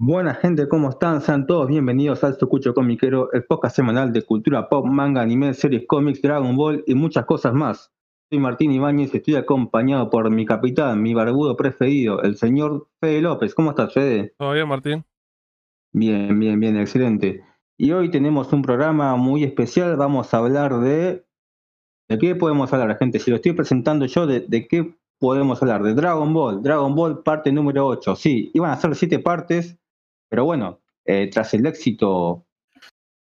[0.00, 1.20] Buena gente, ¿cómo están?
[1.20, 5.88] Sean todos bienvenidos al Socucho Comiquero, el podcast semanal de cultura pop, manga, anime, series,
[5.88, 7.92] cómics, Dragon Ball y muchas cosas más.
[8.30, 13.22] Soy Martín Ibáñez y estoy acompañado por mi capitán, mi barbudo preferido, el señor Fede
[13.22, 13.56] López.
[13.56, 14.36] ¿Cómo estás, Fede?
[14.38, 15.04] ¿Todo bien, Martín?
[15.92, 17.42] Bien, bien, bien, excelente.
[17.76, 19.96] Y hoy tenemos un programa muy especial.
[19.96, 21.26] Vamos a hablar de.
[22.08, 23.18] ¿De qué podemos hablar, gente?
[23.18, 25.82] Si lo estoy presentando yo, ¿de, de qué podemos hablar?
[25.82, 26.62] De Dragon Ball.
[26.62, 28.14] Dragon Ball, parte número 8.
[28.14, 29.76] Sí, iban a ser siete partes
[30.28, 32.46] pero bueno, eh, tras el éxito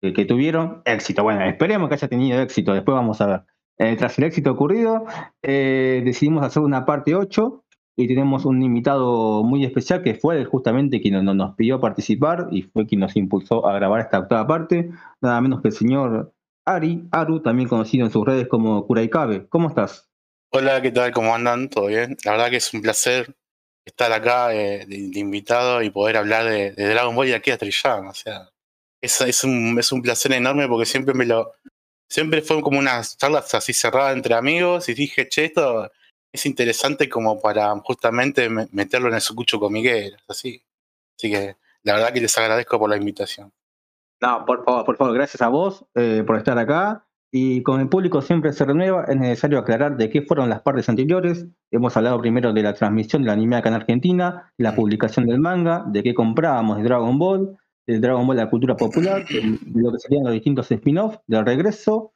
[0.01, 3.43] que tuvieron, éxito, bueno, esperemos que haya tenido éxito, después vamos a ver.
[3.79, 5.07] Eh, tras el éxito ocurrido,
[5.43, 7.65] eh, decidimos hacer una parte 8
[7.97, 12.87] y tenemos un invitado muy especial que fue justamente quien nos pidió participar y fue
[12.87, 16.33] quien nos impulsó a grabar esta octava parte, nada menos que el señor
[16.67, 19.49] Ari, Aru, también conocido en sus redes como Kuraikabe.
[19.49, 20.11] ¿Cómo estás?
[20.53, 21.13] Hola, ¿qué tal?
[21.13, 21.69] ¿Cómo andan?
[21.69, 22.17] ¿Todo bien?
[22.25, 23.35] La verdad que es un placer
[23.91, 28.11] estar acá eh, de, invitado y poder hablar de, Dragon Ball y aquí a Toriyama.
[28.11, 28.49] O sea,
[29.01, 31.53] es, es, un, es un placer enorme porque siempre me lo.
[32.09, 35.91] Siempre fue como unas charlas así cerradas entre amigos y dije, che, esto
[36.33, 40.65] es interesante como para justamente meterlo en el sucucho comiguero, así.
[41.17, 43.53] Así que la verdad que les agradezco por la invitación.
[44.21, 47.07] No, por favor, por favor, gracias a vos eh, por estar acá.
[47.33, 50.89] Y con el público siempre se renueva, es necesario aclarar de qué fueron las partes
[50.89, 51.47] anteriores.
[51.71, 55.85] Hemos hablado primero de la transmisión del anime acá en Argentina, la publicación del manga,
[55.87, 57.57] de qué comprábamos de Dragon Ball,
[57.87, 61.47] de Dragon Ball de la cultura popular, de lo que serían los distintos spin-offs, del
[61.47, 62.13] regreso,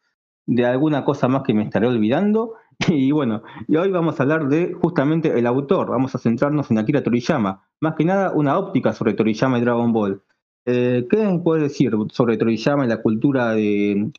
[0.46, 2.54] de alguna cosa más que me estaré olvidando.
[2.88, 6.78] Y bueno, y hoy vamos a hablar de justamente el autor, vamos a centrarnos en
[6.78, 7.68] Akira Toriyama.
[7.80, 10.20] Más que nada, una óptica sobre Toriyama y Dragon Ball.
[10.66, 14.10] Eh, ¿Qué puedes decir sobre Toriyama y la cultura de,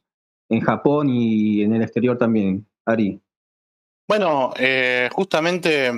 [0.49, 3.19] en Japón y en el exterior también, Ari?
[4.07, 5.91] Bueno, eh, justamente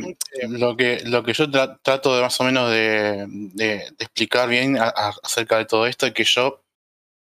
[0.47, 5.65] lo que, lo que yo trato de más o menos de, explicar bien acerca de
[5.65, 6.63] todo esto es que yo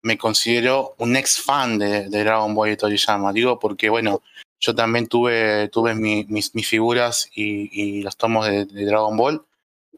[0.03, 3.33] me considero un ex fan de, Dragon Ball y Toriyama.
[3.33, 4.21] Digo porque, bueno,
[4.59, 9.43] yo también tuve, tuve mis, figuras y, los tomos de, Dragon Ball,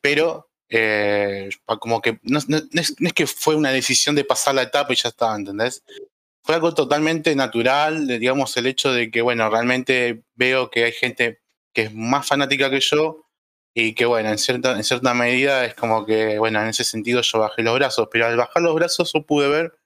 [0.01, 4.93] pero eh, como que no, no, es, que fue una decisión de pasar la etapa
[4.93, 5.83] y ya estaba, ¿entendés?
[6.47, 11.41] Fue algo totalmente natural, digamos, el hecho de que, bueno, realmente veo que hay gente
[11.73, 13.25] que es más fanática que yo
[13.73, 17.21] y que, bueno, en cierta, en cierta medida es como que, bueno, en ese sentido
[17.21, 19.77] yo bajé los brazos, pero al bajar los brazos yo pude ver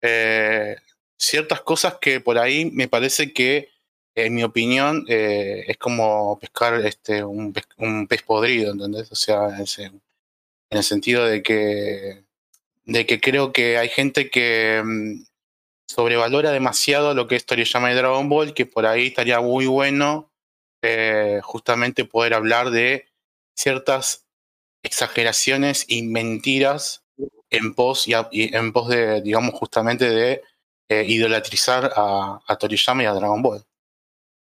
[0.00, 0.76] eh,
[1.18, 3.70] ciertas cosas que por ahí me parece que,
[4.14, 9.10] en mi opinión, eh, es como pescar este, un, pez, podrido, ¿entendés?
[9.10, 10.00] O sea, en
[10.70, 12.24] el sentido de que,
[12.84, 15.25] de que creo que hay gente que mm,
[15.86, 20.30] sobrevalora demasiado lo que es Toriyama de Dragon Ball, que por ahí estaría muy bueno
[20.82, 23.06] eh, justamente poder hablar de
[23.56, 24.26] ciertas
[24.82, 27.04] exageraciones y mentiras
[27.50, 28.14] en pos, y,
[28.54, 30.42] en pos de, digamos, justamente de
[30.88, 33.64] eh, idolatrizar a, Toriyama y a Dragon Ball.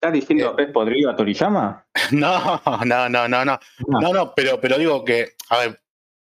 [0.01, 1.87] ¿Estás diciendo eh, es podrido a Toriyama?
[2.13, 3.59] No, no, no, no, no.
[3.87, 5.81] No, no, pero, pero digo que, a ver,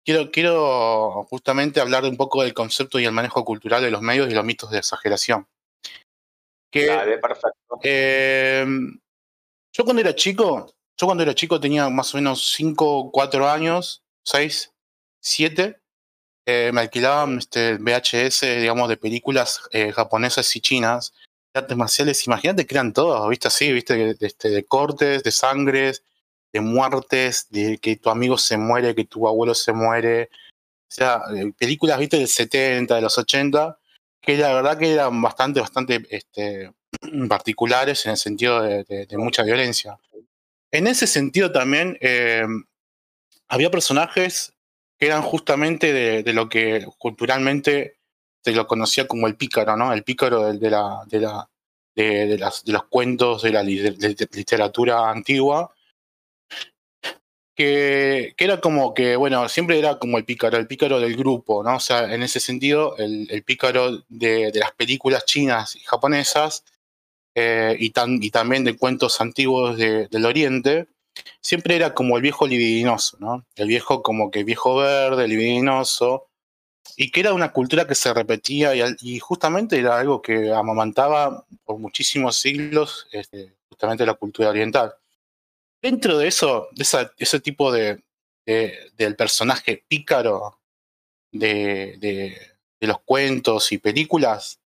[0.05, 4.31] Quiero, quiero justamente hablar un poco del concepto y el manejo cultural de los medios
[4.31, 5.47] y los mitos de exageración.
[6.73, 6.87] Que,
[7.21, 7.79] perfecto.
[7.83, 8.99] Em,
[9.73, 14.03] yo cuando era chico, yo cuando era chico tenía más o menos 5, 4 años,
[14.25, 14.73] 6,
[15.21, 15.79] 7.
[16.47, 21.13] me alquilaban este, VHS, digamos, de películas eh, japonesas y chinas,
[21.55, 22.27] de artes marciales.
[22.27, 23.49] Imagínate que eran todos, ¿viste?
[23.49, 24.17] Así, ¿viste?
[24.19, 26.03] Este, de cortes, de sangres,
[26.53, 30.31] de muertes, de que tu amigo se muere, que tu abuelo se muere.
[30.33, 33.79] O sea, eh, películas, viste, del 70, de los 80,
[34.21, 36.71] que la verdad que eran bastante, bastante este,
[37.29, 39.99] particulares en el sentido de, mucha violencia.
[40.71, 42.47] En ese sentido también eh,
[43.49, 44.55] había personajes
[44.99, 47.97] que eran justamente de, lo que culturalmente
[48.43, 49.93] se lo conocía como el pícaro, ¿no?
[49.93, 51.49] El pícaro de, la, de, la,
[51.95, 55.73] de, las, de los cuentos de la literatura antigua,
[57.55, 61.77] que, era como que, bueno, siempre era como el pícaro, el pícaro del grupo, ¿no?
[61.77, 66.65] O sea, en ese sentido, el, pícaro de, las películas chinas y japonesas
[67.35, 70.89] eh, y, y, también de cuentos antiguos del Oriente,
[71.41, 73.45] siempre era como el viejo libidinoso, ¿no?
[73.57, 76.29] El viejo como que viejo verde, libidinoso,
[76.97, 81.79] y que era una cultura que se repetía y, justamente era algo que amamantaba por
[81.79, 84.95] muchísimos siglos este, justamente la cultura oriental.
[85.83, 86.87] Dentro de eso, de
[87.19, 88.03] ese tipo de,
[88.47, 90.61] del personaje pícaro
[91.33, 92.37] de,
[92.81, 94.61] los cuentos y películas,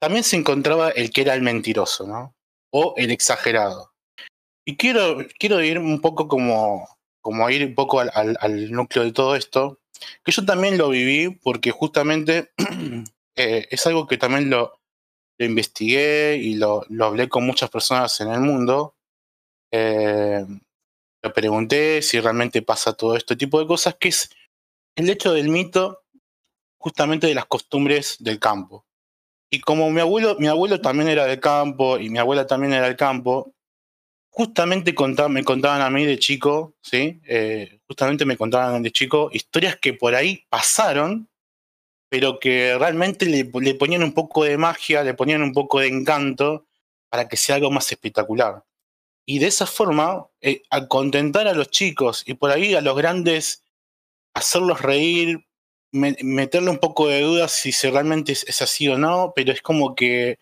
[0.00, 2.34] también se encontraba el que era el mentiroso, ¿no?
[2.72, 3.92] O el exagerado.
[4.64, 6.88] Y quiero, quiero ir un poco como,
[7.20, 9.80] como ir un poco al, núcleo de todo esto,
[10.24, 12.52] que yo también lo viví porque justamente
[13.36, 14.80] eh, es algo que también lo,
[15.38, 18.94] investigué y lo, hablé con muchas personas en el mundo.
[19.72, 20.44] Eh,
[21.22, 24.30] le pregunté si realmente pasa todo este tipo de cosas, que es
[24.96, 26.02] el hecho del mito
[26.78, 28.86] justamente de las costumbres del campo.
[29.50, 32.86] Y como mi abuelo, mi abuelo también era del campo y mi abuela también era
[32.86, 33.52] del campo,
[34.30, 34.94] justamente
[35.28, 37.20] me contaban a mí de chico, ¿sí?
[37.26, 41.28] Eh, justamente me contaban de chico historias que por ahí pasaron,
[42.08, 46.66] pero que realmente le, ponían un poco de magia, le ponían un poco de encanto
[47.10, 48.64] para que sea algo más espectacular.
[49.30, 52.96] Y de esa forma, eh, al contentar a los chicos y por ahí a los
[52.96, 53.62] grandes,
[54.34, 55.46] hacerlos reír,
[55.92, 60.40] meterle un poco de dudas si realmente es, así o no, pero es como que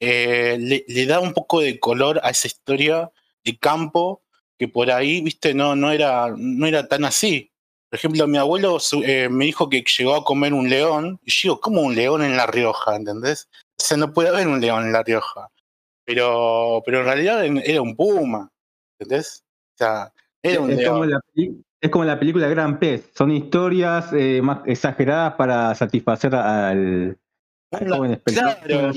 [0.00, 3.12] eh, le, da un poco de color a esa historia
[3.44, 4.24] de campo
[4.58, 7.52] que por ahí, viste, no, no, era, no era tan así.
[7.88, 11.38] Por ejemplo, mi abuelo eh, me dijo que llegó a comer un león, y yo
[11.50, 12.96] digo, ¿cómo un león en La Rioja?
[12.96, 13.48] ¿Entendés?
[13.78, 15.52] O sea, no puede haber un león en La Rioja.
[16.04, 18.50] Pero, pero en realidad era un puma,
[18.98, 19.44] ¿entendés?
[19.74, 20.12] O sea,
[20.42, 20.70] era un.
[21.84, 27.18] Es como la película Gran Pez, son historias eh, más exageradas para satisfacer al,
[27.70, 28.92] joven claro.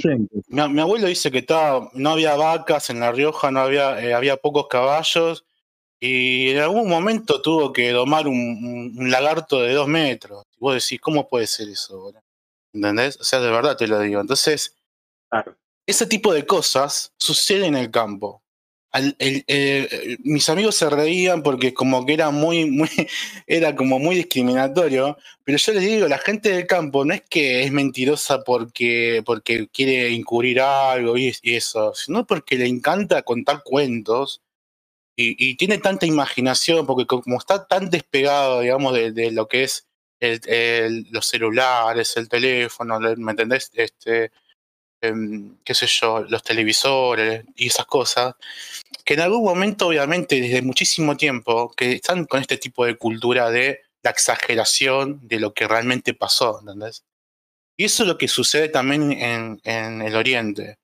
[0.69, 4.37] Mi, abuelo dice que estaba, no había vacas en La Rioja, no había, eh, había
[4.37, 5.43] pocos caballos
[5.99, 10.45] y en algún momento tuvo que domar un, lagarto de dos metros.
[10.55, 12.13] Y vos decís, ¿cómo puede ser eso?
[12.71, 13.19] ¿Entendés?
[13.19, 14.21] O sea, de verdad te lo digo.
[14.21, 14.75] Entonces,
[15.87, 18.43] ese tipo de cosas suceden en el campo
[19.19, 22.69] eh, mis amigos se reían porque como que era muy,
[23.47, 27.63] era como muy discriminatorio, pero yo les digo, la gente del campo no es que
[27.63, 34.41] es mentirosa porque, porque quiere encubrir algo y, eso, sino porque le encanta contar cuentos
[35.15, 39.87] y, tiene tanta imaginación, porque como está tan despegado, digamos, de, lo que es
[41.11, 43.71] los celulares, el teléfono, ¿me entendés?
[43.73, 44.31] Este,
[44.99, 48.35] qué sé yo, los televisores y esas cosas,
[49.05, 53.49] que en algún momento, obviamente, desde muchísimo tiempo, que están con este tipo de cultura
[53.49, 57.03] de la exageración de lo que realmente pasó, ¿entendés?
[57.77, 60.79] Y eso es lo que sucede también en, en el Oriente.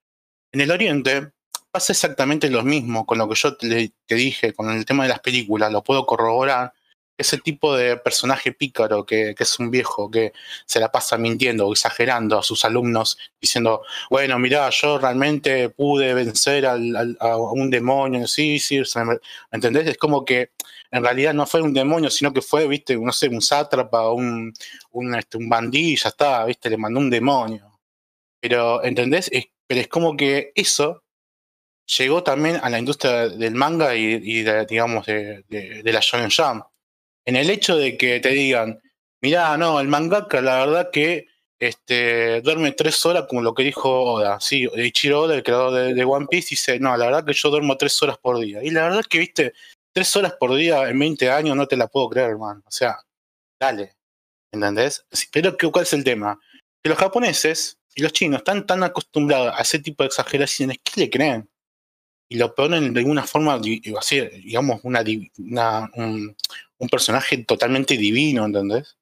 [0.52, 1.32] En el Oriente
[1.72, 5.10] pasa exactamente lo mismo con lo que yo te, te dije, con el tema de
[5.10, 6.72] las películas, lo puedo corroborar,
[7.18, 10.34] ese tipo de personaje pícaro que, es un viejo que
[10.66, 16.14] se la pasa mintiendo o exagerando a sus alumnos, diciendo, bueno, mirá, yo realmente pude
[16.14, 19.20] vencer a un demonio, sí, sí, ¿me
[19.52, 19.88] entendés?
[19.88, 20.52] Es como que
[20.92, 24.54] en realidad no fue un demonio, sino que fue, viste, no sé, un sátrapa, un,
[24.92, 27.80] un, este, un bandí, ya está, viste, le mandó un demonio.
[28.40, 29.30] Pero, ¿entendés?
[29.68, 31.04] Pero es como que eso
[31.98, 36.66] llegó también a la industria del manga y, digamos, de, de la Shonen Jump
[37.26, 38.82] en el hecho de que te digan,
[39.22, 41.28] mirá, no, el mangaka, la verdad que
[41.60, 44.40] este, duerme tres horas, como lo que dijo Oda.
[44.42, 47.78] Sí, Ichiro Oda, el creador de, One Piece, dice, no, la verdad que yo duermo
[47.78, 48.62] tres horas por día.
[48.64, 49.54] Y la verdad que, viste,
[49.94, 52.62] tres horas por día en 20 años no te la puedo creer, hermano.
[52.66, 52.98] O sea,
[53.60, 53.96] dale.
[54.52, 55.06] ¿Entendés?
[55.32, 56.40] Pero, ¿cuál es el tema?
[56.84, 61.02] Que los japoneses y los chinos están tan acostumbrados a ese tipo de exageraciones que
[61.02, 61.50] le creen.
[62.30, 65.04] Y lo ponen de alguna forma, digamos, una,
[65.38, 66.36] una un,
[66.84, 68.98] un personaje totalmente divino, ¿entendés?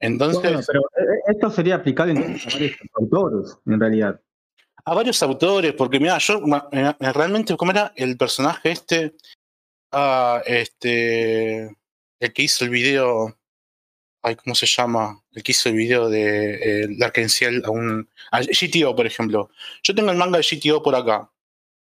[0.00, 0.66] Entonces.
[0.66, 4.20] pero eh, eh, esto sería aplicable a varios autores, en realidad.
[4.84, 6.40] A varios autores, porque mira, yo
[6.98, 9.14] realmente, ¿cómo era el personaje este?
[9.92, 11.76] Ah, este.
[12.20, 13.36] El que hizo el video.
[14.22, 15.22] Ay, ¿cómo se llama?
[15.32, 18.08] El que hizo el video de eh, Larkenciel a un.
[18.30, 19.50] A GTO, por ejemplo.
[19.82, 21.30] Yo tengo el manga de GTO por acá.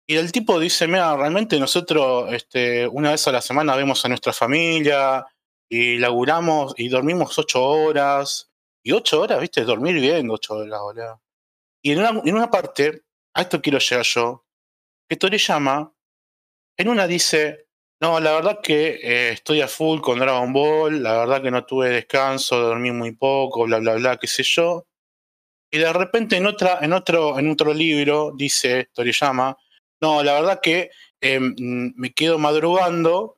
[0.07, 4.09] Y el tipo dice, mira, realmente nosotros este, una vez a la semana vemos a
[4.09, 5.25] nuestra familia
[5.69, 8.51] y laburamos y dormimos ocho horas.
[8.83, 11.21] Y ocho horas, viste, dormir bien ocho horas, boludo.
[11.83, 13.03] Y en una, en una parte,
[13.33, 14.45] a esto quiero llegar yo,
[15.07, 15.93] que Toriyama,
[16.77, 17.67] en una dice,
[18.01, 21.65] no, la verdad que eh, estoy a full con Dragon Ball, la verdad que no
[21.65, 24.87] tuve descanso, dormí muy poco, bla, bla, bla, qué sé yo.
[25.71, 29.57] Y de repente en, otra, en, otro, en otro libro dice Toriyama,
[30.01, 30.91] no, la verdad que
[31.21, 33.37] eh, mm, me quedo madrugando,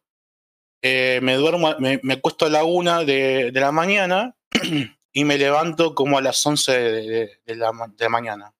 [0.81, 4.35] eh, me duermo, me, acuesto a la una de, la mañana
[5.13, 7.71] y me levanto como a las once de, la,
[8.09, 8.53] mañana.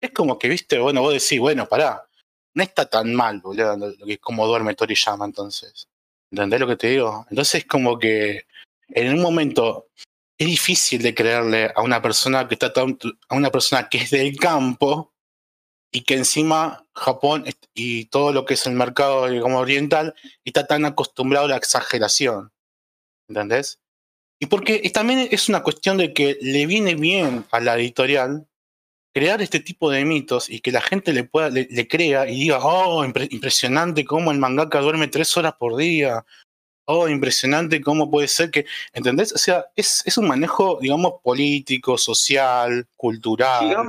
[0.00, 2.06] Es como que, viste, bueno, vos decís, bueno, pará,
[2.54, 5.88] no está tan mal, boludo, lo que como duerme Toriyama entonces.
[6.30, 7.26] ¿Entendés lo que te digo?
[7.30, 8.46] Entonces es como que
[8.88, 9.88] en un momento
[10.36, 14.36] es difícil de creerle a una persona que está a una persona que es del
[14.36, 15.13] campo
[15.94, 20.84] y que encima Japón y todo lo que es el mercado digamos, oriental está tan
[20.84, 22.52] acostumbrado a la exageración.
[23.28, 23.80] ¿Entendés?
[24.40, 28.48] Y porque también es una cuestión de que le viene bien a la editorial
[29.14, 32.58] crear este tipo de mitos y que la gente le pueda, le, crea y diga,
[32.60, 36.26] oh, impresionante cómo el mangaka duerme tres horas por día.
[36.86, 39.32] Oh, impresionante cómo puede ser que, ¿entendés?
[39.32, 43.86] O sea, es, es un manejo, digamos, político, social, cultural.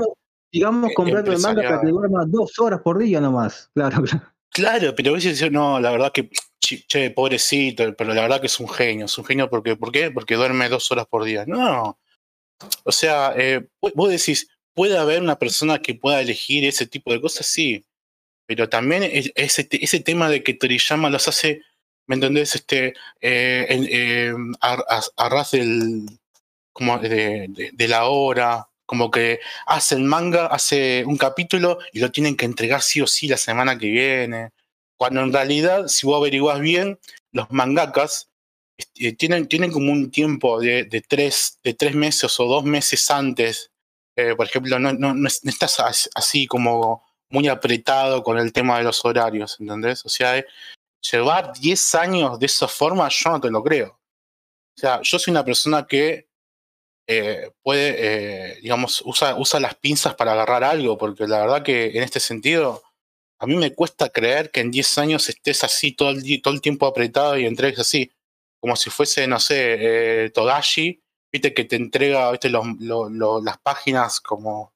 [0.55, 4.03] Digamos comprando el manga que duerma dos horas por día nomás, claro.
[4.51, 6.29] Claro, pero a veces no, la verdad que,
[6.61, 10.11] che, pobrecito, pero la verdad que es un genio, es un genio porque, ¿por qué?
[10.11, 11.43] Porque duerme dos horas por día.
[11.45, 11.99] No.
[12.85, 17.19] O sea, eh, vos decís, ¿puede haber una persona que pueda elegir ese tipo de
[17.19, 17.45] cosas?
[17.47, 17.83] Sí.
[18.47, 21.61] Pero también ese, ese tema de que Toriyama los hace,
[22.07, 22.55] ¿me entendés?
[22.55, 26.05] Este, eh, eh, a, ras del,
[26.71, 32.11] como de, de la hora, como que hace el manga, hace un capítulo y lo
[32.11, 34.51] tienen que entregar sí o sí la semana que viene.
[34.97, 36.99] Cuando en realidad, si vos averiguás bien,
[37.31, 38.29] los mangakas
[38.77, 43.09] este, tienen, tienen como un tiempo de, de, tres, de tres meses o dos meses
[43.09, 43.71] antes.
[44.15, 48.83] Eh, por ejemplo, no, no, no, estás así como muy apretado con el tema de
[48.83, 50.05] los horarios, ¿entendés?
[50.05, 50.43] O sea,
[51.11, 53.99] llevar 10 años de esa forma, yo no te lo creo.
[54.77, 56.27] O sea, yo soy una persona que
[57.07, 61.87] eh, puede, eh, digamos, usa, usa las pinzas para agarrar algo, porque la verdad que
[61.97, 62.83] en este sentido,
[63.39, 66.61] a mí me cuesta creer que en 10 años estés así todo el, todo el
[66.61, 68.11] tiempo apretado y entregues así,
[68.59, 72.49] como si fuese, no sé, eh, Togashi, viste que te entrega ¿viste?
[72.49, 74.73] las páginas como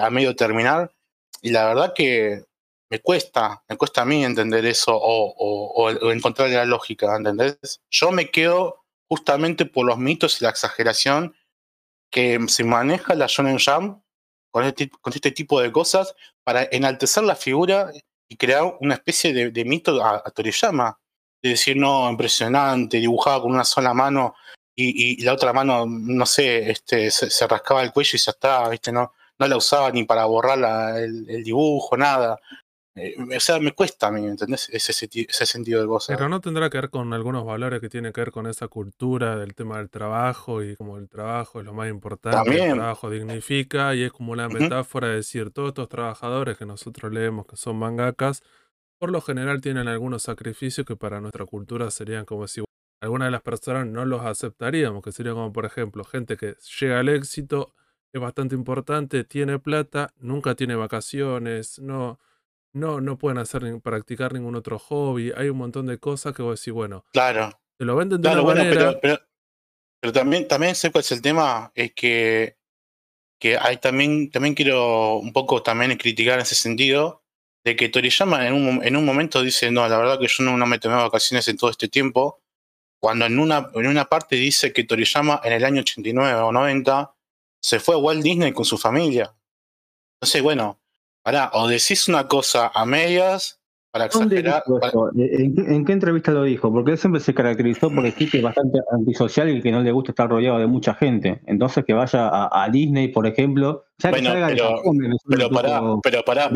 [0.00, 0.92] a medio terminar,
[1.42, 2.44] y la verdad que
[2.90, 7.80] me cuesta, me cuesta a mí entender eso o, o, o encontrar la lógica, ¿entendés?
[7.90, 11.34] Yo me quedo justamente por los mitos y la exageración
[12.12, 14.00] que se maneja la Shonen Jam
[14.52, 16.14] con este, con este tipo de cosas
[16.44, 17.90] para enaltecer la figura
[18.28, 20.98] y crear una especie de, mito a, Toriyama.
[21.42, 24.36] De decir, no, impresionante, dibujaba con una sola mano
[24.76, 28.92] y, la otra mano, no sé, este, se, rascaba el cuello y ya está, ¿viste?
[28.92, 32.38] No, no la usaba ni para borrar el, dibujo, nada.
[32.94, 34.68] Eh, o sea, me cuesta a mí, ¿entendés?
[34.70, 36.14] Ese, ese, sentido de cosas.
[36.14, 39.36] Pero no tendrá que ver con algunos valores que tienen que ver con esa cultura
[39.36, 43.94] del tema del trabajo y como el trabajo es lo más importante, el trabajo dignifica
[43.94, 47.76] y es como una metáfora de decir, todos estos trabajadores que nosotros leemos que son
[47.78, 48.42] mangakas,
[48.98, 52.62] por lo general tienen algunos sacrificios que para nuestra cultura serían como si
[53.00, 57.00] algunas de las personas no los aceptaríamos, que sería como por ejemplo gente que llega
[57.00, 57.72] al éxito,
[58.12, 62.20] es bastante importante, tiene plata, nunca tiene vacaciones, no
[62.72, 65.32] no, no pueden hacer ni practicar ningún otro hobby.
[65.36, 67.58] Hay un montón de cosas que vos decís, bueno, claro.
[67.78, 68.98] te lo venden de una manera.
[69.00, 69.18] Pero,
[70.00, 72.56] pero, también, también sé cuál es el tema, es que,
[73.38, 77.22] que hay también, también quiero un poco también criticar en ese sentido,
[77.64, 80.56] de que Toriyama en un, en un momento dice, no, la verdad que yo no,
[80.56, 82.42] no me tomé vacaciones en todo este tiempo,
[83.00, 87.14] cuando en una, en una parte dice que Toriyama en el año 89 o 90
[87.60, 89.34] se fue a Walt Disney con su familia.
[90.16, 90.81] Entonces, bueno,
[91.22, 93.60] Pará, o decís una cosa a medias
[93.92, 94.64] para exagerar.
[95.14, 96.72] ¿En, qué, entrevista lo dijo?
[96.72, 100.12] Porque él siempre se caracterizó por que es bastante antisocial y que no le gusta
[100.12, 101.42] estar rodeado de mucha gente.
[101.46, 103.84] Entonces que vaya a, Disney, por ejemplo.
[104.02, 104.32] bueno,
[105.28, 106.50] pero, pará, pero pará,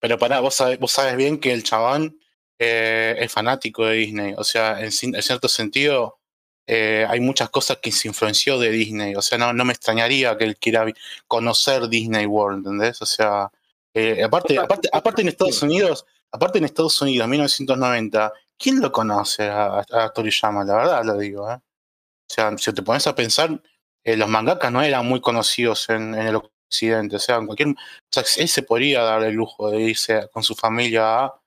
[0.00, 2.16] pero pará, vos sabés, vos sabés bien que el chabón
[2.58, 4.34] eh, es fanático de Disney.
[4.38, 6.18] O sea, en, cierto sentido,
[6.66, 9.14] eh, hay muchas cosas que se influenció de Disney.
[9.16, 10.86] O sea, no, no me extrañaría que él quiera
[11.28, 13.02] conocer Disney World, ¿entendés?
[13.02, 13.50] O sea,
[13.94, 19.48] eh, aparte, aparte, aparte en Estados Unidos, aparte en Estados Unidos, 1990, ¿quién lo conoce
[19.48, 20.64] a, Toriyama?
[20.64, 21.50] La verdad lo digo.
[21.50, 21.54] ¿eh?
[21.54, 23.60] O sea, si te pones a pensar,
[24.04, 27.16] eh, los mangakas no eran muy conocidos en, el occidente.
[27.16, 27.74] O sea, en cualquier, o
[28.10, 31.40] sea, él se podría dar el lujo de irse con su familia a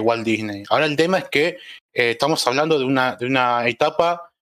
[0.00, 0.64] Walt Disney.
[0.70, 1.58] Ahora el tema es que
[1.92, 4.32] estamos hablando de una, de una etapa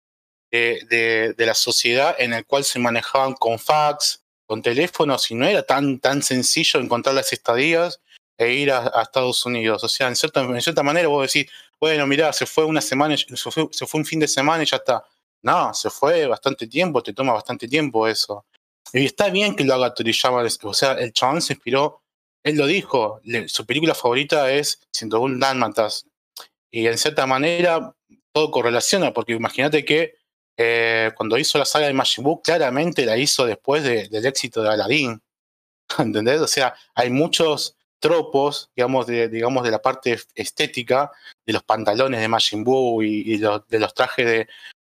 [0.52, 5.46] de, de, la sociedad en la cual se manejaban con fax, con teléfonos y no
[5.46, 8.00] era tan, tan sencillo encontrar las estadías
[8.38, 9.82] e ir a, Estados Unidos.
[9.84, 11.50] O sea, en cierta, en cierta manera vos decís,
[11.80, 13.68] bueno, mirá, se fue una semana, se fue,
[14.00, 15.04] un fin de semana y ya está.
[15.42, 18.46] No, se fue bastante tiempo, te toma bastante tiempo eso.
[18.92, 22.02] Y está bien que lo haga Toriyama, o sea, el chabón se inspiró,
[22.42, 26.06] él lo dijo, su película favorita es 101 Dálmatas.
[26.70, 27.94] Y en cierta manera
[28.32, 30.14] todo correlaciona, porque imagínate que
[30.56, 34.70] eh, cuando hizo la saga de Majin Buu, claramente la hizo después del éxito de
[34.70, 35.22] Aladdin.
[35.98, 36.40] ¿Entendés?
[36.40, 41.10] O sea, hay muchos tropos, digamos, de, digamos, de la parte estética
[41.44, 44.48] de los pantalones de Majin Buu y, de los trajes de,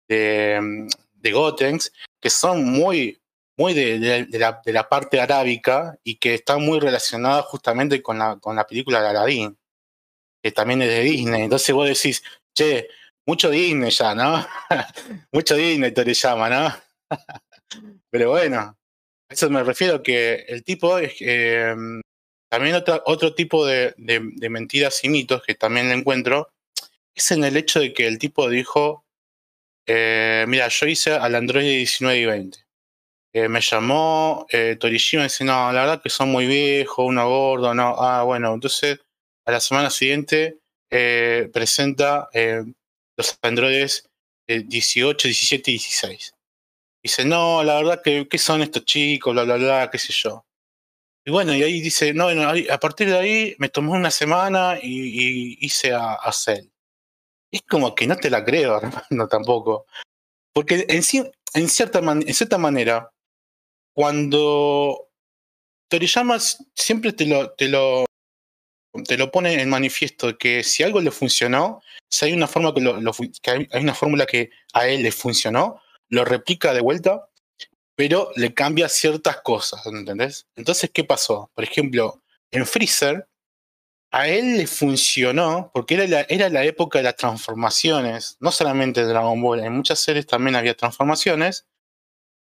[0.08, 3.20] de, de, Gotenks, que son muy,
[3.56, 8.66] muy de, la, parte arábica y que están muy relacionadas justamente con la, con la
[8.66, 9.58] película de Aladdin,
[10.42, 11.42] que también es de Disney.
[11.42, 12.22] Entonces vos decís,
[12.54, 12.88] che,
[13.26, 14.46] mucho Disney ya, ¿no?
[15.32, 16.74] mucho Disney Toriyama, ¿no?
[18.10, 18.76] Pero bueno, a
[19.28, 21.74] eso me refiero que el tipo es eh,
[22.50, 22.76] también
[23.06, 23.94] otro tipo de,
[24.48, 26.52] mentiras y mitos que también encuentro
[27.14, 29.04] es en el hecho de que el tipo dijo,
[29.86, 32.64] eh, mira, yo hice al Android 19 y 20.
[33.36, 37.28] Eh, me llamó eh, Torishima y dice, no, la verdad que son muy viejos, uno
[37.28, 39.00] gordo, no, ah, bueno, entonces
[39.44, 42.28] a la semana siguiente eh, presenta
[43.16, 44.08] los androides
[44.46, 46.34] 18, 17 y 16.
[47.02, 49.34] Dice, no, la verdad que, ¿qué son estos chicos?
[49.34, 50.46] Bla, bla, bla, qué sé yo.
[51.26, 55.58] Y bueno, y ahí dice, no, a partir de ahí me tomó una semana y,
[55.64, 56.68] hice a, a Cell.
[57.50, 58.80] Es como que no te la creo,
[59.10, 59.86] no tampoco.
[60.54, 61.02] Porque en,
[61.68, 63.10] cierta manera,
[63.92, 65.08] cuando
[65.88, 68.06] Toriyama siempre te lo,
[69.02, 72.80] te lo pone en manifiesto que si algo le funcionó, si hay una forma que,
[72.80, 77.28] lo, que hay, una fórmula que a él le funcionó, lo replica de vuelta,
[77.96, 80.46] pero le cambia ciertas cosas, ¿entendés?
[80.54, 81.50] Entonces, ¿qué pasó?
[81.54, 83.28] Por ejemplo, en Freezer,
[84.12, 89.00] a él le funcionó, porque era la, era la época de las transformaciones, no solamente
[89.00, 91.66] de Dragon Ball, en muchas series también había transformaciones,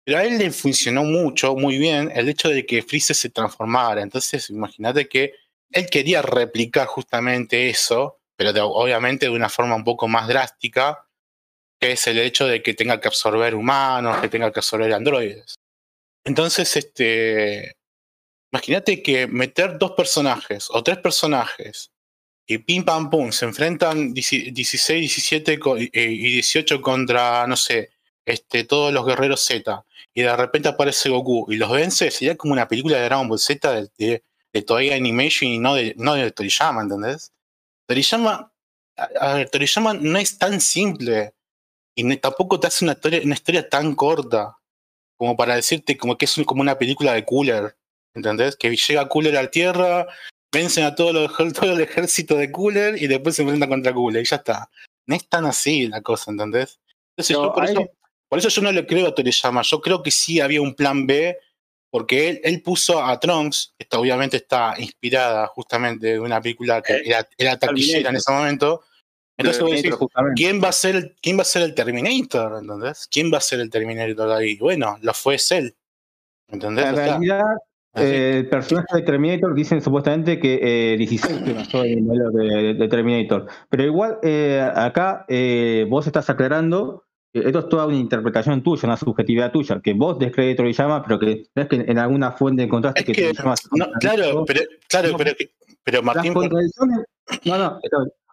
[0.05, 4.03] pero a él le funcionó mucho, muy bien, el hecho de que Freezer se transformara.
[4.03, 5.33] Entonces, imagínate que
[5.77, 11.07] él quería replicar justamente eso, pero obviamente de una forma un poco más drástica,
[11.79, 15.57] que es el hecho de que tenga que absorber humanos, que tenga que absorber androides.
[16.25, 17.77] Entonces, este,
[18.51, 21.91] imagínate que meter dos personajes o tres personajes
[22.47, 25.61] y pim pam pum se enfrentan 16, 17
[25.93, 27.91] y 18 contra, no sé,
[28.25, 32.55] este, todos los guerreros Z y de repente aparece Goku y los vence, sería como
[32.55, 34.23] una película de Dragon Ball Z de,
[34.63, 37.33] de Animation y no de, no de Toriyama, ¿entendés?
[37.87, 38.53] Toriyama,
[38.97, 41.35] a, ver, Toriyama no es tan simple
[41.95, 44.57] y tampoco te hace una historia, una historia tan corta
[45.17, 47.77] como para decirte como que es como una película de Cooler,
[48.15, 48.57] ¿entendés?
[48.57, 50.07] Que llega Cooler a la Tierra,
[50.53, 54.27] vencen a todo, todo el ejército de Cooler y después se enfrentan contra Cooler y
[54.27, 54.71] ya está.
[55.07, 56.81] No es tan así la cosa, ¿entendés?
[57.17, 57.91] Entonces yo por eso
[58.29, 59.63] por eso yo no le creo a Toriyama.
[59.63, 61.39] Yo creo que sí había un plan B,
[61.91, 66.97] porque él, él puso a Trunks, esta obviamente está inspirada justamente de una película que
[66.97, 68.83] eh, era, taquillera en ese momento.
[69.39, 69.95] Entonces voy a decir,
[70.35, 72.59] ¿quién va a ser el, quién va a ser el Terminator?
[72.59, 73.07] ¿Entendés?
[73.11, 74.57] ¿Quién va a ser el Terminator ahí?
[74.59, 75.71] Bueno, lo fue Cell.
[76.49, 76.87] ¿Entendés?
[76.87, 77.43] En realidad,
[77.97, 82.89] eh, el personaje de Terminator dicen supuestamente que eh, 16 que basó el modelo de,
[82.89, 83.47] Terminator.
[83.71, 87.06] Pero igual eh, acá eh, vos estás aclarando
[87.45, 91.19] esto es toda una interpretación tuya, una subjetividad tuya, que vos descrees de Toriyama, pero
[91.19, 93.33] que ves que en alguna fuente encontraste que, que
[93.73, 95.33] no, claro, pero, claro, pero,
[95.83, 96.33] pero Martín.
[96.33, 96.99] Las contradicciones,
[97.45, 97.81] no, no,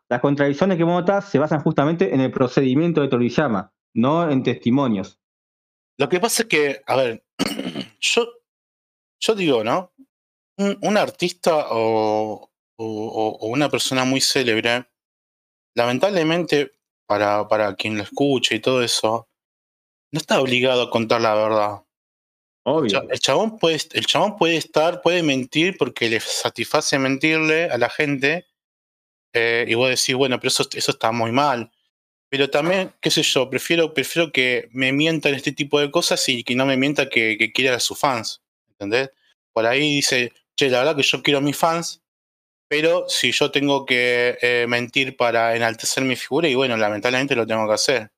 [0.10, 4.44] las contradicciones que vos notás se basan justamente en el procedimiento de Toriyama, no en
[4.44, 5.20] testimonios.
[5.98, 7.26] Lo que pasa es que, a ver,
[8.00, 8.28] yo,
[9.20, 9.94] yo digo, ¿no?
[10.58, 14.86] Un, artista o, o, o una persona muy célebre,
[15.76, 16.74] lamentablemente
[17.06, 19.28] para, para quien lo escuche y todo eso,
[20.12, 21.84] no está obligado a contar la verdad.
[22.66, 23.10] Obvio.
[23.10, 27.89] El chabón puede, el chabón puede estar, puede mentir porque le satisface mentirle a la
[27.89, 28.46] gente.
[29.34, 31.72] Eh, y vos decís, bueno, pero eso, eso está muy mal.
[32.30, 36.44] Pero también, qué sé yo, prefiero, prefiero que me mientan este tipo de cosas y
[36.44, 38.42] que no me mienta que, que quiera a sus fans.
[38.70, 39.10] ¿Entendés?
[39.52, 42.03] Por ahí dice, che, la verdad que yo quiero a mis fans,
[42.67, 47.45] pero si yo tengo que eh, mentir para enaltecer mi figura, y bueno, lamentablemente lo
[47.45, 48.12] tengo que hacer.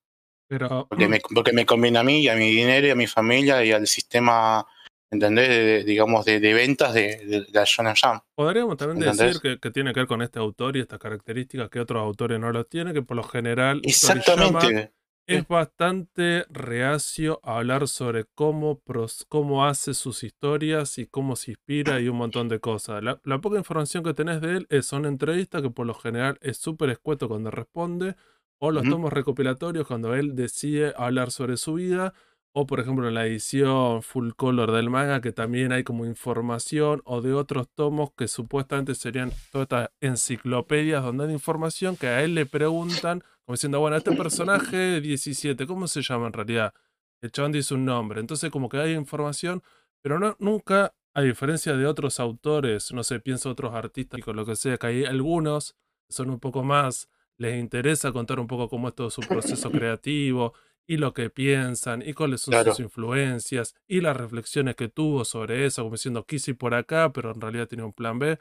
[0.47, 3.08] Pero, porque, me, porque me conviene a mí y a mi dinero y a mi
[3.08, 4.65] familia y al sistema,
[5.10, 5.86] ¿entendés?
[5.86, 8.19] digamos, de, ventas de, la Shonen Jam.
[8.36, 12.01] Podríamos también decir que, tiene que ver con este autor y estas características que otros
[12.01, 13.81] autores no los tienen, que por lo general.
[13.84, 14.93] Exactamente
[15.27, 18.81] es bastante reacio a hablar sobre cómo,
[19.27, 23.03] cómo hace sus historias y cómo se inspira y un montón de cosas.
[23.03, 26.57] La, poca información que tenés de él es una entrevista que por lo general es
[26.57, 28.15] súper escueto cuando responde,
[28.59, 32.13] o los tomos recopilatorios cuando él decide hablar sobre su vida,
[32.53, 37.01] o por ejemplo en la edición full color del manga que también hay como información,
[37.03, 42.23] o de otros tomos que supuestamente serían todas estas enciclopedias donde hay información que a
[42.23, 46.73] él le preguntan como diciendo, bueno, este personaje 17, ¿cómo se llama en realidad?
[47.21, 48.19] El chabón dice un nombre.
[48.19, 49.62] Entonces, como que hay información,
[50.01, 54.45] pero no, nunca, a diferencia de otros autores, no sé, pienso otros artistas, con lo
[54.45, 55.73] que sea, que hay algunos
[56.08, 59.69] que son un poco más, les interesa contar un poco cómo es todo su proceso
[59.71, 60.53] creativo
[60.88, 65.65] y lo que piensan y cuáles son sus influencias y las reflexiones que tuvo sobre
[65.65, 68.39] eso, como diciendo, quise ir por acá, pero en realidad tenía un plan B.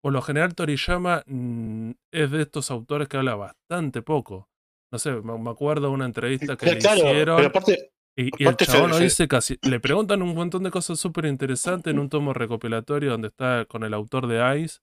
[0.00, 4.48] Por lo general, Toriyama mm, es de estos autores que habla bastante poco.
[4.90, 7.44] no sé, me acuerdo de una entrevista que le hicieron.
[7.44, 9.58] aparte, y, el chabón no dice casi.
[9.62, 13.84] Le preguntan un montón de cosas súper interesantes en un tomo recopilatorio donde está con
[13.84, 14.78] el autor de Ice.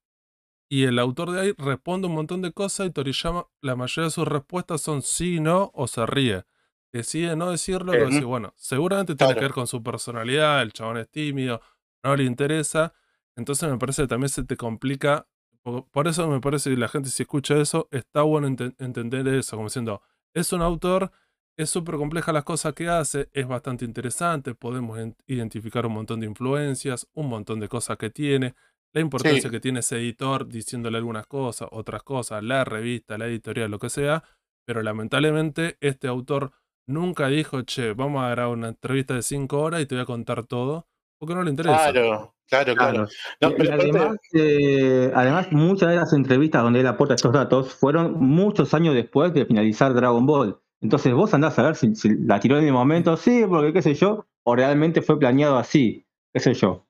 [0.69, 4.11] Y el autor de Ice responde un montón de cosas y Toriyama, la mayoría de
[4.11, 6.43] sus respuestas son sí, no o se ríe.
[6.91, 11.09] Decide no decirlo, eh, bueno, seguramente tiene que ver con su personalidad, el chabón es
[11.09, 11.59] tímido,
[12.03, 12.93] no le interesa.
[13.35, 15.27] Entonces me parece que también se te complica.
[15.63, 19.69] Por, eso me parece que la gente si escucha eso, está bueno entender eso, como
[19.69, 20.01] diciendo,
[20.33, 21.11] es un autor
[21.55, 26.25] es súper compleja las cosas que hace, es bastante interesante, podemos identificar un montón de
[26.25, 28.55] influencias, un montón de cosas que tiene,
[28.91, 33.69] la importancia que tiene ese editor diciéndole algunas cosas, otras cosas, la revista, la editorial,
[33.69, 34.23] lo que sea,
[34.65, 36.53] pero lamentablemente este autor
[36.87, 40.05] nunca dijo, che, vamos a grabar una entrevista de cinco horas y te voy a
[40.05, 40.87] contar todo,
[41.23, 41.93] porque no le interesa.
[41.93, 43.07] Claro, claro, claro.
[43.39, 48.93] además, eh, además, muchas de las entrevistas donde él aporta estos datos fueron muchos años
[48.93, 50.59] después de finalizar Dragon Ball.
[50.81, 51.93] Entonces vos andás a ver si,
[52.25, 56.05] la tiró en el momento, sí, porque qué sé yo, o realmente fue planeado así,
[56.33, 56.85] qué sé yo.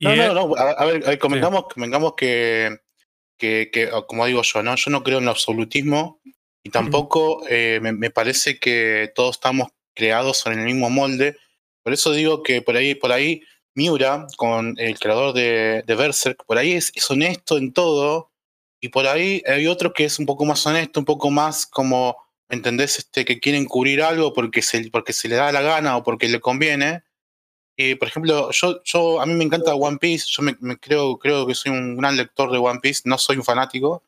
[0.00, 1.66] No, no, no, a, ver, convengamos,
[2.16, 2.80] que,
[3.38, 4.74] que, como digo yo, ¿no?
[4.74, 6.20] Yo no creo en el absolutismo
[6.64, 11.36] y tampoco eh, me, parece que todos estamos creados en el mismo molde.
[11.84, 13.42] Por eso digo que por ahí, por ahí,
[13.74, 18.32] Miura, con el creador de, de Berserk, por ahí es, es, honesto en todo,
[18.80, 22.16] y por ahí hay otro que es un poco más honesto, un poco más como
[22.48, 22.98] ¿entendés?
[22.98, 26.28] Este, que quieren cubrir algo porque se, porque se le da la gana o porque
[26.28, 27.02] le conviene.
[27.76, 31.46] Y, por ejemplo, yo, yo, a mí me encanta One Piece, yo me, creo, creo
[31.46, 34.04] que soy un gran lector de One Piece, no soy un fanático,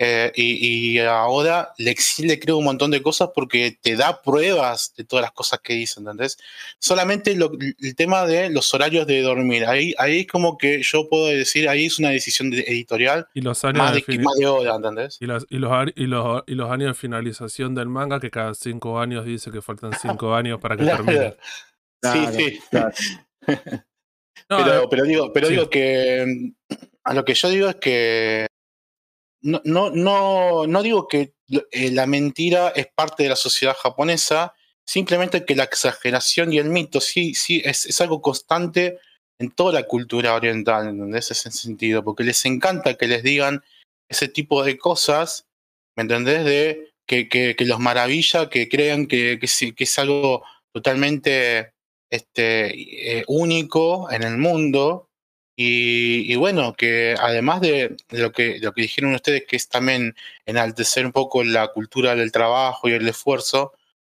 [0.00, 5.04] eh, y, ahora le, le creo un montón de cosas porque te da pruebas de
[5.04, 6.38] todas las cosas que dice, ¿entendés?
[6.78, 9.66] Solamente el tema de los horarios de dormir.
[9.66, 13.78] Ahí, ahí como que yo puedo decir, ahí es una decisión editorial y los años
[13.78, 15.18] más, de, ¿entendés?
[15.20, 18.54] Y los, y, los, y, los, y los años de finalización del manga, que cada
[18.54, 21.34] cinco años dice que faltan cinco años para que termine.
[22.02, 22.60] Sí, sí.
[24.48, 26.52] pero, eh, pero, digo, pero digo que
[27.02, 28.46] a lo que yo digo es que
[29.42, 31.34] no, no, no, no digo que
[31.70, 34.54] eh, la mentira es parte de la sociedad japonesa,
[34.86, 38.98] simplemente que la exageración y el mito sí, sí, es, algo constante
[39.38, 43.62] en toda la cultura oriental, en ese sentido, porque les encanta que les digan
[44.08, 45.46] ese tipo de cosas,
[45.96, 46.44] ¿me entendés?
[46.44, 51.72] De que, que, los maravilla, que crean que, que, que es algo totalmente
[52.10, 55.07] este, eh, único en el mundo,
[55.60, 60.14] y, bueno, que además de, lo, que, lo que dijeron ustedes, que es también
[60.46, 63.72] enaltecer un poco la cultura del trabajo y el esfuerzo,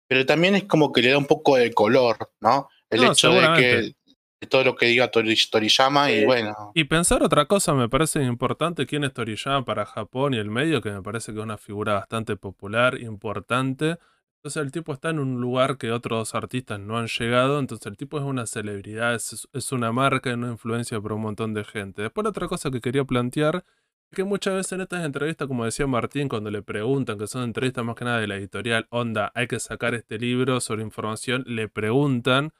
[0.06, 2.68] pero también es como que le da un poco de color, ¿no?
[2.90, 3.94] El hecho de que
[4.38, 6.72] de todo lo que diga Toriyama y bueno.
[6.74, 10.82] Y pensar otra cosa me parece importante, quién es Toriyama para Japón y el medio,
[10.82, 13.96] que me parece que es una figura bastante popular, importante,
[14.40, 17.98] entonces el tipo está en un lugar que otros artistas no han llegado, entonces el
[17.98, 22.00] tipo es una celebridad, es, una marca una influencia para un montón de gente.
[22.00, 23.66] Después otra cosa que quería plantear
[24.10, 27.42] es que muchas veces en estas entrevistas, como decía Martín, cuando le preguntan, que son
[27.42, 31.44] entrevistas más que nada de la editorial, onda, hay que sacar este libro sobre información,
[31.46, 32.54] le preguntan,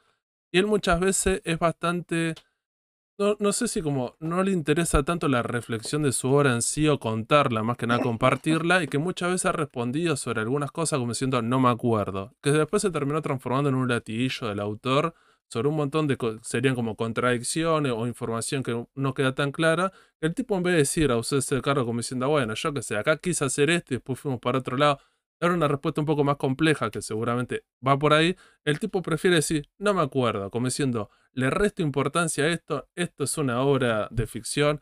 [0.53, 2.35] y él muchas veces es bastante
[3.39, 6.89] no, sé si como no le interesa tanto la reflexión de su obra en sí
[6.89, 10.99] o contarla, más que nada compartirla, y que muchas veces ha respondido sobre algunas cosas
[10.99, 15.15] como diciendo no me acuerdo, que después se terminó transformando en un latiguillo del autor
[15.49, 20.35] sobre un montón de serían como contradicciones o información que no queda tan clara, el
[20.35, 22.97] tipo en vez de decir a usted ese cargo como diciendo, bueno, yo qué sé,
[22.97, 24.99] acá quise hacer esto y después fuimos para otro lado,
[25.41, 29.37] era una respuesta un poco más compleja que seguramente va por ahí, el tipo prefiere
[29.37, 34.09] decir, no me acuerdo, como diciendo, le resto importancia a esto, esto es una obra
[34.11, 34.81] de ficción,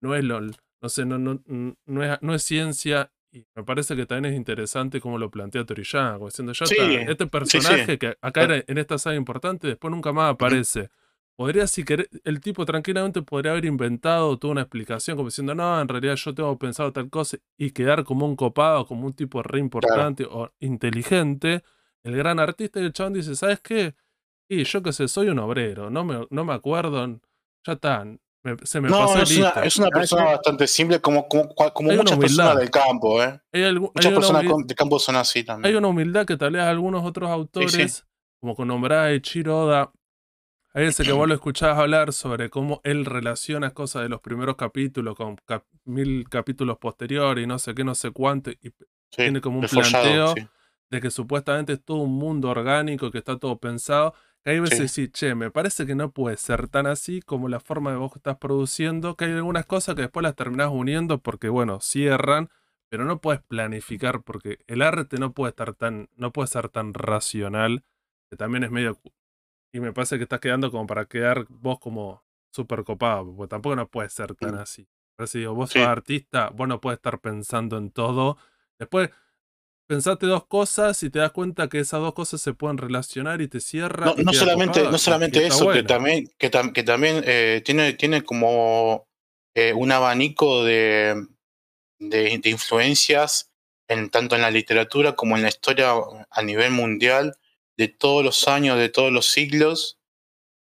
[0.00, 3.94] no es lo, no sé, no, no, no, es, no es ciencia, y me parece
[3.94, 8.16] que también es interesante como lo plantea Toriyama, como diciendo, ya está, este personaje que
[8.20, 10.90] acá era en esta saga importante, después nunca más aparece.
[11.40, 15.80] Podría, si querer, el tipo tranquilamente podría haber inventado toda una explicación, como diciendo, no,
[15.80, 19.42] en realidad yo tengo pensado tal cosa, y quedar como un copado, como un tipo
[19.42, 21.64] re importante o inteligente.
[22.02, 23.94] El gran artista y el chabón dice, ¿sabes qué?
[24.50, 27.06] Y yo qué sé, soy un obrero, no me, no me acuerdo,
[27.66, 28.04] ya está,
[28.64, 32.18] se me no, pasó es, una, es una persona bastante simple, como, como, como muchas
[32.18, 33.40] personas del campo, ¿eh?
[33.80, 35.72] muchas personas del campo son así también.
[35.72, 38.04] Hay una humildad que tal vez algunos otros autores,
[38.42, 39.90] como con Nombrae, Chiroda,
[40.72, 44.56] hay veces que vos lo escuchás hablar sobre cómo él relaciona cosas de los primeros
[44.56, 45.36] capítulos con
[45.84, 48.72] mil capítulos posteriores y no sé qué, no sé cuánto, y
[49.10, 50.34] tiene como un planteo
[50.90, 54.90] de que supuestamente es todo un mundo orgánico, que está todo pensado, que hay veces
[54.90, 55.08] sí.
[55.08, 58.38] che, me parece que no puede ser tan así como la forma de vos estás
[58.38, 62.48] produciendo, que hay algunas cosas que después las terminás uniendo porque, bueno, cierran,
[62.88, 66.94] pero no puedes planificar porque el arte no puede estar tan, no puede ser tan
[66.94, 67.84] racional,
[68.28, 68.98] que también es medio...
[69.72, 73.76] Y me parece que estás quedando como para quedar vos como súper copado, porque tampoco
[73.76, 74.88] no puede ser tan así.
[75.16, 78.38] Pero si vos sos artista, vos no puedes estar pensando en todo.
[78.78, 79.10] Después,
[79.86, 83.48] pensaste dos cosas y te das cuenta que esas dos cosas se pueden relacionar y
[83.48, 84.14] te cierra.
[84.16, 89.06] No, solamente, no solamente eso, que también, que, también eh, tiene, tiene como
[89.54, 91.26] eh, un abanico de,
[91.98, 93.50] de, influencias
[93.88, 95.92] en, tanto en la literatura como en la historia
[96.30, 97.36] a nivel mundial
[97.80, 99.98] de todos los años, de todos los siglos.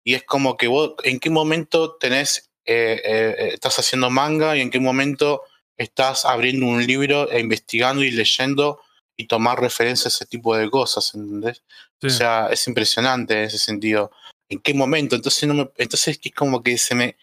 [0.06, 4.62] Y es como que vos, ¿en qué momento tenés, eh, eh, estás haciendo manga y
[4.62, 5.41] en qué momento
[5.76, 8.80] estás abriendo un libro e investigando y leyendo
[9.17, 11.63] y tomar referencia a ese tipo de cosas, ¿entendés?
[12.04, 14.12] O sea, es impresionante en ese sentido.
[14.48, 15.15] ¿En qué momento?
[15.15, 17.17] Entonces, no me, entonces es como que se me,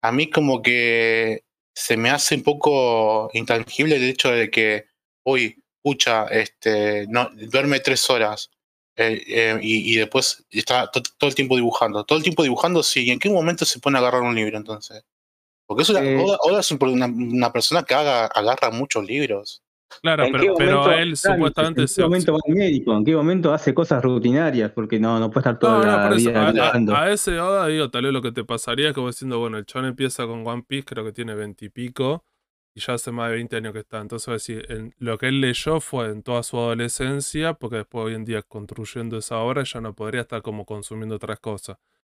[0.00, 4.86] a mí como que se me hace un poco intangible el hecho de que,
[5.22, 8.50] uy, pucha, este, no, duerme tres horas
[8.98, 12.02] eh, eh, y, después está todo el tiempo dibujando.
[12.02, 13.04] Todo el tiempo dibujando, sí.
[13.04, 15.04] ¿Y en qué momento se pone a agarrar un libro entonces?
[15.66, 19.62] Porque eso, eh, Oda, es una, una, persona que haga, agarra muchos libros.
[20.02, 21.82] Claro, pero, pero él supuestamente...
[21.82, 22.96] ¿En qué momento va al médico?
[22.96, 24.72] ¿En qué momento hace cosas rutinarias?
[24.72, 28.12] Porque no, no puede estar toda la vida a, a, ese Oda, digo, tal vez
[28.12, 31.04] lo que te pasaría es como diciendo, bueno, el chon empieza con One Piece, creo
[31.04, 32.24] que tiene veintipico,
[32.78, 34.00] y, ya hace más de 20 años que está.
[34.00, 38.24] Entonces, decir, lo que él leyó fue en toda su adolescencia, porque después hoy en
[38.24, 41.78] día construyendo esa obra ya no podría estar como consumiendo otras cosas.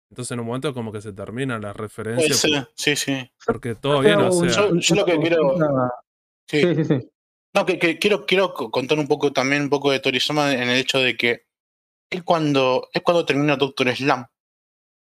[0.09, 2.39] Entonces en un momento como que se terminan las referencias.
[2.39, 3.31] Sí, sí, sí.
[3.45, 4.69] Porque todo bien, o sea...
[4.73, 5.55] Yo, lo que quiero...
[6.47, 6.83] sí, sí.
[6.83, 7.09] sí.
[7.53, 10.99] No, que, quiero, quiero contar un poco también un poco de Toriyama en el hecho
[10.99, 11.47] de que
[12.11, 14.27] él cuando, es cuando termina Doctor Slam,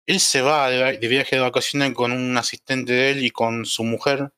[0.06, 3.84] él se va de, viaje de vacaciones con un asistente de él y con su
[3.84, 4.34] mujer.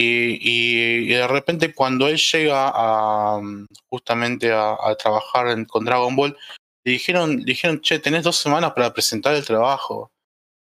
[0.00, 3.40] Y, de repente cuando él llega a
[3.88, 6.36] justamente a, trabajar con Dragon Ball,
[6.84, 10.12] le dijeron, dijeron, che, tenés dos semanas para presentar el trabajo.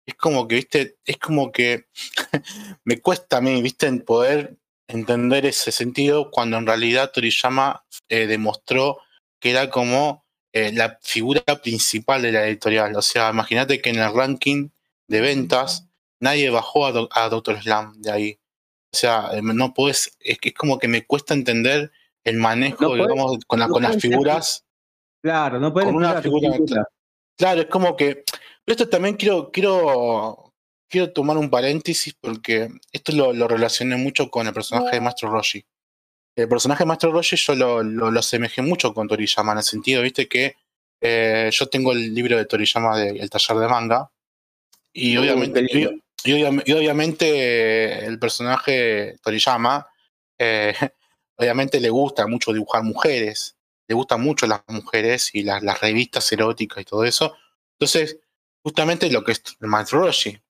[0.06, 1.86] Es como que, viste, es como que
[2.84, 8.26] me cuesta a mí, viste, en poder entender ese sentido cuando en realidad Toriyama eh,
[8.26, 8.98] demostró
[9.40, 12.94] que era como eh, la figura principal de la editorial.
[12.96, 14.68] O sea, imagínate que en el ranking
[15.08, 15.88] de ventas
[16.20, 18.38] nadie bajó a, Doctor Slam de ahí.
[18.92, 21.92] O sea, eh, no puedes, es que es como que me cuesta entender
[22.24, 24.64] el manejo, digamos, con, con las figuras.
[25.22, 25.88] Claro, no puedes.
[25.88, 26.50] Con una figura.
[27.36, 28.24] Claro, es como que.
[28.64, 30.52] Esto también quiero, quiero
[30.92, 35.30] quiero tomar un paréntesis porque esto lo, lo relacioné mucho con el personaje de Maestro
[35.30, 35.64] Roshi.
[36.36, 40.02] El personaje de Maestro Roshi yo lo, lo, asemejé mucho con Toriyama en el sentido,
[40.02, 40.56] viste, que
[41.00, 44.10] eh, yo tengo el libro de Toriyama del taller de manga
[44.92, 45.66] y obviamente,
[46.24, 49.86] y, obviamente el personaje Toriyama
[50.38, 50.74] eh,
[51.36, 53.56] obviamente le gusta mucho dibujar mujeres,
[53.88, 57.36] le gustan mucho las mujeres y las, revistas eróticas y todo eso.
[57.78, 58.18] Entonces,
[58.62, 60.40] justamente lo que es el Maestro Roshi.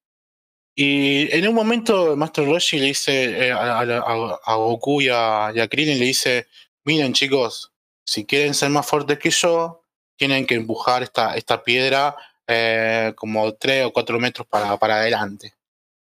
[0.74, 6.06] Y en un momento Master Roshi le dice eh, a, Goku y a, Krillin, le
[6.06, 6.46] dice,
[6.84, 7.72] miren chicos,
[8.04, 9.84] si quieren ser más fuertes que yo,
[10.16, 15.54] tienen que empujar esta, esta piedra eh, como 3 o 4 metros para, para adelante.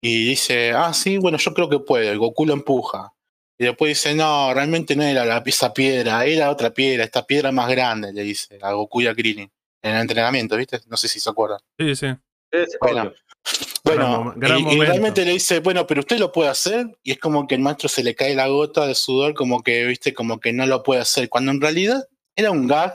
[0.04, 2.16] Y dice, ah, sí, bueno, yo creo que puede.
[2.16, 3.14] Goku lo empuja.
[3.56, 7.52] Y después dice, no, realmente no era la, esa piedra, era otra piedra, esta piedra
[7.52, 9.50] más grande, le dice a Goku y a Krillin.
[9.82, 10.80] En el entrenamiento, ¿viste?
[10.88, 11.60] No sé si se acuerdan.
[11.78, 12.06] Sí, sí.
[12.80, 13.12] Bueno,
[13.84, 17.54] bueno, y, realmente le dice, bueno, pero usted lo puede hacer, y es como que
[17.54, 20.66] el maestro se le cae la gota de sudor, como que, viste, como que no
[20.66, 22.94] lo puede hacer, cuando en realidad era un gag,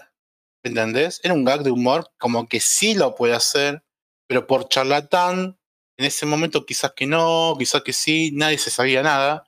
[0.63, 1.19] ¿entendés?
[1.23, 3.83] Era un gag de humor, como que sí lo puede hacer,
[4.27, 5.57] pero por charlatán,
[5.97, 9.43] en ese momento quizás que no, quizás que sí, nadie se sabía nada.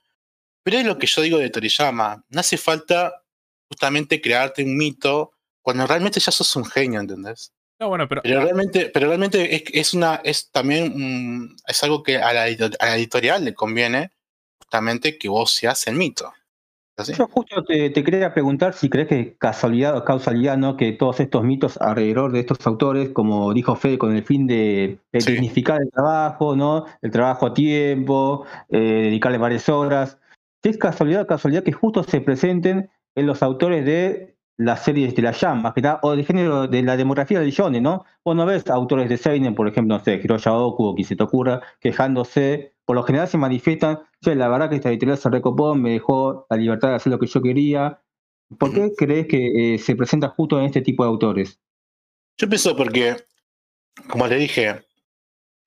[0.64, 3.24] Pero es lo que yo digo de Toriyama, no hace falta
[3.70, 5.32] justamente crearte un mito
[5.62, 7.54] cuando realmente ya sos un genio, ¿entendés?
[7.80, 8.22] bueno, pero...
[8.24, 13.54] realmente, pero realmente es, es una, es también es algo que a la, editorial le
[13.54, 14.12] conviene
[14.60, 16.34] justamente que vos seas el mito.
[17.08, 20.78] Yo justo te, quería preguntar si crees que casualidad o causalidad, ¿no?
[20.78, 25.00] Que todos estos mitos alrededor de estos autores, como dijo Fede, con el fin de,
[25.12, 26.86] dignificar el trabajo, ¿no?
[27.02, 30.20] El trabajo a tiempo, eh, dedicarle varias horas.
[30.64, 35.22] Es casualidad o casualidad que justo se presenten en los autores de las series de
[35.22, 38.04] la llama, o de género de la demografía del shonen, ¿no?
[38.26, 41.16] Vos no ves autores de seinen, por ejemplo, no sé, Hiroya Oku o quien se
[41.16, 45.30] te ocurra, quejándose, por lo general se manifiestan, che, la verdad que esta editorial se
[45.30, 48.02] recopó, me dejó la libertad de hacer lo que yo quería.
[48.58, 51.58] ¿Por qué crees que eh, se presenta justo en este tipo de autores?
[52.38, 53.16] Yo pienso porque,
[54.10, 54.82] como le dije,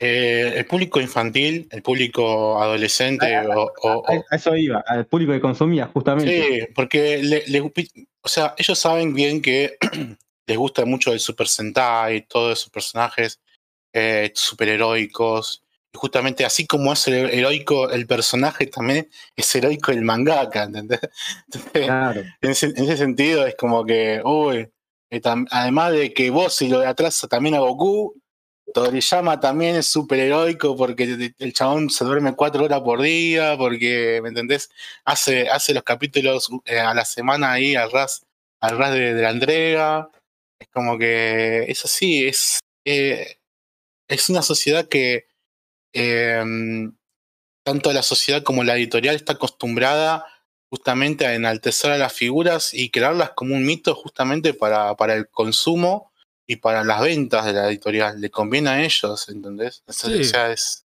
[0.05, 3.47] Eh, el público infantil, el público adolescente ah,
[3.85, 6.43] o, ah, Eso iba, al público que consumía justamente.
[6.43, 7.23] Sí, porque
[8.23, 9.77] o sea, ellos saben bien que
[10.47, 13.41] les gusta mucho el Super Sentai, todos esos personajes
[13.93, 15.63] eh, superheroicos.
[15.93, 21.01] Y justamente así como es heroico el personaje, también es heroico el mangaka, ¿entendés?
[21.73, 22.23] claro.
[22.41, 24.71] en, ese, sentido es como que, uy,
[25.11, 28.22] eh, además de que vos y lo de atrás también a Goku,
[28.73, 34.21] Toriyama también es súper heroico porque el chabón se duerme cuatro horas por día, porque,
[34.23, 34.71] ¿me entendés?
[35.05, 38.25] Hace, hace los capítulos eh, a la semana ahí al ras,
[38.61, 40.11] al ras de, la entrega.
[40.59, 43.39] Es como que es así, es, eh,
[44.09, 45.27] es una sociedad que
[45.93, 46.95] em,
[47.65, 50.27] tanto la sociedad como la editorial está acostumbrada
[50.71, 55.29] justamente a enaltecer a las figuras y crearlas como un mito justamente para, para el
[55.29, 56.12] consumo
[56.47, 58.21] y para las ventas de la editorial.
[58.21, 59.83] Le conviene a ellos, ¿entendés?
[59.87, 60.87] O sea, es,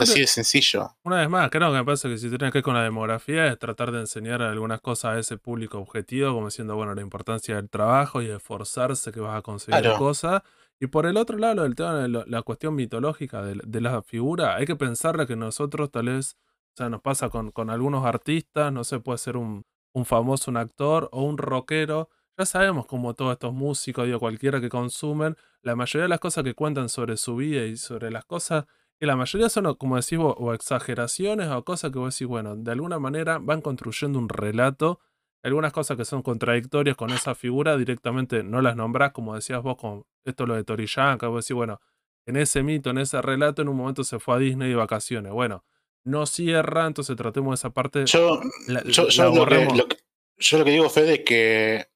[0.00, 0.96] así de sencillo.
[1.04, 3.46] Una vez más, creo que me pasa que si tienes que ver con la demografía
[3.46, 7.56] es tratar de enseñar algunas cosas a ese público objetivo, como diciendo, bueno, la importancia
[7.56, 10.42] del trabajo y esforzarse que vas a conseguir cosas.
[10.80, 14.66] Y por el otro lado, el tema de la, cuestión mitológica de, la figura, hay
[14.66, 16.36] que pensarle que nosotros tal vez,
[16.74, 20.50] o sea, nos pasa con, con algunos artistas, no sé, puede ser un, un famoso,
[20.50, 25.36] un actor o un rockero, ya sabemos como todos estos músicos, digo, cualquiera que consumen,
[25.62, 28.66] la mayoría de las cosas que cuentan sobre su vida y sobre las cosas,
[28.98, 32.72] que la mayoría son, como decís o exageraciones o cosas que vos decís, bueno, de
[32.72, 35.00] alguna manera van construyendo un relato.
[35.42, 39.76] Algunas cosas que son contradictorias con esa figura directamente no las nombrás, como decías vos
[39.76, 41.80] con esto lo de Toriyama, que vos decís, bueno,
[42.26, 45.32] en ese mito, en ese relato, en un momento se fue a Disney de vacaciones.
[45.32, 45.64] Bueno,
[46.04, 48.06] no cierra, entonces tratemos esa parte.
[48.06, 48.40] Yo,
[48.86, 49.96] yo, lo, que,
[50.38, 51.86] yo lo que digo, Fede, es que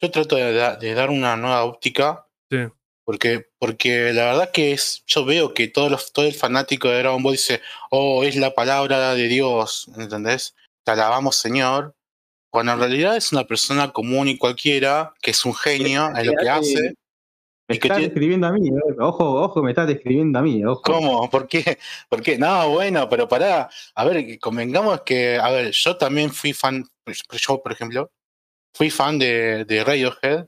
[0.00, 2.26] yo trato de, dar una nueva óptica.
[2.50, 2.58] Sí.
[3.04, 6.98] Porque, porque la verdad que es, yo veo que todos los, todo el fanático de
[6.98, 10.56] Dragon Ball dice, oh, es la palabra de Dios, ¿entendés?
[10.84, 11.94] Te alabamos, Señor.
[12.50, 16.32] Cuando en realidad es una persona común y cualquiera, que es un genio en lo
[16.32, 16.94] que hace.
[17.68, 18.96] Me estás describiendo a mí, eh.
[19.00, 20.82] ojo, ojo, me estás describiendo a mí, ojo.
[20.82, 21.28] ¿Cómo?
[21.30, 21.78] ¿Por qué?
[22.08, 22.38] ¿Por qué?
[22.38, 26.84] No, bueno, pero pará, a ver, convengamos que, a ver, yo también fui fan,
[27.32, 28.10] yo, por ejemplo,
[28.76, 30.46] fui fan de, de Radiohead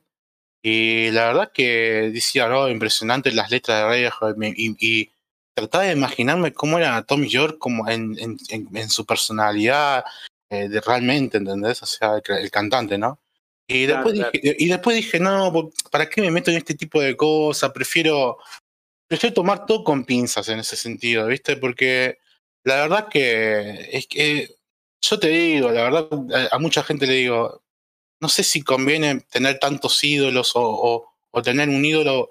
[0.62, 5.10] y la verdad que decía, oh, impresionante las letras de Radiohead y,
[5.54, 10.04] trataba de imaginarme cómo era Tom York como en, en, su personalidad
[10.50, 11.82] eh, de realmente, ¿entendés?
[11.82, 13.18] O sea, el, cantante, ¿no?
[13.66, 17.16] Y después, Dije, y después dije, no, ¿para qué me meto en este tipo de
[17.16, 17.72] cosas?
[17.72, 18.38] Prefiero,
[19.08, 21.56] prefiero tomar todo con pinzas en ese sentido, ¿viste?
[21.56, 22.18] Porque
[22.62, 24.54] la verdad que es que
[25.00, 26.08] yo te digo, la verdad,
[26.52, 27.62] a mucha gente le digo,
[28.20, 31.04] no sé si conviene tener tantos ídolos o,
[31.42, 32.31] tener un ídolo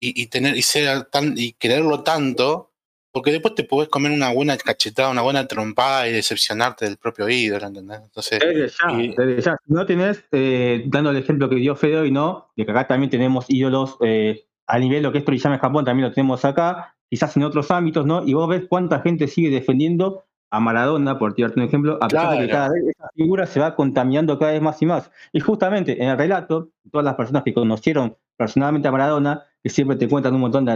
[0.00, 2.72] y, tener y ser tan y quererlo tanto,
[3.12, 7.28] porque después te puedes comer una buena cachetada, una buena trompada y decepcionarte del propio
[7.28, 8.00] ídolo, ¿entendés?
[8.02, 12.50] Entonces, desde ya, no tenés, eh, dando el ejemplo que dio Fede hoy, ¿no?
[12.56, 15.84] De que acá también tenemos ídolos eh, a nivel lo que es Toriyama en Japón,
[15.84, 18.26] también lo tenemos acá, quizás en otros ámbitos, ¿no?
[18.26, 22.38] Y vos ves cuánta gente sigue defendiendo a Maradona, por tirarte un ejemplo, a pesar
[22.38, 25.10] de que cada vez esa figura se va contaminando cada vez más y más.
[25.32, 29.96] Y justamente en el relato, todas las personas que conocieron personalmente a Maradona, que siempre
[29.96, 30.72] te cuentan un montón de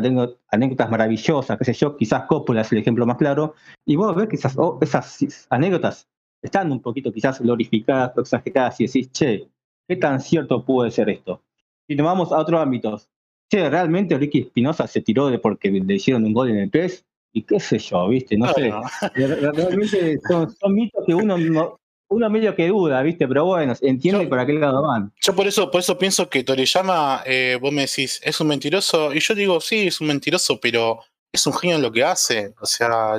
[0.50, 3.54] anécdotas maravillosas, qué sé yo, quizás Coppola es el ejemplo más claro,
[3.86, 6.08] y vos ves que esas, oh, esas anécdotas
[6.42, 9.48] están un poquito quizás glorificadas o exageradas y decís, che,
[9.88, 11.40] ¿qué tan cierto puede ser esto?
[11.86, 13.08] Si tomamos a otros ámbitos,
[13.48, 17.06] che, ¿realmente Ricky Espinosa se tiró de porque le hicieron un gol en el PES?
[17.32, 18.36] Y qué sé yo, ¿viste?
[18.36, 18.70] No sé.
[19.14, 23.26] Realmente son, mitos que uno no, uno medio que duda, ¿viste?
[23.26, 25.12] Pero bueno, entiende por aquel lado van.
[25.20, 29.14] Yo por eso, por eso pienso que Toriyama, eh, vos me decís, es un mentiroso,
[29.14, 31.00] y yo digo, sí, es un mentiroso, pero
[31.32, 32.54] es un genio en lo que hace.
[32.60, 33.16] O sea,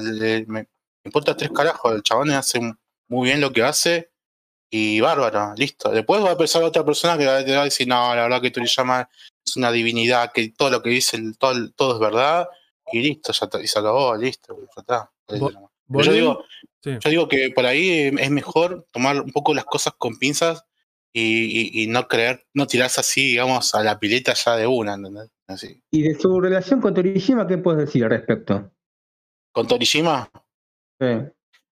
[0.47, 0.67] me,
[1.03, 2.59] importa tres carajos, el chabón hace
[3.09, 4.11] muy bien lo que hace
[4.69, 5.89] y bárbaro, listo.
[5.91, 9.09] Después va a pensar otra persona que va a decir, no, la verdad que Toriyama
[9.45, 12.47] es una divinidad, que todo lo que dice, todo, todo es verdad
[12.93, 15.11] y listo, ya y se acabó, listo, ya está.
[15.89, 16.45] Yo digo,
[16.83, 20.65] yo digo que por ahí es mejor tomar un poco las cosas con pinzas
[21.13, 25.29] y, no creer, no tirarse así, digamos, a la pileta ya de una, ¿entendés?
[25.47, 25.81] Así.
[25.91, 28.71] ¿Y de su relación con Torishima, qué puedes decir al respecto?
[29.51, 30.29] ¿Con Torishima?
[30.99, 31.07] Sí.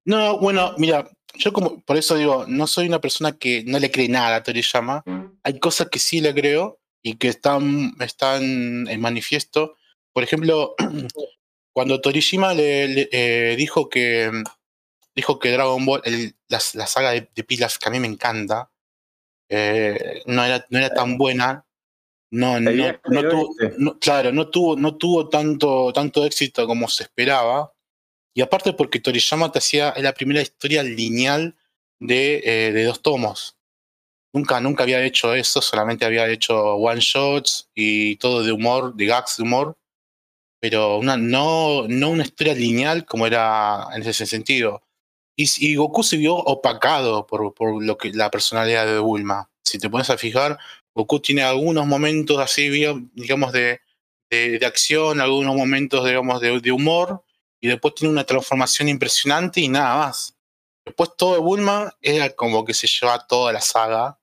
[0.05, 3.91] No, bueno, mira, yo como, por eso digo, no soy una persona que no le
[3.91, 5.03] cree nada a Toriyama.
[5.43, 8.43] Hay cosas que sí le creo y que están, están
[8.87, 9.75] en manifiesto
[10.13, 10.75] por ejemplo,
[11.73, 14.31] cuando Torishima le, eh, dijo que
[15.15, 16.01] dijo que Dragon Ball,
[16.47, 18.71] la, saga de, Pilaf, que a mí me encanta,
[19.49, 21.65] eh, no, era, no era tan buena,
[22.31, 23.55] no, no, no tuvo,
[23.99, 27.73] claro, no tuvo, no tuvo tanto, tanto éxito como se esperaba.
[28.33, 31.57] Y aparte porque Toriyama te hacía la primera historia lineal
[31.99, 33.57] de, eh, de dos tomos.
[34.33, 39.05] Nunca, nunca había hecho eso, solamente había hecho one shots y todo de humor, de
[39.05, 39.77] gags de humor,
[40.61, 44.83] pero una, no, no una historia lineal como era en ese sentido.
[45.35, 49.49] Y, Goku se vio opacado por, por, lo que, la personalidad de Bulma.
[49.65, 50.59] Si te pones a fijar,
[50.93, 53.81] Goku tiene algunos momentos así, digamos, de,
[54.29, 57.23] de, de acción, algunos momentos, digamos, de, de, humor,
[57.59, 60.37] y después tiene una transformación impresionante y nada más.
[60.85, 64.19] Después todo de Bulma era como que se lleva toda la saga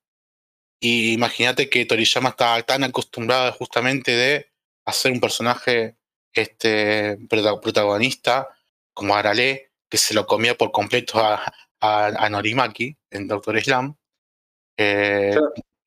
[0.80, 4.51] y imagínate que Toriyama estaba tan acostumbrado justamente de
[4.86, 5.97] hacer un personaje
[6.33, 8.49] este, protagonista
[8.95, 13.97] como Arale, que se lo comía por completo a, a, Norimaki en Doctor Slam.
[14.76, 15.37] Eh,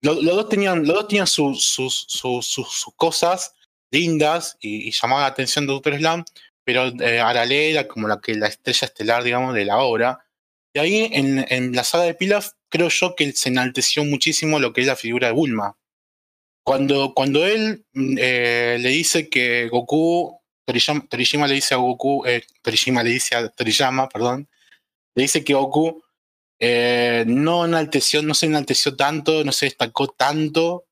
[0.01, 3.53] los, dos tenían, los dos tenían sus, sus, sus, cosas
[3.91, 6.25] lindas y, y, llamaban la atención de Doctor Slam,
[6.63, 10.25] pero eh, Arale era como la, que, la estrella estelar, digamos, de la obra.
[10.73, 14.73] Y ahí en, en la saga de Pilaf creo yo que se enalteció muchísimo lo
[14.73, 15.77] que es la figura de Bulma.
[16.63, 22.43] Cuando, cuando él mm, eh, le dice que Goku, Toriyama, le dice a Goku, eh,
[22.61, 24.47] Toriyama le dice a Toriyama, perdón,
[25.15, 26.03] le dice que Goku
[26.59, 30.85] eh, no enalteció, no se enalteció tanto, no se destacó tanto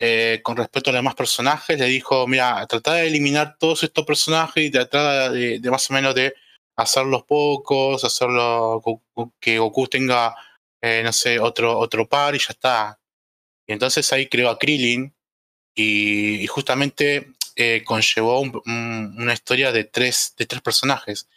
[0.00, 4.04] eh, con respecto a los demás personajes, le dijo, mira, trata de eliminar todos estos
[4.04, 6.34] personajes y trata de, de más o menos de
[6.76, 8.82] hacerlos pocos, hacerlo
[9.40, 10.34] que Goku tenga
[10.80, 12.97] eh, no sé, otro, otro par y ya está.
[13.68, 15.14] Y entonces ahí creó a Krillin
[15.74, 21.28] y, justamente eh, conllevó una historia de tres, de tres personajes.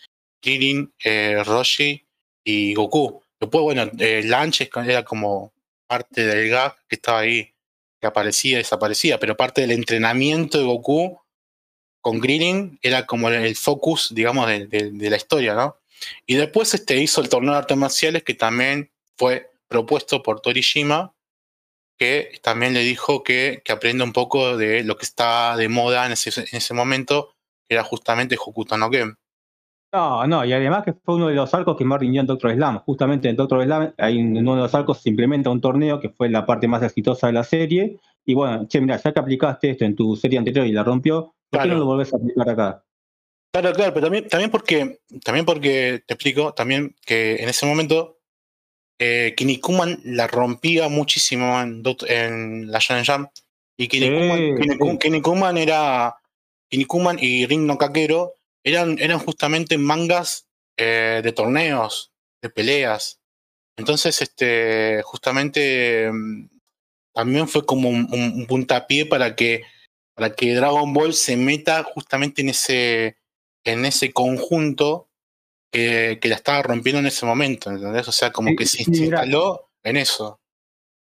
[0.41, 2.05] Krillin, eh, Roshi
[2.43, 3.21] y Goku.
[3.39, 5.53] Después, bueno, eh, Lanche era como
[5.87, 7.53] parte del gag que estaba ahí,
[7.99, 11.19] que aparecía y desaparecía, pero parte del entrenamiento de Goku
[11.99, 15.77] con Krillin era como el focus, digamos, de, de, la historia, ¿no?
[16.25, 21.13] Y después este, hizo el torneo de artes marciales que también fue propuesto por Torishima,
[22.01, 26.07] que también le dijo que, que aprenda un poco de lo que está de moda
[26.07, 27.35] en ese, en ese momento,
[27.69, 29.15] que era justamente Hokuto no Ken.
[29.93, 32.55] No, no, y además que fue uno de los arcos que más rindió en Doctor
[32.55, 32.79] Slam.
[32.79, 36.27] Justamente en Doctor Slam, en uno de los arcos se implementa un torneo que fue
[36.27, 37.99] la parte más exitosa de la serie.
[38.25, 41.35] Y bueno, che, mira, ya que aplicaste esto en tu serie anterior y la rompió,
[41.51, 42.83] ¿por qué no lo volvés a aplicar acá?
[43.53, 48.20] Claro, claro, pero también, también porque, también porque te explico, también que en ese momento
[49.03, 53.29] eh, Kinnikuman la rompía muchísimo en, en la Shonen Jump.
[53.75, 56.15] Y Kinnikuman, era.
[56.69, 60.45] Kinnikuman y Ring no Kakero eran, eran justamente mangas
[60.77, 62.11] eh, de torneos,
[62.43, 63.19] de peleas.
[63.75, 66.49] Entonces, este, justamente mm,
[67.15, 69.63] también fue como un, un, puntapié para que,
[70.13, 73.17] para que Dragon Ball se meta justamente en ese,
[73.65, 75.09] en ese conjunto
[75.71, 78.07] que, la estaba rompiendo en ese momento, ¿entendés?
[78.07, 80.39] O sea, como que se instaló en eso.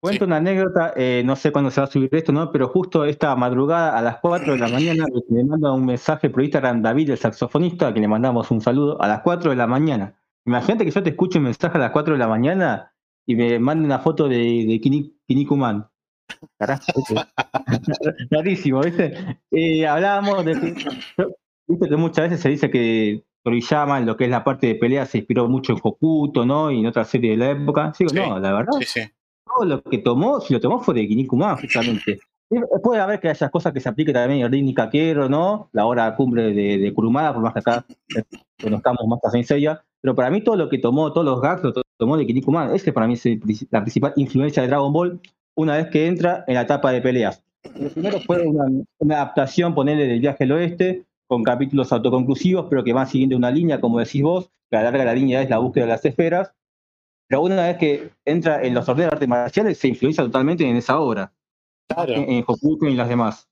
[0.01, 2.51] Cuento una anécdota, eh, no sé cuándo se va a subir esto, ¿no?
[2.51, 6.41] Pero justo esta madrugada a las 4 de la mañana me manda un mensaje por
[6.41, 9.67] Instagram David, el saxofonista, a quien le mandamos un saludo, a las 4 de la
[9.67, 10.15] mañana.
[10.45, 12.91] Imagínate que yo te escuche un mensaje a las 4 de la mañana
[13.27, 15.87] y me mande una foto de, de Kinikuman.
[16.57, 16.83] Carajo,
[18.31, 19.37] rarísimo, ¿viste?
[19.51, 20.55] Eh, hablábamos de
[21.67, 24.75] viste que muchas veces se dice que Toriyama, en lo que es la parte de
[24.75, 26.71] pelea, se inspiró mucho en Hokuto, ¿no?
[26.71, 27.93] Y en otra serie de la época.
[27.95, 28.73] Sí, no, la verdad.
[28.79, 29.01] Sí, sí.
[29.45, 32.19] Todo lo que tomó, si lo tomó fue de Kinnikuman, justamente.
[32.83, 35.69] Puede haber que haya cosas que se apliquen también en Rini Kakero, ¿no?
[35.71, 37.85] La hora cumbre de, de, Kurumada, por más que acá
[38.61, 39.81] conozcamos más a Senseiya.
[40.01, 42.75] Pero para mí todo lo que tomó, todos los gags, lo tomó de Kinnikuman.
[42.75, 43.25] Ese para mí es
[43.71, 45.21] la principal influencia de Dragon Ball
[45.55, 47.43] una vez que entra en la etapa de peleas.
[47.79, 48.65] Lo primero fue una,
[48.97, 53.49] una adaptación, ponerle del viaje al oeste, con capítulos autoconclusivos, pero que van siguiendo una
[53.49, 56.03] línea, como decís vos, que a la larga la línea es la búsqueda de las
[56.03, 56.51] esferas.
[57.29, 60.75] Pero una vez que entra en los torneos de artes marciales, se influencia totalmente en
[60.75, 61.31] esa obra.
[61.87, 62.11] Claro.
[62.11, 63.47] En, en Hokuto y las demás.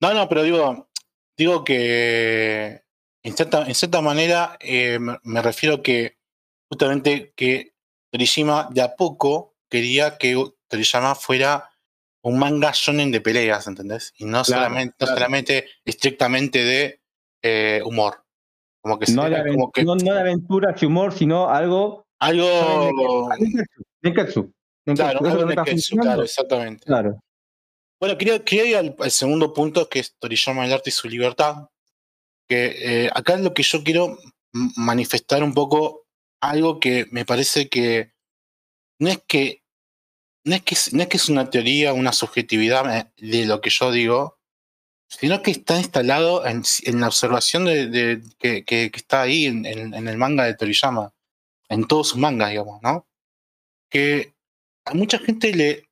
[0.00, 0.88] No, no, pero digo,
[1.36, 2.80] digo que
[3.22, 6.16] en cierta, en cierta manera eh, me, refiero que
[6.70, 7.74] justamente que
[8.12, 11.68] Toriyama de a poco quería que Toriyama fuera
[12.24, 14.14] un manga shonen de peleas, ¿entendés?
[14.16, 17.00] Y no, solamente, no solamente estrictamente de
[17.42, 18.24] eh, humor.
[18.80, 22.06] Como que, no, de como que no, no, de aventuras y humor, sino algo.
[22.18, 23.28] Algo.
[24.02, 24.52] Nenketsu.
[24.86, 25.46] Claro, algo
[26.02, 26.84] claro, exactamente.
[26.86, 27.20] Claro.
[28.00, 31.08] Bueno, quería, quería ir al, al, segundo punto, que es Toriyama el arte y su
[31.08, 31.68] libertad.
[32.48, 34.18] Que eh, acá es lo que yo quiero
[34.76, 36.06] manifestar un poco
[36.40, 38.12] algo que me parece que
[38.98, 39.63] no es que
[40.44, 43.60] no es que es, no es, que es una teoría, una subjetividad eh, de lo
[43.60, 44.38] que yo digo,
[45.08, 46.62] sino que está instalado en,
[47.00, 51.12] la observación de, que, que, está ahí en, en, el manga de Toriyama,
[51.68, 53.06] en todos sus mangas, digamos, ¿no?
[53.90, 54.34] Que
[54.84, 55.88] a mucha gente le,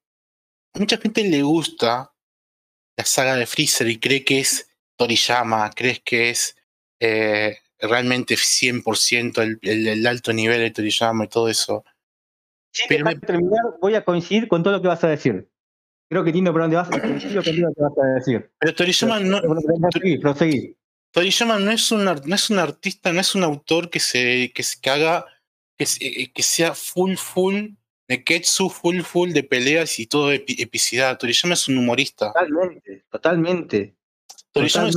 [0.75, 2.13] a mucha gente le gusta
[2.97, 6.57] la saga de Freezer y cree que es Toriyama, crees que es
[7.01, 11.85] eh, realmente 100% el, el, el, alto nivel de Toriyama y todo eso.
[12.89, 15.49] Pero terminar, voy a coincidir con todo lo que vas a decir.
[16.09, 18.51] Creo que entiendo por dónde vas, coincido con lo que vas a decir.
[18.59, 19.41] Pero Toriyama no,
[21.11, 24.63] Toriyama no es, un, no es un artista, no es un autor que se que,
[24.81, 25.27] que haga
[25.77, 27.71] que, eh, que sea full full
[28.09, 31.19] Neketsu full full de peleas y todo epicidad.
[31.19, 32.27] Toriyama es un humorista.
[32.33, 33.97] Totalmente, totalmente.
[34.53, 34.89] Toriyama,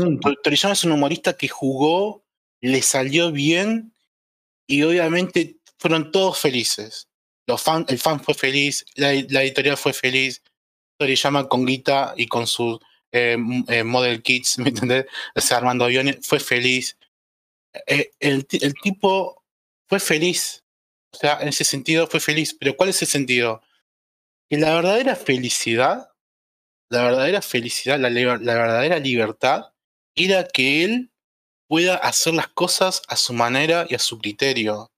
[0.74, 2.26] Es, un humorista que jugó,
[2.60, 3.94] le salió bien
[4.68, 7.08] y obviamente fueron todos felices.
[7.48, 10.42] El fan fue feliz, la, editorial fue feliz,
[10.98, 12.80] Toriyama con Guita y con sus
[13.12, 13.38] eh,
[13.68, 15.06] eh, Model Kits, ¿me entendés?
[15.36, 16.98] O sea, Armando Aviones fue feliz.
[17.88, 19.44] Eh, el, el tipo
[19.88, 20.64] fue feliz.
[21.14, 22.56] O sea, en ese sentido fue feliz.
[22.60, 23.62] Pero ¿cuál es el sentido?
[24.50, 26.10] Que la verdadera felicidad,
[26.90, 29.74] la verdadera felicidad, la, la verdadera libertad,
[30.16, 31.12] era que él
[31.68, 34.92] pueda hacer las cosas a su manera y a su criterio.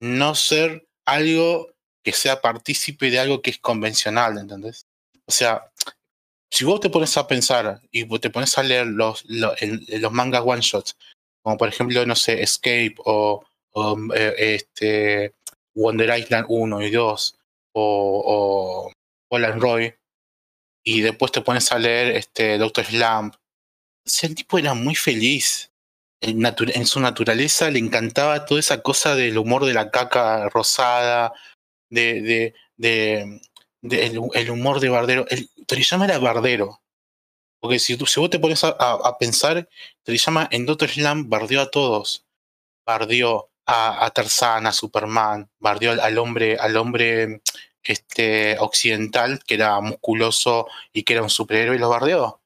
[0.00, 1.72] No ser algo
[2.02, 4.86] que sea partícipe de algo que es convencional, ¿entendés?
[5.26, 5.70] O sea,
[6.50, 10.60] si vos te pones a pensar y te pones a leer los, los, mangas one
[10.60, 10.96] shots,
[11.42, 13.44] como por ejemplo, no sé, Escape o,
[14.14, 15.34] eh, este,
[15.74, 17.38] Wonder Island 1 y 2
[17.72, 18.90] o,
[19.28, 19.94] o Roy
[20.82, 23.34] y después te pones a leer este Doctor Slump.
[23.34, 25.70] O el tipo era muy feliz.
[26.22, 31.32] En, su naturaleza le encantaba toda esa cosa del humor de la caca rosada,
[31.90, 33.40] de, de,
[33.82, 35.26] de, el, humor de Bardero.
[35.28, 36.80] El, Toriyama era Bardero.
[37.60, 39.68] Porque si, tú, si vos te pones a, pensar,
[40.02, 42.26] Toriyama en Doctor Slump bardeó a todos.
[42.86, 47.42] Bardeó a, a Tarzán, a Superman, bardeó al, hombre, al hombre
[47.82, 52.40] este, occidental, que era musculoso y que era un superhéroe, y lo bardeó.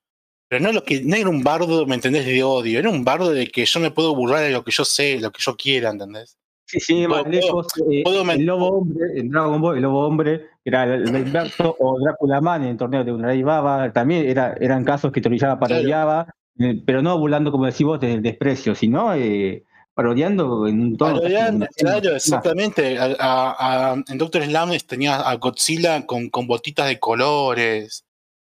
[0.48, 2.26] Pero no, lo que, no era un bardo, ¿me entendés?
[2.26, 4.84] De odio, era un bardo de que yo me puedo burlar de lo que yo
[4.84, 6.38] sé, lo que yo quiera, ¿entendés?
[6.66, 10.84] Sí, sí, más lejos, eh, el lobo hombre, en Dragon Ball, el lobo hombre, era
[10.84, 15.12] el, inverso, o Drácula Man en el torneo de Unai Baba, también era, eran casos
[15.12, 16.26] que Toriyama parodiaba,
[16.58, 19.62] eh, pero no burlando, como decís vos, desde el desprecio, sino eh,
[19.92, 21.16] parodiando en todo.
[21.16, 22.96] Parodiando, claro, exactamente.
[22.96, 28.04] en Doctor Slam tenía a Godzilla con, con botitas de colores.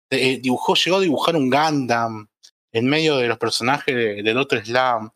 [0.10, 2.28] Dibujó, llegó a dibujar un Gundam
[2.72, 5.12] en medio de los personajes de, Doctor Slam.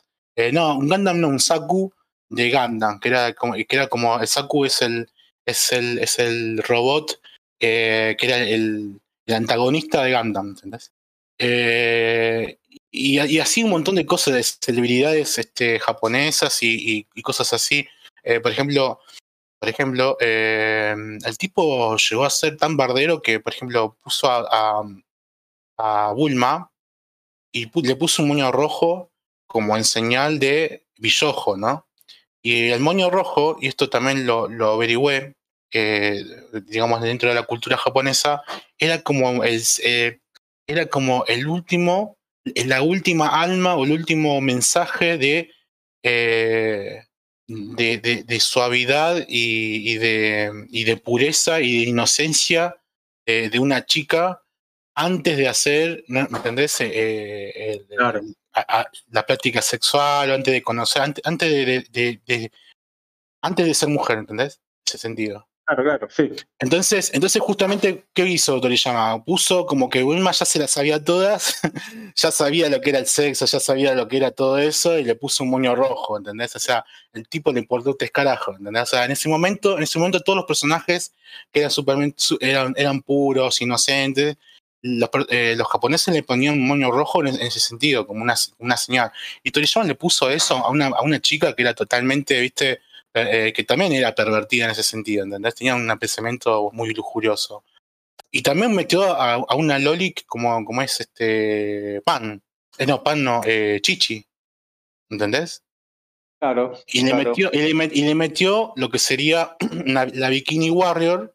[0.52, 1.92] No, un Gundam no, un Saku
[2.34, 5.10] de Gundam, que era como, que era como el Saku es el,
[5.46, 7.20] es el, es el robot
[7.60, 10.92] eh, que era el, el, antagonista de Gundam, ¿entendés?
[11.38, 12.58] Eh,
[12.90, 17.86] y, así un montón de cosas de celebridades este, japonesas y, cosas así.
[18.22, 19.00] Eh, por ejemplo,
[19.58, 24.84] por ejemplo eh, el tipo llegó a ser tan bardero que, por ejemplo, puso a,
[25.78, 26.70] a, Bulma
[27.52, 29.10] y le puso un moño rojo
[29.46, 31.86] como en señal de billojo, ¿no?
[32.44, 35.32] Y el moño rojo, y esto también lo, averigüé,
[35.72, 38.42] digamos, dentro de la cultura japonesa,
[38.78, 39.62] era como el,
[40.66, 45.50] era como el último la última alma o el último mensaje de,
[46.02, 47.04] eh,
[47.48, 52.76] de, de, suavidad y, de, y, de, pureza y de inocencia
[53.26, 54.42] de, una chica
[54.94, 56.76] antes de hacer, ¿me entendés?
[56.80, 57.84] Eh,
[59.10, 61.50] la práctica sexual, antes de conocer, antes, antes
[61.92, 62.52] de,
[63.42, 64.56] antes de ser mujer, ¿entendés?
[64.56, 65.48] En ese sentido.
[65.66, 66.30] Claro, claro, sí.
[66.58, 69.24] Entonces, entonces justamente, ¿qué hizo Toriyama?
[69.24, 71.58] Puso como que Wilma ya se las sabía todas,
[72.14, 75.04] ya sabía lo que era el sexo, ya sabía lo que era todo eso, y
[75.04, 76.54] le puso un moño rojo, ¿entendés?
[76.54, 76.84] O sea,
[77.14, 78.82] el tipo le importó tres carajos, ¿entendés?
[78.82, 81.14] O sea, en ese momento, en ese momento todos los personajes
[81.50, 84.36] que eran, eran, eran puros, inocentes,
[84.84, 88.76] los, eh, los, japoneses le ponían un moño rojo en, ese sentido, como una, una
[88.76, 89.10] señal.
[89.42, 92.80] Y Toriyama le puso eso a una, a una chica que era totalmente, viste,
[93.14, 95.54] eh, que también era pervertida en ese sentido, ¿entendés?
[95.54, 97.64] Tenía un pensamiento muy lujurioso.
[98.30, 102.42] Y también metió a, a una Loli como, como es este Pan.
[102.76, 104.26] Eh, no, Pan no, eh, Chichi.
[105.08, 105.62] ¿Entendés?
[106.40, 106.74] Claro.
[106.88, 109.56] Y, Le metió, y, le, metió lo que sería
[109.86, 111.34] la Bikini Warrior,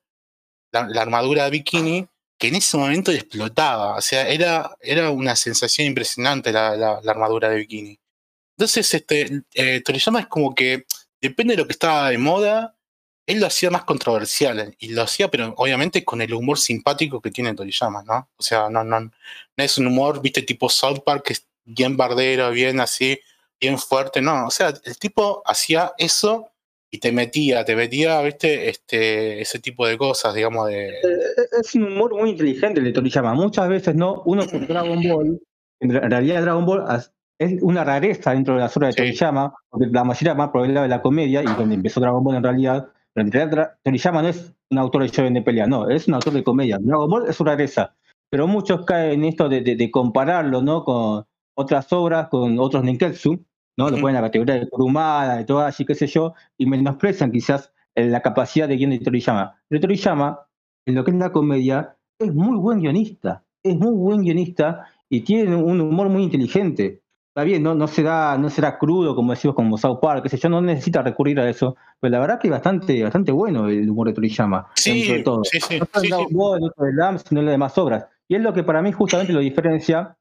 [0.71, 2.07] la, armadura de bikini,
[2.39, 3.95] que en ese momento explotaba.
[3.95, 7.99] O sea, era, era una sensación impresionante la, armadura de bikini.
[8.57, 9.43] Entonces, este,
[9.83, 10.85] Toriyama es como que
[11.21, 12.75] depende de lo que estaba de moda,
[13.27, 17.29] él lo hacía más controversial y lo hacía, pero obviamente con el humor simpático que
[17.29, 18.29] tiene Toriyama, ¿no?
[18.37, 19.11] O sea, no, no, no
[19.57, 23.19] es un humor, viste, tipo South Park, que es bien bardero, bien así,
[23.59, 24.47] bien fuerte, no.
[24.47, 26.51] O sea, el tipo hacía eso
[26.91, 30.89] y te metía, te metía, viste, este, ese tipo de cosas, digamos, de...
[30.89, 33.33] Eh, eh, es un humor muy inteligente el de Toriyama.
[33.35, 34.23] Muchas veces, ¿no?
[34.25, 35.39] Uno con Dragon Ball,
[35.81, 36.85] en realidad Dragon Ball
[37.37, 40.87] es una rareza dentro de la obras de Toriyama, porque la mayoría más lado de
[40.87, 44.53] la comedia, y donde empezó Dragon Ball en realidad, pero en realidad Toriyama no es
[44.71, 46.79] un autor de shonen de pelea, no, es un autor de comedia.
[46.81, 47.95] Dragon Ball es una rareza,
[48.31, 50.83] pero muchos caen en esto de, compararlo, ¿no?
[50.83, 53.45] Con otras obras, con otros Ninketsu,
[53.79, 53.89] ¿no?
[53.89, 57.31] Lo ponen en la categoría de Kurumada, de todo así, qué sé yo, y menosprecian
[57.31, 59.55] quizás la capacidad de guion de Toriyama.
[59.69, 60.41] Pero Toriyama,
[60.85, 65.21] en lo que es la comedia, es muy buen guionista, es muy buen guionista y
[65.21, 69.55] tiene un humor muy inteligente está bien, no, no, será, no será crudo, como decimos,
[69.55, 72.47] como South Park, qué sé yo, no necesita recurrir a eso, pero la verdad que
[72.47, 74.67] es bastante, bastante bueno el humor de Toriyama.
[74.75, 75.45] Sí, todo.
[75.45, 75.79] sí, sí.
[75.79, 78.07] No solo sí, de Lams, sino en las demás obras.
[78.27, 80.17] Y es lo que para mí justamente lo diferencia.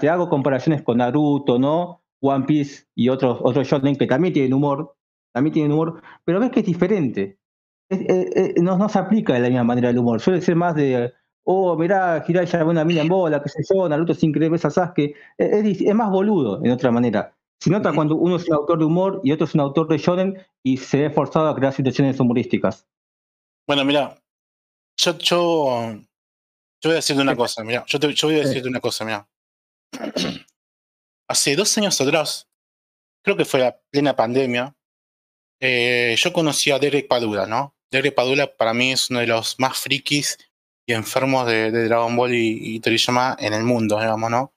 [0.00, 2.02] Te hago comparaciones con Naruto, ¿no?
[2.20, 4.94] One Piece y otros, otros shonen que también tienen humor,
[5.32, 7.38] también tienen humor, pero ves que es diferente.
[8.60, 11.12] no, no se aplica de la misma manera el humor, suele ser más de
[11.50, 15.14] oh, mirá, Hiraya una mina en bola, qué sé yo, Naruto sin creer esa Sasuke,
[15.38, 17.34] es, es, más boludo, en otra manera.
[17.58, 19.96] Se nota cuando uno es un autor de humor y otro es un autor de
[19.96, 22.86] shonen y se ve forzado a crear situaciones humorísticas.
[23.66, 24.22] Bueno, mira,
[24.98, 28.80] yo, yo, yo voy a decirte una cosa, mira, yo, yo voy a decirte una
[28.80, 29.26] cosa, mira.
[31.28, 32.48] Hace dos años atrás,
[33.22, 34.74] creo que fue la plena pandemia,
[35.60, 37.74] eh, yo conocí a Derek Padula, ¿no?
[37.90, 40.38] Derek Padula para mí es uno de los más frikis
[40.86, 44.54] y enfermos de, Dragon Ball y, Toriyama en el mundo, digamos, ¿no?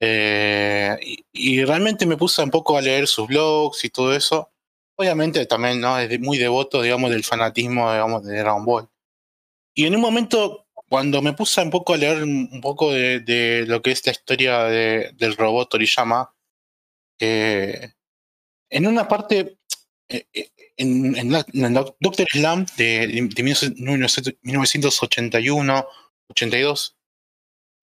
[0.00, 0.96] Eh,
[1.32, 4.50] y, realmente me puse un poco a leer sus blogs y todo eso.
[4.96, 5.98] Obviamente también, ¿no?
[5.98, 8.88] Es muy devoto, digamos, del fanatismo, digamos, de Dragon Ball.
[9.74, 10.61] Y en un momento,
[10.92, 14.64] cuando me puse un poco a leer un poco de, lo que es la historia
[14.64, 16.34] del robot Toriyama,
[17.18, 17.94] eh,
[18.68, 19.56] en una parte
[20.10, 20.26] eh,
[20.76, 21.30] en, en,
[21.72, 23.06] Doctor Slam de,
[24.42, 25.86] 1981,
[26.28, 26.98] 82,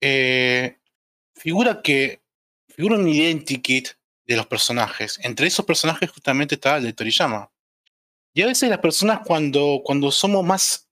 [0.00, 0.78] eh,
[1.34, 2.22] figura que
[2.68, 3.88] figura un identikit
[4.24, 5.18] de los personajes.
[5.24, 7.50] Entre esos personajes justamente está el de Toriyama.
[8.32, 10.89] Y a veces las personas cuando, cuando somos más,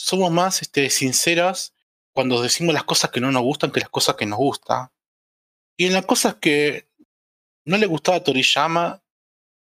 [0.00, 1.74] somos más este, sinceras,
[2.12, 4.88] cuando decimos las cosas que no nos gustan que las cosas que nos gustan.
[5.76, 6.88] Y en las cosas que
[7.66, 9.02] no le gustaba a Toriyama,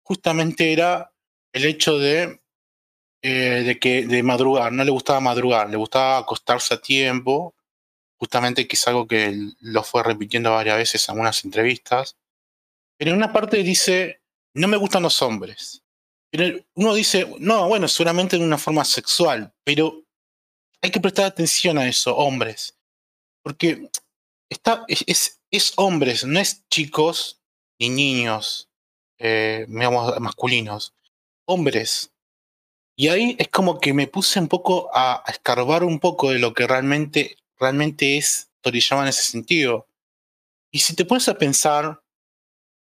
[0.05, 1.13] justamente era
[1.53, 2.41] el hecho de,
[3.23, 7.57] eh, de que de madrugar, no le gustaba madrugar, le gustaba acostarse a tiempo,
[8.17, 12.17] justamente que es algo que lo fue repitiendo varias veces en algunas entrevistas.
[12.97, 14.23] Pero en una parte dice,
[14.55, 15.83] no me gustan los hombres.
[16.31, 20.03] Pero uno dice, no, bueno, seguramente de una forma sexual, pero
[20.83, 22.77] hay que prestar atención a eso, hombres.
[23.43, 23.89] Porque
[24.51, 27.41] está, es, es hombres, no es chicos
[27.79, 28.69] ni niños,
[29.19, 30.95] eh, digamos, masculinos
[31.45, 32.13] hombres.
[32.97, 36.55] Y ahí es como que me puse un poco a, escarbar un poco de lo
[36.55, 39.89] que realmente, realmente es Toriyama en ese sentido.
[40.71, 42.03] Y si te pones a pensar,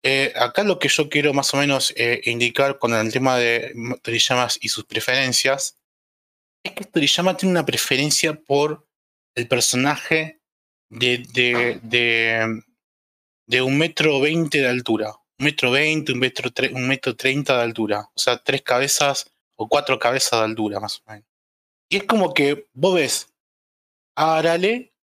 [0.03, 3.73] eh, acá lo que yo quiero más o menos eh, indicar con el tema de
[4.01, 5.78] Toriyama y sus preferencias,
[6.64, 8.88] es que Toriyama tiene una preferencia por
[9.36, 10.41] el personaje
[10.89, 12.62] de, de,
[13.47, 17.64] de, un metro veinte de altura un metro veinte, un metro, un metro treinta de
[17.64, 18.10] altura.
[18.14, 21.26] O sea, tres cabezas o cuatro cabezas de altura, más o menos.
[21.89, 23.34] Y es como que vos ves
[24.16, 24.93] a Arale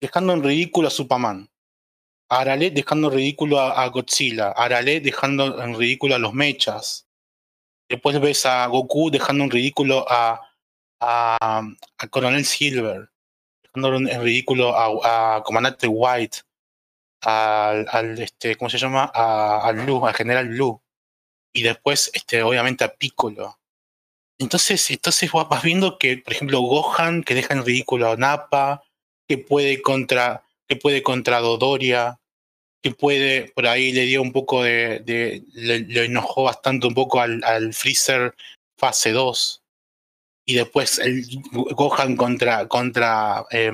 [0.00, 1.50] dejando en ridículo a Superman.
[2.30, 4.48] A Arale dejando en ridículo a, Godzilla.
[4.48, 7.06] A Arale dejando en ridículo a los mechas.
[7.88, 10.47] Después ves a Goku dejando en ridículo a,
[11.00, 11.60] a,
[12.10, 13.10] Coronel Silver.
[13.74, 16.38] En ridículo a, Comandante White
[17.22, 19.04] al, este, ¿cómo se llama?
[19.04, 20.80] Al Blue, al General Blue.
[21.52, 23.58] Y después, este, obviamente, a Piccolo.
[24.38, 28.84] Entonces, entonces vas viendo que, por ejemplo, Gohan, que deja en ridículo a Nappa,
[29.28, 32.20] que puede contra, que puede contra Dodoria,
[32.82, 37.20] que puede, por ahí le dio un poco de, de le, enojó bastante un poco
[37.20, 38.34] al, al Freezer
[38.76, 39.62] fase 2.
[40.48, 43.70] Y después el Gohan contra, contra, eh,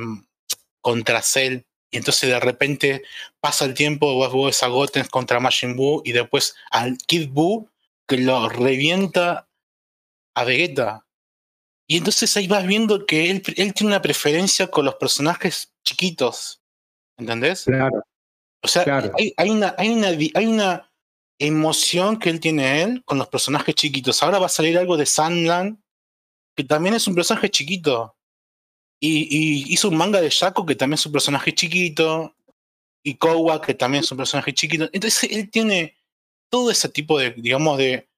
[0.81, 1.63] contra Cell
[1.95, 3.05] y entonces de repente
[3.39, 7.69] pasa el tiempo, vos ves a Goten contra Majin Buu y después al Kid Buu
[8.09, 9.47] que lo revienta
[10.35, 11.07] a Vegeta.
[11.87, 16.61] Y entonces ahí vas viendo que él, él tiene una preferencia con los personajes chiquitos.
[17.17, 17.63] ¿Entendés?
[17.63, 18.03] Claro.
[18.61, 20.91] O sea, Hay, hay, una, hay, una, hay una
[21.39, 24.21] emoción que él tiene él con los personajes chiquitos.
[24.21, 25.79] Ahora va a salir algo de Sandland,
[26.55, 28.17] que también es un personaje chiquito.
[29.01, 32.35] Y, hizo un manga de Shaco, que también es un personaje chiquito.
[33.03, 34.89] Y Kowa, que también es un personaje chiquito.
[34.93, 35.97] Entonces él tiene
[36.51, 38.09] todo ese tipo de, digamos, de...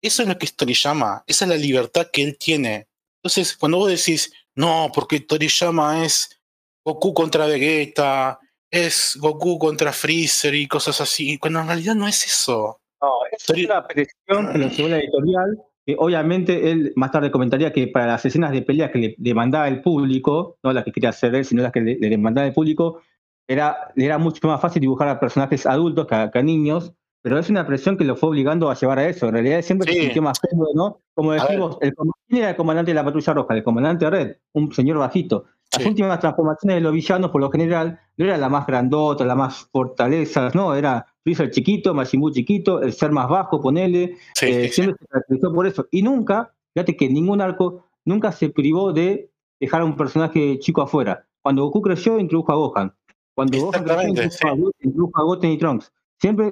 [0.00, 1.24] Eso es lo que es Toriyama.
[1.26, 2.86] Esa es la libertad que él tiene.
[3.16, 6.40] Entonces, cuando vos decís, no, porque Toriyama es
[6.84, 8.38] Goku contra Vegeta,
[8.70, 12.80] es Goku contra Freezer y cosas así, cuando en realidad no es eso.
[13.00, 18.06] No, es una presión llevó la editorial, que obviamente él más tarde comentaría que para
[18.08, 21.46] las escenas de pelea que le demandaba el público, no las que quería hacer él,
[21.46, 23.00] sino las que le, demandaba el público,
[23.46, 27.66] era, era mucho más fácil dibujar a personajes adultos que a, niños, pero es una
[27.66, 29.28] presión que lo fue obligando a llevar a eso.
[29.28, 31.00] En realidad siempre se sintió más cómodo, ¿no?
[31.14, 34.70] Como decimos, el comandante era el comandante de la patrulla roja, el comandante Red, un
[34.74, 35.46] señor bajito.
[35.72, 39.34] Las últimas transformaciones de los villanos, por lo general, no era la más grandota, la
[39.34, 41.94] más fortaleza, no, era Freezer chiquito,
[42.32, 45.86] chiquito, el ser más bajo, ponele, eh, siempre se caracterizó por eso.
[45.90, 50.80] Y nunca, fíjate que ningún arco nunca se privó de dejar a un personaje chico
[50.80, 51.26] afuera.
[51.42, 52.94] Cuando Goku creció, introdujo a Gohan.
[53.34, 55.92] Cuando Gohan creció, introdujo, a, Goten y Trunks.
[56.18, 56.50] Siempre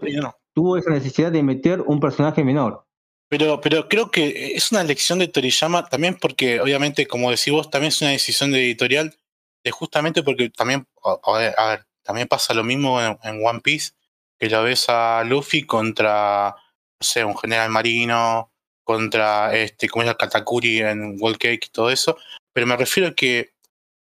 [0.53, 2.85] tuvo esa necesidad de meter un personaje menor.
[3.29, 7.71] Pero, pero creo que es una lección de Toriyama también porque, obviamente, como decís vos,
[7.71, 9.17] también es una decisión de editorial,
[9.65, 13.93] de justamente porque también, a ver, también pasa lo mismo en, One Piece,
[14.39, 16.55] que lo ves a Luffy contra,
[17.01, 18.51] sé, un general marino,
[18.85, 22.17] contra, este, como es la Katakuri en World Cake y todo eso,
[22.53, 23.53] pero me refiero a que,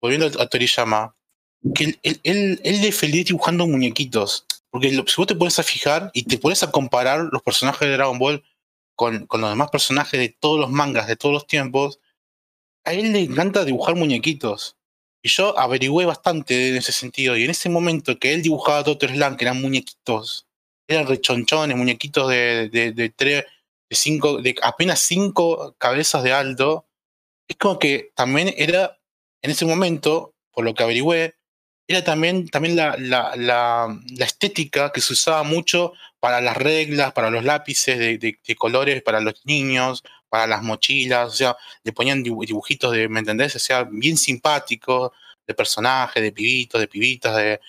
[0.00, 1.16] volviendo a Toriyama,
[1.74, 6.10] que él, él, él es feliz dibujando muñequitos, porque si vos te pones a fijar
[6.12, 8.44] y te pones a comparar los personajes de Dragon Ball
[8.94, 12.00] con, con, los demás personajes de todos los mangas de todos los tiempos,
[12.84, 14.76] a él le encanta dibujar muñequitos.
[15.24, 17.34] Y yo averigüé bastante en ese sentido.
[17.34, 20.46] Y en ese momento que él dibujaba Doctor Slam, que eran muñequitos,
[20.86, 23.44] eran rechonchones, muñequitos de, de, tres,
[23.88, 26.86] de, cinco, de apenas cinco cabezas de alto,
[27.48, 28.98] es como que también era,
[29.40, 31.36] en ese momento, por lo que averigüé,
[31.88, 37.30] era también, también la, la, la, estética que se usaba mucho para las reglas, para
[37.30, 40.02] los lápices de, colores, para los niños,
[40.34, 43.54] para las mochilas, o sea, le ponían dibujitos de, ¿me entendés?
[43.54, 45.12] O sea, bien simpáticos,
[45.46, 47.60] de personajes, de pibitos, de pibitas, de,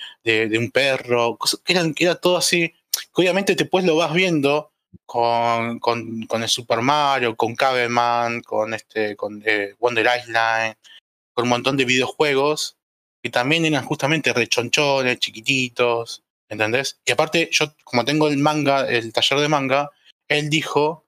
[0.50, 2.74] de, un perro, que, era todo así,
[3.14, 4.72] obviamente después lo vas viendo
[5.06, 10.74] con, con, el Super Mario, con Caveman, con, este, con eh, Wonder Island,
[11.36, 12.78] con un montón de videojuegos
[13.22, 17.00] que también eran justamente rechonchones, chiquititos, ¿entendés?
[17.06, 19.92] Y aparte, yo como tengo el manga, el taller de manga,
[20.28, 21.05] él dijo,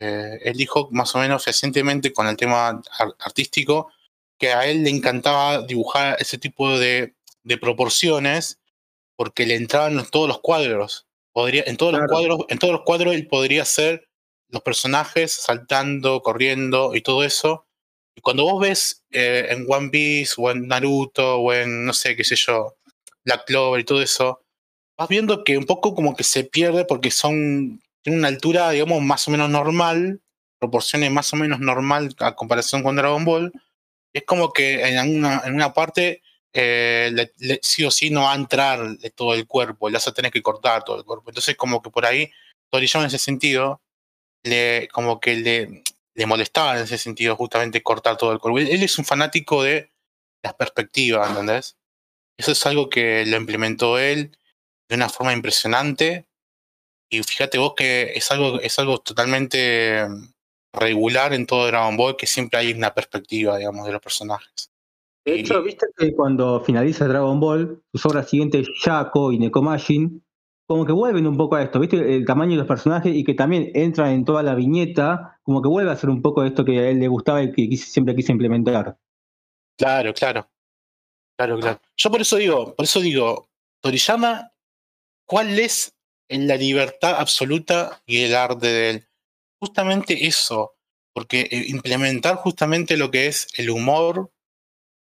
[0.00, 2.82] eh, él dijo más o menos recientemente con el tema
[3.20, 3.90] artístico,
[4.38, 7.14] que a él le encantaba dibujar ese tipo de,
[7.44, 8.58] de proporciones
[9.16, 11.06] porque le entraban en todos los cuadros.
[11.32, 14.08] Podría, en todos los cuadros, en todos los cuadros él podría hacer
[14.48, 17.66] los personajes saltando, corriendo y todo eso.
[18.14, 22.14] Y cuando vos ves eh, en One Piece o en Naruto o en, no sé,
[22.14, 22.76] qué sé yo,
[23.24, 24.42] Black Clover y todo eso,
[24.96, 29.02] vas viendo que un poco como que se pierde porque son, tienen una altura, digamos,
[29.02, 30.20] más o menos normal,
[30.60, 33.52] proporciones más o menos normal a comparación con Dragon Ball.
[34.12, 37.32] Es como que en una, en una parte eh,
[37.62, 40.30] sí o sí no va a entrar de todo el cuerpo, le vas a tener
[40.30, 41.30] que cortar todo el cuerpo.
[41.30, 42.30] Entonces, como que por ahí,
[42.70, 43.80] Toriyama en ese sentido,
[44.44, 45.82] le, como que le,
[46.14, 48.58] le molestaba en ese sentido justamente cortar todo el cuerpo.
[48.58, 49.90] Él es un fanático de
[50.42, 51.76] las perspectivas, ¿entendés?
[52.38, 54.36] Eso es algo que lo implementó él
[54.88, 56.26] de una forma impresionante.
[57.14, 60.06] Y fíjate vos que es algo, es algo totalmente
[60.72, 64.70] regular en todo Dragon Ball, que siempre hay una perspectiva, digamos, de los personajes.
[65.24, 70.22] De hecho, viste que cuando finaliza Dragon Ball, sus obras siguientes, Shaco y Nekomajin,
[70.66, 72.16] como que vuelven un poco a esto, ¿viste?
[72.16, 75.68] El tamaño de los personajes y que también entran en toda la viñeta, como que
[75.68, 78.32] vuelve a ser un poco esto que a él le gustaba y que siempre quise
[78.32, 78.98] implementar.
[79.78, 80.48] Claro, claro.
[81.36, 81.80] Claro, claro.
[81.96, 83.48] Yo por eso digo, por eso digo,
[83.80, 84.52] Toriyama,
[85.26, 85.94] ¿cuál es
[86.28, 89.08] en la libertad absoluta y el arte de él?
[89.60, 90.76] Justamente eso,
[91.12, 94.32] porque eh, implementar justamente lo que es el humor,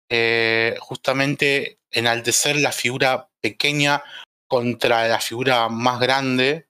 [0.09, 4.03] eh, justamente enaltecer la figura pequeña
[4.47, 6.67] contra la figura más grande.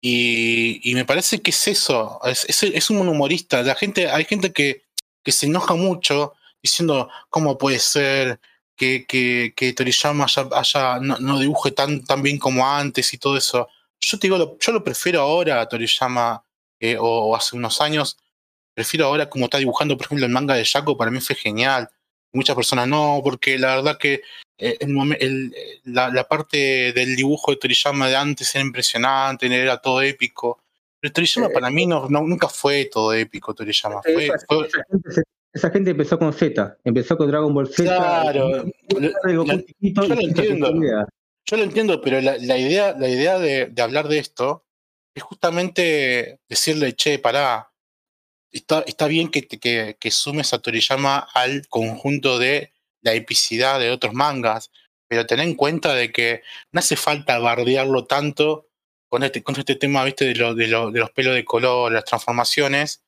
[0.00, 3.62] Y, me parece que es eso, es, un humorista.
[3.62, 4.84] La gente, hay gente que,
[5.24, 8.40] que se enoja mucho diciendo cómo puede ser
[8.76, 13.68] que, que, que Toriyama haya, no, dibuje tan, tan bien como antes y todo eso.
[14.00, 16.44] Yo te digo, yo lo prefiero ahora a Toriyama
[16.78, 18.18] eh, o, hace unos años.
[18.74, 21.88] Prefiero ahora como está dibujando, por ejemplo, el manga de Shaco, para mí fue genial.
[22.32, 24.20] Muchas personas no, porque la verdad que
[24.58, 25.54] eh, el,
[25.84, 30.60] la, parte del dibujo de Toriyama de antes era impresionante, era todo épico.
[31.00, 34.02] Pero Toriyama para mí no, nunca fue todo épico, Toriyama.
[35.56, 37.84] Esa, gente, empezó con Z, empezó con Dragon Ball Z.
[37.84, 39.00] Claro, yo
[40.06, 40.72] lo entiendo.
[41.48, 44.64] Yo lo entiendo, pero la, idea, la idea de, hablar de esto
[45.14, 47.72] es justamente decirle, che, pará,
[48.50, 53.92] está, está bien que, que, que sumes a Toriyama al conjunto de la epicidad de
[53.92, 54.72] otros mangas,
[55.06, 56.42] pero ten en cuenta de que
[56.72, 58.68] no hace falta bardearlo tanto
[59.08, 61.92] con este, con este tema, viste, de, lo, de, lo, de los pelos de color,
[61.92, 63.04] las transformaciones,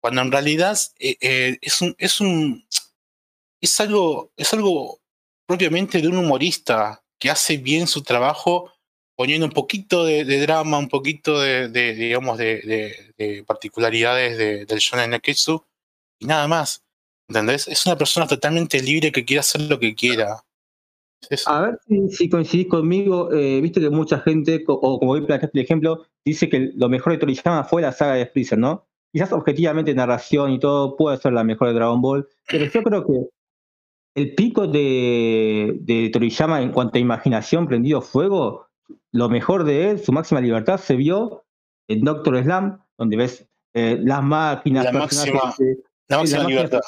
[0.00, 2.64] cuando en realidad eh, eh, es un, es un
[3.60, 5.00] es algo, es algo
[5.46, 8.72] propiamente de un humorista que hace bien su trabajo
[9.16, 15.62] poniendo un poquito de, drama, un poquito de, digamos, de, particularidades del shonen Neketsu
[16.18, 16.82] y nada más.
[17.28, 17.68] ¿Entendés?
[17.68, 20.42] Es una persona totalmente libre que quiere hacer lo que quiera.
[21.46, 21.78] A ver
[22.10, 26.48] si, coincidís conmigo, eh, viste que mucha gente, o como voy a el ejemplo, dice
[26.48, 28.88] que lo mejor de Toriyama fue la saga de Freezer, ¿no?
[29.12, 33.06] Quizás objetivamente narración y todo puede ser la mejor de Dragon Ball, pero yo creo
[33.06, 33.28] que
[34.14, 38.66] el pico de, de Toriyama en cuanto a imaginación prendido fuego,
[39.12, 41.44] lo mejor de él, su máxima libertad, se vio
[41.88, 45.54] en Doctor Slam, donde ves eh, las máquinas, la máxima,
[46.08, 46.80] la máxima libertad,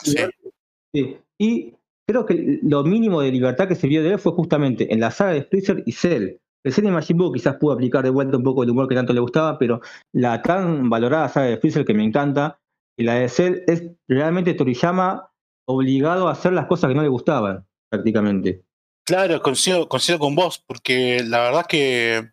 [0.92, 1.16] sí.
[1.38, 1.74] Y
[2.06, 5.10] creo que lo mínimo de libertad que se vio de él fue justamente en la
[5.10, 6.36] saga de Freezer y Cell.
[6.64, 8.94] El Cell de Majin Buu quizás pudo aplicar de vuelta un poco el humor que
[8.94, 9.80] tanto le gustaba, pero
[10.12, 12.60] la tan valorada saga de Freezer que me encanta,
[12.96, 15.30] y la de Cell es realmente Toriyama
[15.66, 18.64] obligado a hacer las cosas que no le gustaban, prácticamente.
[19.04, 22.30] Claro, coincido, con vos, porque la verdad que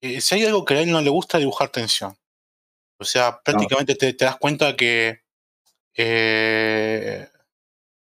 [0.00, 2.16] eh, si hay algo que a él no le gusta, dibujar tensión.
[2.98, 5.22] O sea, prácticamente te, das cuenta que
[5.96, 7.28] eh,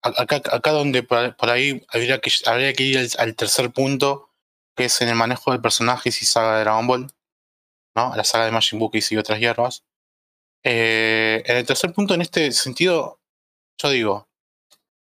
[0.02, 4.30] acá, acá donde por, ahí habría que, habría que ir al, tercer punto,
[4.78, 7.12] que es en el manejo de personajes y saga de Dragon Ball,
[7.96, 8.14] ¿no?
[8.14, 9.84] La saga de Majin Buu y otras hierbas.
[10.62, 13.20] Eh, en el tercer punto, en este sentido,
[13.76, 14.28] yo digo,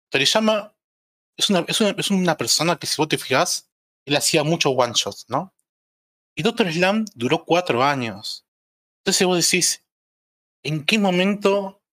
[0.09, 0.75] Toriyama
[1.37, 3.69] es una, es una, es una persona que si vos te fijas,
[4.05, 5.53] él hacía muchos one shots, ¿no?
[6.35, 8.47] Y Doctor Slam duró cuatro años.
[9.01, 9.85] Entonces vos decís,
[10.63, 11.83] ¿en qué momento,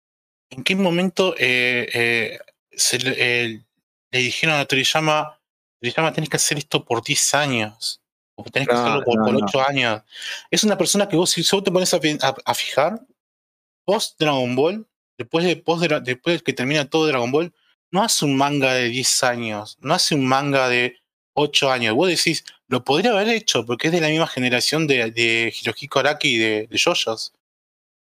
[0.48, 2.38] en qué momento eh, eh,
[2.72, 3.62] se le,
[4.10, 5.38] dijeron a Toriyama,
[5.84, 8.00] Toriyama tenés que hacer esto por 10 años?
[8.36, 10.02] O tenés que hacerlo por, 8 años.
[10.50, 13.00] Es una persona que vos, si vos te pones a, fijar,
[13.84, 14.86] post Dragon Ball,
[15.18, 17.52] después de, post de, después de que termina todo Dragon Ball,
[17.90, 20.96] no hace un manga de 10 años, no hace un manga de
[21.34, 21.94] 8 años.
[21.94, 26.00] Vos decís, lo podría haber hecho porque es de la misma generación de, de Hirohiko
[26.00, 27.32] Araki y de, de Yoyos.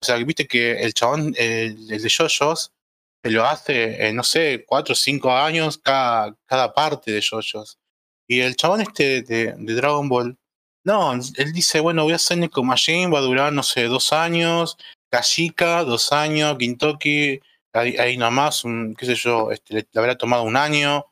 [0.02, 2.83] O sea, viste que el chabón, el, de Yoyos, se
[3.30, 7.80] lo hace, no sé, 4 o 5 años cada, cada parte de Yoyos.
[8.28, 10.38] Y el chabón este de, Dragon Ball,
[10.86, 14.12] no, él dice, bueno, voy a hacer Neko Machine, va a durar, no sé, dos
[14.12, 14.78] años,
[15.10, 17.40] Kashika, dos años, Gintoki,
[17.74, 21.06] ahí, nomás, un, qué sé yo, este, le, habrá tomado un año.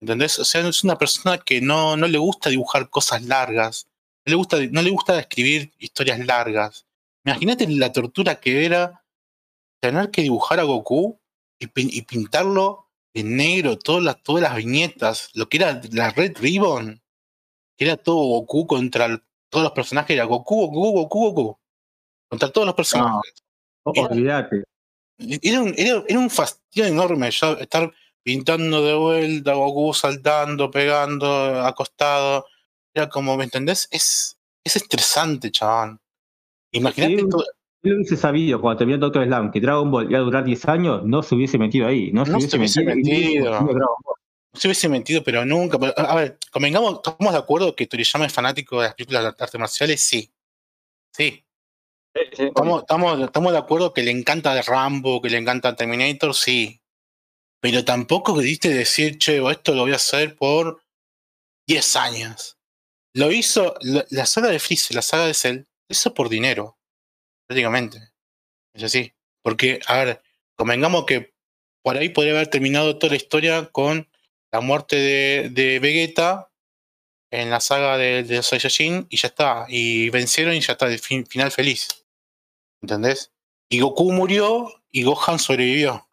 [0.00, 0.38] ¿Entendés?
[0.38, 3.86] O sea, es una persona que no, no le gusta dibujar cosas largas.
[4.24, 6.86] No le gusta, no le gusta escribir historias largas.
[7.24, 9.04] Imagínate la tortura que era
[9.82, 11.19] tener que dibujar a Goku
[11.60, 17.02] y, pintarlo en negro, todas las, todas las viñetas, lo que era la Red Ribbon,
[17.76, 21.58] que era todo Goku contra todos los personajes, era Goku, Goku, Goku, Goku,
[22.28, 23.34] contra todos los personajes.
[23.84, 24.64] olvídate.
[25.18, 27.92] Era un, era, un fastidio enorme ya estar
[28.22, 32.46] pintando de vuelta, Goku saltando, pegando, acostado.
[32.94, 33.86] Era como, ¿me entendés?
[33.90, 36.00] Es, es estresante, chabón.
[36.72, 37.44] Imagínate todo.
[37.82, 41.02] Si hubiese sabido cuando terminó Doctor Slam que Dragon Ball iba a durar 10 años,
[41.04, 42.12] no se hubiese metido ahí.
[42.12, 43.60] No, se hubiese, metido.
[43.62, 43.96] No
[44.52, 45.78] se hubiese metido, pero nunca.
[45.96, 49.60] a ver, convengamos, ¿estamos de acuerdo que Toriyama es fanático de las películas de artes
[49.60, 50.00] marciales?
[50.02, 50.30] Sí.
[51.12, 51.44] Sí.
[52.14, 56.82] Estamos, estamos, de acuerdo que le encanta Rambo, que le encanta Terminator, sí.
[57.60, 60.82] Pero tampoco quisiste decir, che, esto lo voy a hacer por
[61.66, 62.58] 10 años.
[63.14, 66.78] Lo hizo, la, saga de Freeze, la saga de Cell, lo hizo por dinero,
[67.50, 67.98] prácticamente.
[68.72, 69.12] Es así.
[69.42, 70.22] Porque, a ver,
[70.56, 71.34] convengamos que
[71.82, 74.08] por ahí podría haber terminado toda la historia con
[74.52, 76.52] la muerte de, de Vegeta
[77.32, 79.66] en la saga de, de Saiyajin y ya está.
[79.68, 80.86] Y vencieron y ya está,
[81.28, 81.88] final feliz.
[82.82, 83.32] ¿Entendés?
[83.68, 86.06] Y Goku murió y Gohan sobrevivió.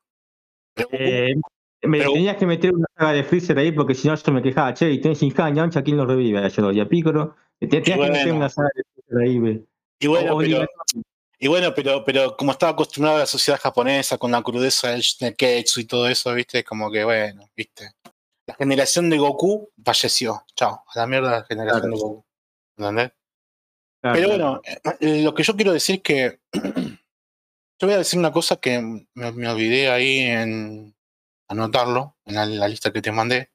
[0.92, 1.36] Eh,
[1.84, 4.74] me tenías que meter una saga de Freezer ahí porque si no yo me quejaba,
[4.74, 6.50] che, y tenés Shinhan, Yamcha, ¿quién lo revive?
[6.50, 7.36] Yo y a Piccolo.
[7.60, 9.64] Tenías que meter una saga de Freezer ahí, ve.
[10.00, 10.66] Y bueno, pero,
[11.40, 15.04] y bueno pero, pero como estaba acostumbrado a la sociedad japonesa con la crudeza del
[15.22, 17.92] Neketsu y todo eso, viste, como que bueno, viste.
[18.48, 20.44] la generación de Goku falleció.
[20.56, 22.26] Chao, a la mierda la generación de Goku.
[22.78, 23.12] ¿Entendés?
[24.02, 24.62] Pero bueno,
[25.00, 28.80] eh, lo que yo quiero decir es que yo voy a decir una cosa que
[29.14, 30.96] me, olvidé ahí en
[31.48, 33.52] anotarlo, en la, lista que te mandé.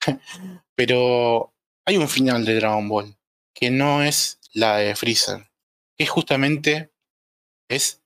[0.74, 1.54] Pero
[1.84, 3.16] hay un final de Dragon Ball
[3.54, 5.50] que no es la de Freezer,
[5.96, 6.91] que justamente
[7.72, 8.02] es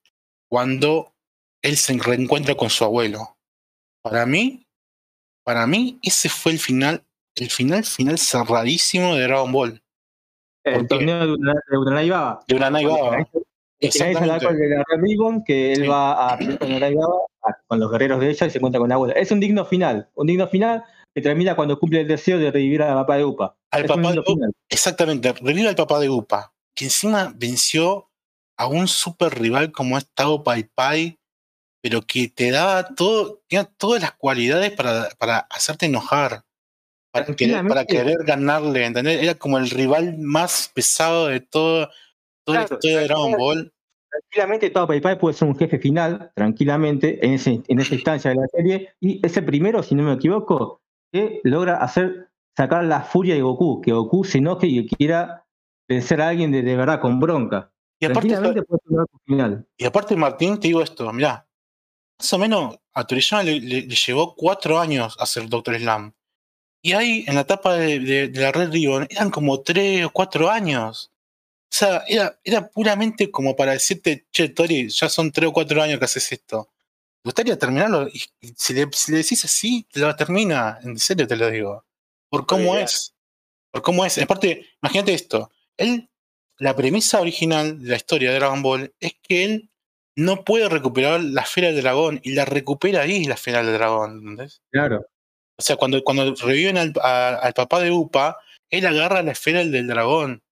[0.49, 1.13] cuando
[1.63, 3.37] él se reencuentra con su abuelo.
[4.03, 4.67] Para mí,
[5.45, 7.05] para mí, ese fue el final,
[7.35, 9.83] el final final cerradísimo de Dragon Ball.
[10.65, 12.41] El torneo de Uranai Baba.
[12.49, 13.29] De Uranai Baba.
[13.79, 14.47] Exactamente.
[14.47, 16.39] de la Ribbon, que él va a
[17.69, 19.15] con los guerreros de ella y se encuentra con la abuela.
[19.15, 22.83] Es un digno final, un digno final que termina cuando cumple el deseo de revivir
[22.83, 23.57] al papá de Upa.
[23.71, 24.33] Al papá de Upa.
[24.69, 28.11] Exactamente, revive al papá de Upa, que encima venció
[28.57, 31.19] a un super rival como es Tao Pai Pai,
[31.83, 36.47] pero que te daba todo, tenía todas las cualidades para, para hacerte enojar
[37.17, 39.23] para querer, para querer ganarle, ¿entendés?
[39.23, 41.89] Era como el rival más pesado de todo,
[42.45, 43.73] toda la historia de Dragon Ball.
[44.11, 48.37] Tranquilamente, todo PayPal puede ser un jefe final, tranquilamente, en, ese, en esa instancia de
[48.37, 50.81] la serie, y ese primero, si no me equivoco,
[51.13, 55.45] que logra hacer sacar la furia de Goku, que Goku se enoje y quiera
[55.89, 57.71] vencer a alguien de, de verdad con bronca.
[57.99, 58.37] Y aparte,
[59.25, 59.67] final.
[59.77, 61.47] y aparte, Martín, te digo esto, mirá,
[62.19, 66.15] más o menos a Toriyama le, le, llevó cuatro años hacer Doctor Slam.
[66.83, 71.11] Y ahí, en la etapa de, la Red Ribbon, eran como tres o cuatro años.
[71.65, 75.83] O sea, era, era puramente como para decirte, che, Tori, ya son tres o cuatro
[75.83, 76.71] años que haces esto.
[77.23, 78.09] ¿Te gustaría terminarlo?
[78.09, 78.23] Y,
[78.57, 80.79] si, le, decís así, te lo termina.
[80.85, 81.85] En serio te lo digo.
[82.29, 83.15] Por cómo es.
[83.73, 84.19] Por cómo es.
[84.19, 85.51] Aparte, imagínate esto.
[85.77, 86.09] Él,
[86.59, 89.71] la premisa original de la historia de Dragon Ball es que él
[90.17, 94.19] no puede recuperar la esfera del dragón y la recupera ahí la esfera del dragón,
[94.19, 94.63] ¿entendés?
[94.71, 95.07] Claro.
[95.59, 98.39] O sea, cuando, cuando reviven al, al papá de Upa,
[98.71, 100.43] él agarra la esfera del dragón.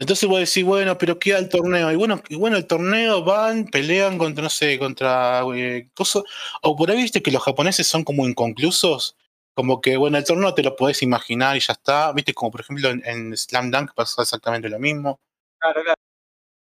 [0.00, 1.90] Entonces vos decís, bueno, pero queda el torneo.
[1.90, 6.22] Y bueno, y bueno, el torneo van, pelean contra, no sé, contra eh, cosas.
[6.62, 9.16] O por ahí viste que los japoneses son como inconclusos.
[9.58, 12.12] Como que, bueno, el torneo te lo podés imaginar y ya está.
[12.12, 15.18] Viste, como por ejemplo en, Slam Dunk pasa exactamente lo mismo.
[15.58, 16.00] Claro, claro.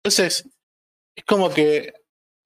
[0.02, 0.48] Entonces,
[1.14, 1.92] es como que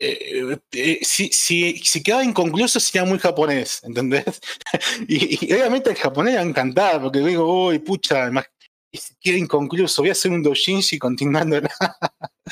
[0.00, 4.40] eh, eh, si, si, si, quedaba inconcluso sería muy japonés, ¿entendés?
[5.06, 8.28] y, obviamente el japonés va a encantar, porque digo, uy, pucha,
[8.90, 11.60] y si queda inconcluso, voy a hacer un dojinshi continuando.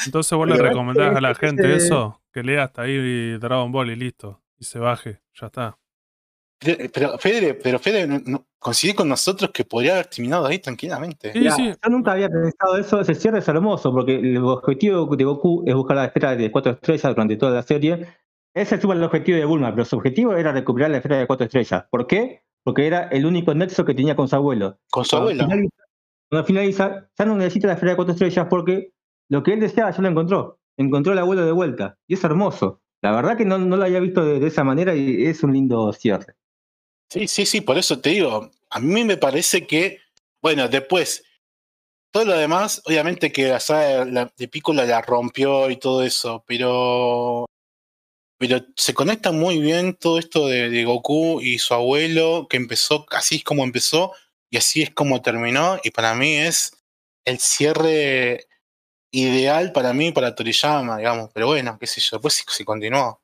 [0.07, 3.97] Entonces vos le recomendás a la gente eso, que lea hasta ahí Dragon Ball y
[3.97, 5.78] listo, y se baje, ya está.
[6.61, 11.33] Pero, Fede, pero Fede no, coincide con nosotros que podría haber terminado ahí tranquilamente.
[11.35, 11.55] Yo
[11.89, 15.97] nunca había pensado eso, ese cierre es hermoso, porque el objetivo de Goku es buscar
[15.97, 18.09] la esfera de cuatro estrellas durante toda la serie.
[18.55, 21.47] Ese es el objetivo de Bulma, pero su objetivo era recuperar la esfera de cuatro
[21.47, 21.85] estrellas.
[21.91, 22.43] ¿Por qué?
[22.65, 24.79] Porque era el único nexo que tenía con su abuelo.
[24.91, 25.47] Con su abuelo.
[26.29, 28.93] cuando finaliza, ya no necesita la esfera de cuatro estrellas porque
[29.29, 30.59] lo que él deseaba ya lo encontró.
[30.77, 31.99] Encontró el abuelo de vuelta.
[32.09, 32.81] Y es hermoso.
[33.01, 35.93] La verdad que no, no lo había visto de esa manera y es un lindo
[35.93, 36.35] cierre.
[37.11, 40.01] Sí, sí, sí, por eso te digo, a mí me parece que,
[40.43, 41.25] bueno, después,
[42.13, 44.05] todo lo demás, obviamente que la saga
[44.37, 47.47] de Piccolo la rompió y todo eso, pero
[48.39, 53.37] pero se conecta muy bien todo esto de, Goku y su abuelo, que empezó, así
[53.37, 54.13] es como empezó
[54.51, 56.73] y así es como terminó, y para mí es
[57.25, 58.47] el cierre
[59.13, 63.21] ideal para mí, para Toriyama, digamos, pero bueno, qué sé yo, después sí, sí continuó.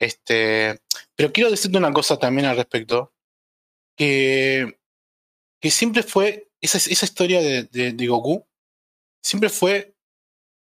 [0.00, 0.80] Este,
[1.16, 3.12] pero quiero decirte una cosa también al respecto,
[3.96, 4.78] que,
[5.60, 8.46] que siempre fue, esa, esa historia de, de, Goku,
[9.22, 9.94] siempre fue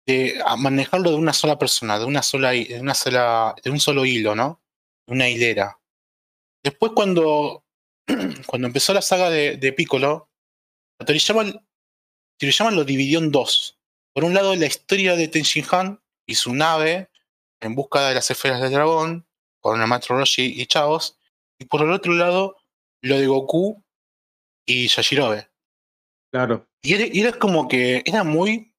[0.06, 4.06] de manejarlo de una sola persona, de una sola, de una sola, de un solo
[4.06, 4.62] hilo, ¿no?
[5.08, 5.80] Una hilera.
[6.64, 7.66] Después cuando,
[8.48, 10.30] cuando empezó la saga de, de Piccolo,
[12.72, 13.80] lo dividió en dos.
[14.14, 17.10] Por un lado, la historia de Tenshin Han y su nave
[17.62, 19.26] en busca de las esferas del dragón,
[19.64, 21.18] con el maestro Roshi y Chaos,
[21.58, 22.58] y por el otro lado,
[23.02, 23.82] lo de Goku
[24.66, 25.50] y Yashirobe.
[26.32, 26.68] Claro.
[26.82, 28.74] Y era, como que era muy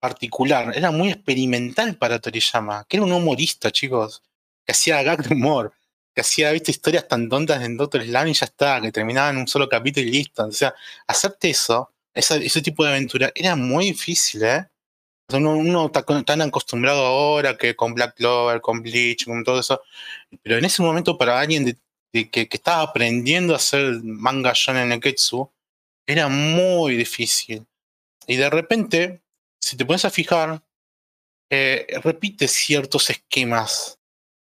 [0.00, 4.22] particular, era muy experimental para Toriyama, que era un humorista, chicos,
[4.64, 5.74] que hacía gag de humor,
[6.14, 9.42] que hacía, viste, historias tan tontas en Doctor Slam y ya está, que terminaban en
[9.42, 10.46] un solo capítulo y listo.
[10.46, 10.74] O sea,
[11.06, 14.66] hacerte eso, ese tipo de aventura, era muy difícil, ¿eh?
[15.34, 19.82] Uno, está tan acostumbrado ahora que con Black Clover, con Bleach, con todo eso,
[20.42, 21.78] pero en ese momento para alguien
[22.12, 25.50] que, estaba aprendiendo a hacer manga shonen neketsu,
[26.06, 27.66] era muy difícil.
[28.26, 29.22] Y de repente,
[29.60, 30.62] si te pones a fijar,
[31.50, 33.98] eh, repite ciertos esquemas,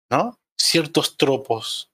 [0.10, 0.40] ¿no?
[0.58, 1.92] Ciertos tropos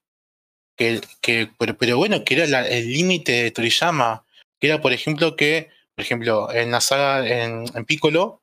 [0.76, 4.26] que, que pero, bueno, que era el límite de Toriyama,
[4.60, 8.41] que era, por ejemplo, que, por ejemplo, en la saga, en, en Piccolo,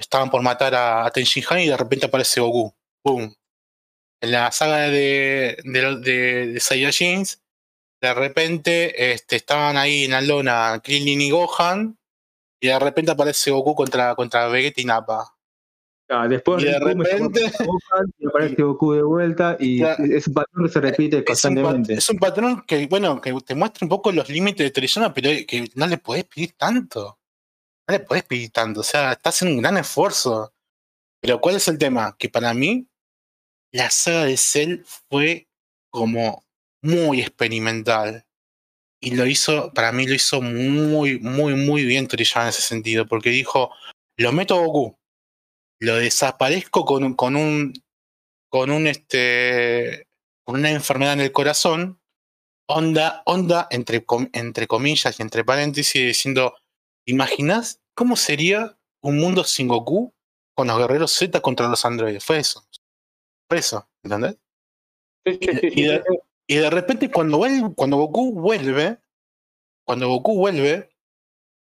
[0.00, 2.74] estaban por matar a, a Tenshin Han y de repente aparece Goku.
[3.02, 3.32] ¡Pum!
[4.22, 7.42] En la saga de, de, de, de Saiyajins,
[8.00, 11.98] de repente este, estaban ahí en la lona Krillin y Gohan,
[12.60, 15.34] y de repente aparece Goku contra, contra Vegeta y Nappa.
[16.12, 17.52] Ah, después y de repente
[18.18, 19.82] y aparece Goku de vuelta y
[20.12, 21.94] es un patrón que se repite constantemente.
[21.94, 25.30] Es un, patrón que, bueno, que te muestra un poco los límites de Toriyama, pero
[25.46, 27.19] que no le podés pedir tanto.
[27.90, 28.50] Le podés pedir.
[28.76, 30.52] O sea, estás haciendo un gran esfuerzo.
[31.20, 32.16] Pero ¿cuál es el tema?
[32.18, 32.88] Que para mí,
[33.72, 35.48] la saga de Cell fue
[35.90, 36.44] como
[36.82, 38.26] muy experimental.
[39.02, 43.06] Y lo hizo, para mí lo hizo muy, muy, muy bien Toriyama en ese sentido,
[43.06, 43.70] porque dijo,
[44.18, 44.98] lo meto a Goku,
[45.80, 47.72] lo desaparezco con, con un,
[48.50, 50.06] con un, este,
[50.44, 52.00] con una enfermedad en el corazón,
[52.68, 56.54] onda, onda, entre, entre comillas y entre paréntesis, diciendo,
[57.06, 60.10] ¿imaginas cómo sería un mundo sin Goku
[60.54, 62.24] con los guerreros Z contra los androides?
[62.24, 62.66] Fue eso.
[63.46, 64.38] Fue eso, ¿entendés?
[65.26, 66.02] y, de,
[66.46, 68.96] y, de, repente cuando, vuelve, cuando Goku vuelve,
[69.84, 70.88] cuando Goku vuelve,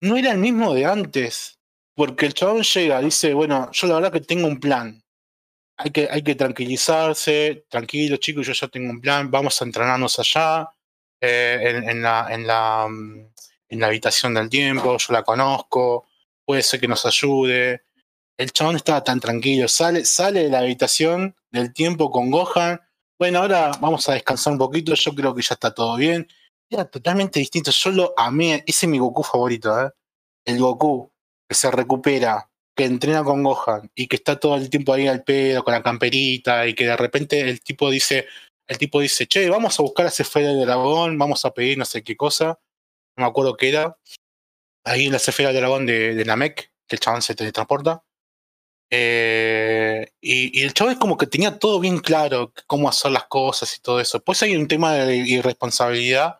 [0.01, 1.57] no era el mismo de antes.
[1.95, 5.03] Porque el chabón llega, dice, bueno, yo la verdad que tengo un plan.
[5.77, 10.19] Hay que, hay que tranquilizarse, tranquilo chicos, yo ya tengo un plan, vamos a entrenarnos
[10.19, 10.69] allá,
[11.19, 13.25] eh, en, en, la, en, la, mm,
[13.69, 16.05] en la habitación del tiempo, yo la conozco,
[16.49, 17.83] puede ser que nos ayude.
[18.35, 22.81] El chabón estaba tan tranquilo, sale, sale de la habitación del tiempo con Gohan.
[23.19, 26.27] Bueno, ahora vamos a descansar un poquito, yo creo que ya está todo bien.
[26.67, 29.91] Era totalmente distinto, yo lo amé, ese es mi Goku favorito, ¿eh?
[30.43, 31.11] El Goku
[31.47, 35.23] que se recupera, que entrena con Gohan y que está todo el tiempo ahí al
[35.23, 38.25] pedo con la camperita y que de repente el tipo dice,
[38.67, 41.77] el tipo dice, che, vamos a buscar a ese esfera del dragón, vamos a pedir
[41.77, 42.59] no sé qué cosa,
[43.15, 43.99] no me acuerdo qué era,
[44.83, 48.03] ahí en la esfera del dragón de, de Namek, que el chabón se teletransporta.
[48.91, 53.25] Eh, y, y, el chabón es como que tenía todo bien claro cómo hacer las
[53.25, 54.19] cosas y todo eso.
[54.19, 56.39] Pues hay un tema de irresponsabilidad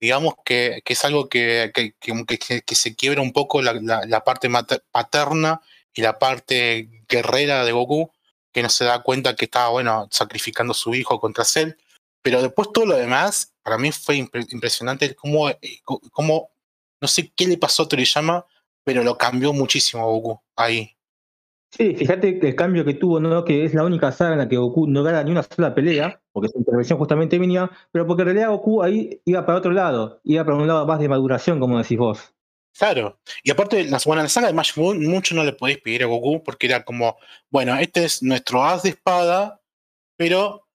[0.00, 1.94] digamos que, que es algo que, que,
[2.64, 4.48] que, se quiebra un poco la, la, la, parte
[4.90, 5.60] paterna
[5.92, 8.10] y la parte guerrera de Goku,
[8.52, 11.72] que no se da cuenta que estaba, bueno, sacrificando a su hijo contra Cell.
[12.22, 16.50] Pero después todo lo demás, para mí fue impre impresionante cómo, eh, cómo,
[17.00, 18.46] no sé qué le pasó a Toriyama,
[18.84, 20.96] pero lo cambió muchísimo a Goku ahí.
[21.70, 23.44] Sí, fíjate el cambio que tuvo, ¿no?
[23.44, 26.20] Que es la única saga en la que Goku no gana ni una sola pelea,
[26.32, 30.20] porque su intervención justamente venía, pero porque en realidad Goku ahí iba para otro lado,
[30.24, 32.34] iba para un lado más de maduración, como decís vos.
[32.76, 35.78] Claro, y aparte, la, bueno, en la saga de Majin Buu mucho no le podéis
[35.78, 37.16] pedir a Goku, porque era como,
[37.50, 39.60] bueno, este es nuestro as de espada,
[40.16, 40.66] pero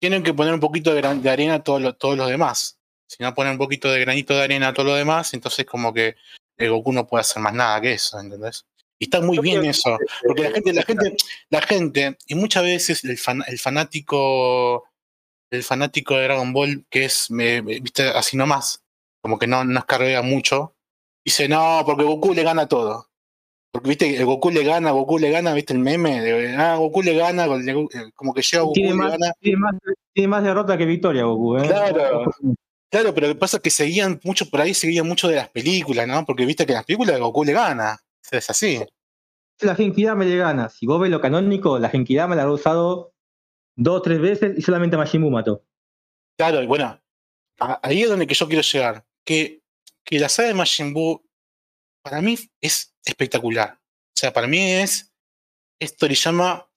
[0.00, 2.80] tienen que poner un poquito de, de arena a todos los demás.
[3.06, 5.92] Si no ponen un poquito de granito de arena a todo lo demás, entonces como
[5.92, 6.16] que
[6.56, 8.66] el Goku no puede hacer más nada que eso, ¿entendés?
[8.98, 11.16] Y está muy bien eso, porque la gente, la gente,
[11.50, 14.84] la gente, y muchas veces el, fan, el fanático,
[15.50, 18.82] el fanático de Dragon Ball, que es, me, viste, así nomás,
[19.20, 20.74] como que no, no escarga mucho,
[21.22, 23.10] dice, no, porque Goku le gana todo.
[23.70, 27.14] Porque, viste, Goku le gana, Goku le gana, viste el meme, de, ah, Goku le
[27.14, 27.46] gana,
[28.14, 29.32] como que llega Goku tiene le más, gana.
[29.40, 29.74] Tiene más,
[30.14, 31.66] tiene más derrota que victoria Goku, ¿eh?
[31.66, 32.32] Claro.
[32.90, 35.48] Claro, pero lo que pasa es que seguían mucho por ahí, seguían mucho de las
[35.48, 36.24] películas, ¿no?
[36.24, 37.98] Porque viste que en las películas Goku le gana.
[38.30, 38.80] Es así.
[39.60, 40.68] La Genkidama le gana.
[40.68, 43.14] Si vos ves lo canónico, la Genkidama la ha usado
[43.74, 45.64] dos o tres veces y solamente Majin Buu mató.
[46.38, 47.00] Claro, y bueno,
[47.82, 49.04] ahí es donde que yo quiero llegar.
[49.24, 49.62] Que,
[50.04, 51.24] que la saga de Majin Buu,
[52.02, 53.78] para mí, es espectacular.
[53.80, 55.12] O sea, para mí es,
[55.80, 56.68] es Toriyama,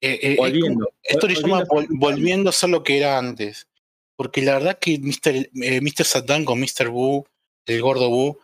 [0.00, 3.68] eh, eh, volviendo, es, Toriyama vol, volviendo a ser lo que era antes.
[4.20, 6.04] Porque la verdad que Mr.
[6.04, 6.90] Satan con Mr.
[6.90, 7.26] Buu,
[7.64, 8.38] el gordo Buu,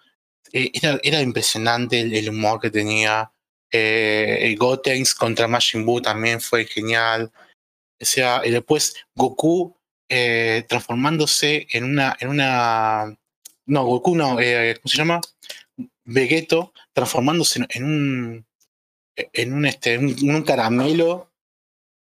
[0.50, 3.30] eh, era, era, impresionante el, humor que tenía.
[3.70, 7.30] Eh, Gotenks contra Majin Buu también fue genial.
[8.00, 9.76] O sea, y después Goku
[10.08, 13.14] eh, transformándose en una, en una.
[13.66, 15.20] No, Goku no, eh, ¿cómo se llama?
[16.06, 18.46] Vegeto transformándose en, un.
[19.14, 21.30] En un, este, un caramelo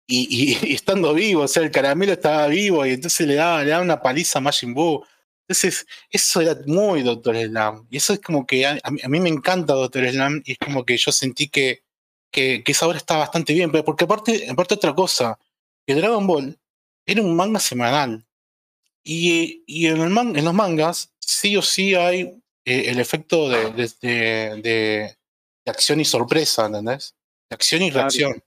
[0.07, 3.63] y, y, y, estando vivo, o sea, el caramelo estaba vivo y entonces le daba,
[3.63, 5.03] le daba una paliza a Majin Buu.
[5.47, 7.87] Entonces, eso era muy Doctor Slam.
[7.89, 10.85] Y eso es como que a, a, mí me encanta Doctor Slam y es como
[10.85, 11.83] que yo sentí que,
[12.31, 13.71] que, que esa obra está bastante bien.
[13.71, 15.37] Pero porque aparte, aparte otra cosa,
[15.85, 16.57] que Dragon Ball
[17.05, 18.25] era un manga semanal.
[19.03, 23.49] Y, y en, el man, en los mangas sí o sí hay eh, el efecto
[23.49, 25.17] de, de, de, de,
[25.65, 27.15] acción y sorpresa, ¿entendés?
[27.49, 28.41] De acción y reacción.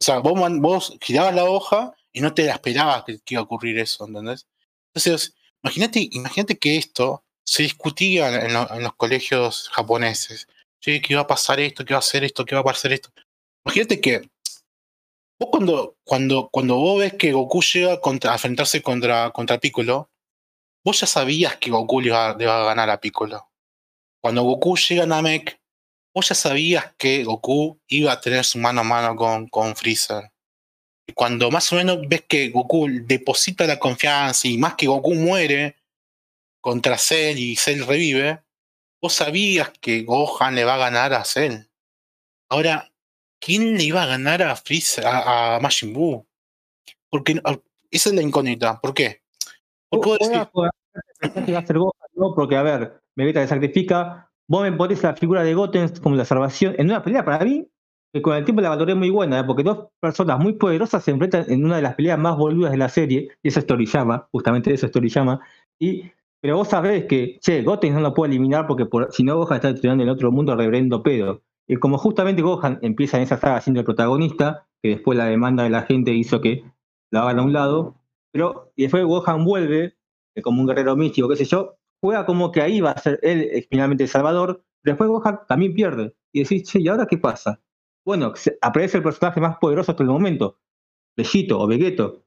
[0.00, 3.78] O sea, vos, girabas la hoja y no te la esperabas que, iba a ocurrir
[3.78, 4.46] eso, ¿entendés?
[4.94, 10.48] Entonces, imagínate, imagínate que esto se discutía en, los colegios japoneses.
[10.80, 11.84] ¿Qué va a pasar esto?
[11.84, 12.44] ¿Qué va a hacer esto?
[12.44, 13.10] ¿Qué va a pasar esto?
[13.64, 14.30] Imagínate que
[15.38, 20.10] vos cuando, cuando, cuando vos ves que Goku llega a enfrentarse contra, contra Piccolo,
[20.84, 23.50] vos ya sabías que Goku le iba, a ganar a Piccolo.
[24.20, 25.60] Cuando Goku llega a Namek,
[26.16, 30.32] vos ya sabías que Goku iba a tener su mano a mano con, con Freezer.
[31.06, 35.12] Y cuando más o menos ves que Goku deposita la confianza y más que Goku
[35.12, 35.76] muere
[36.62, 38.42] contra Cell y Cell revive,
[38.98, 41.66] vos sabías que Gohan le va a ganar a Cell.
[42.48, 42.90] Ahora,
[43.38, 46.26] ¿quién le iba a ganar a Freezer, a, a Majin Buu?
[47.10, 47.42] Porque
[47.90, 48.80] esa es la incógnita.
[48.80, 49.20] ¿Por qué?
[49.90, 52.34] Porque vos decís, a ser Gohan, ¿no?
[52.34, 54.25] Porque, a ver, Vegeta le sacrifica.
[54.48, 56.74] Vos me pones la figura de Goten como la salvación.
[56.78, 57.66] En una pelea, para mí,
[58.12, 59.44] que con el tiempo la valoré muy buena, ¿eh?
[59.44, 62.78] porque dos personas muy poderosas se enfrentan en una de las peleas más boludas de
[62.78, 65.40] la serie, y esa es Toriyama, justamente eso es Toriyama,
[65.78, 66.04] y
[66.40, 69.70] pero vos sabés que, che, Goten no lo puede eliminar porque si no Gohan está
[69.70, 71.42] estudiando en otro mundo reverendo pedo.
[71.66, 75.64] Y como justamente Gohan empieza en esa saga siendo el protagonista, que después la demanda
[75.64, 76.62] de la gente hizo que
[77.10, 77.96] lo hagan a un lado,
[78.30, 79.96] pero y después Gohan vuelve,
[80.42, 83.66] como un guerrero místico, qué sé yo, juega como que ahí va a ser él
[83.70, 86.14] finalmente el salvador, pero después Gohan también pierde.
[86.32, 87.60] Y decís, che, ¿y ahora qué pasa?
[88.04, 90.60] Bueno, aparece el personaje más poderoso hasta el momento,
[91.16, 92.24] Bellito o Vegeto.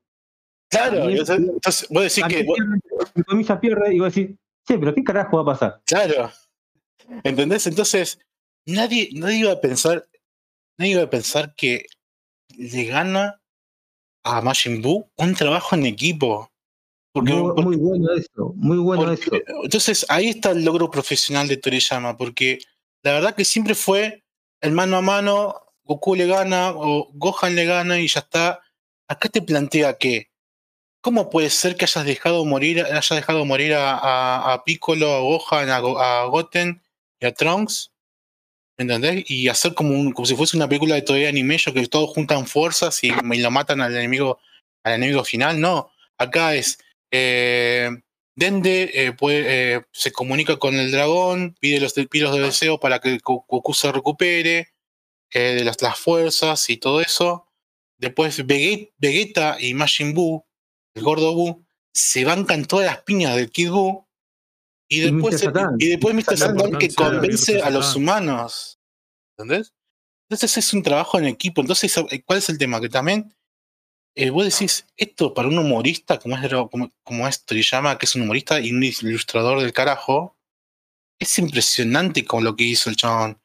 [0.70, 2.46] Claro, entonces vos decís que.
[3.26, 4.38] Comillas pierde y vos decís,
[4.68, 5.82] che, pero ¿qué carajo va a pasar?
[5.86, 6.32] Claro.
[7.24, 7.66] ¿Entendés?
[7.66, 8.20] Entonces,
[8.66, 10.08] nadie, nadie iba a pensar,
[10.78, 11.86] nadie iba a pensar que
[12.56, 13.42] le gana
[14.24, 16.52] a Majin Buu un trabajo en equipo.
[17.12, 19.32] Porque, muy, bueno eso, muy bueno eso.
[19.64, 22.60] Entonces ahí está el logro profesional de Toriyama, porque
[23.02, 24.24] la verdad que siempre fue
[24.62, 28.62] el mano a mano, Goku le gana o Gohan le gana y ya está.
[29.08, 30.30] Acá te plantea que,
[31.02, 35.70] ¿cómo puede ser que hayas dejado morir, hayas dejado morir a, a, Piccolo, a Gohan,
[35.70, 36.82] a, Goten
[37.20, 37.92] y a Trunks?
[38.78, 39.30] ¿Me entendés?
[39.30, 42.46] Y hacer como, un, como si fuese una película de todavía anime, que todos juntan
[42.46, 44.40] fuerzas y, lo matan al enemigo,
[44.84, 45.60] al enemigo final.
[45.60, 46.78] No, acá es
[47.12, 47.90] eh,
[48.36, 53.18] Dende eh, eh, se comunica con el dragón, pide los pilos de deseo para que
[53.22, 54.74] Goku se recupere
[55.34, 57.48] de las, las, fuerzas y todo eso.
[57.98, 60.46] Después Vegeta y Majin Buu,
[60.94, 64.08] el gordo Buu, se bancan todas las piñas del Kid Buu.
[64.88, 65.44] Y después,
[65.78, 66.38] y, después Mr.
[66.38, 68.80] Satan que convence a los humanos.
[69.38, 69.74] ¿Entendés?
[70.30, 71.60] Entonces es un trabajo en equipo.
[71.62, 71.94] Entonces,
[72.26, 72.80] ¿cuál es el tema?
[72.80, 73.36] Que también
[74.16, 78.16] eh, vos decís, esto para un humorista como es, como, como es Toriyama, que es
[78.16, 80.36] un humorista y un ilustrador del carajo,
[81.20, 83.40] es impresionante con lo que hizo el chabón.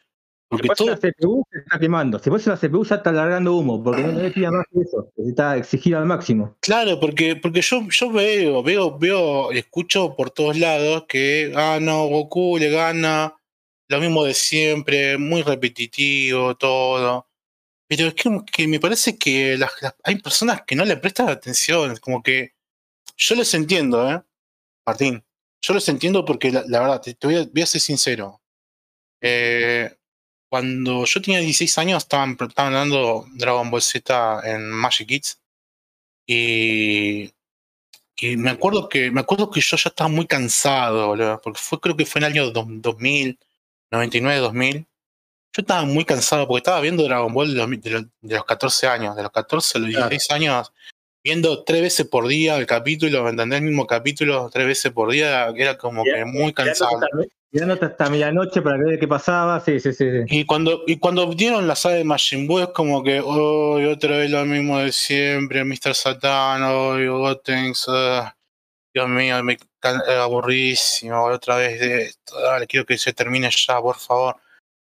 [0.48, 0.90] Porque si todo...
[0.90, 2.18] la CPU se está quemando.
[2.18, 5.10] Si vos la CPU ya está largando humo, porque no necesita más que eso.
[5.16, 6.56] Necesita exigir al máximo.
[6.60, 12.06] Claro, porque, porque yo, yo veo, veo, veo, escucho por todos lados que, ah, no,
[12.06, 13.34] Goku le gana,
[13.88, 17.26] lo mismo de siempre, muy repetitivo, todo.
[17.86, 19.58] Pero es que, me parece que
[20.02, 22.54] hay personas que no le prestan atención, como que
[23.16, 24.22] yo les entiendo, ¿eh?
[24.86, 25.24] Martín,
[25.62, 28.40] yo les entiendo porque la, verdad, te, voy, a, ser sincero.
[29.20, 29.94] Eh,
[30.48, 35.40] cuando yo tenía 16 años estaban, estaban dando Dragon Ball Z en Magic Kids
[36.26, 37.32] y,
[38.16, 41.96] y me acuerdo que me acuerdo que yo ya estaba muy cansado, porque fue creo
[41.96, 43.38] que fue en el año 2000,
[43.90, 44.86] 99, 2000
[45.54, 49.30] yo estaba muy cansado porque estaba viendo Dragon Ball de los, 14 años, de los
[49.30, 50.72] 14 a los 16 años,
[51.22, 53.60] viendo tres veces por día el capítulo, ¿me entendés?
[53.60, 56.98] El mismo capítulo tres veces por día, era como que muy cansado.
[57.52, 60.06] Mirándote hasta medianoche para ver qué pasaba, sí, sí, sí.
[60.26, 64.16] Y cuando, y cuando dieron la saga de Majin Buu es como que, oh, otra
[64.16, 65.94] vez lo mismo de siempre, Mr.
[65.94, 67.86] Satan, oh, Gotenks,
[68.92, 69.56] Dios mío, me
[70.20, 74.34] aburrísimo, otra vez de esto, dale, quiero que se termine ya, por favor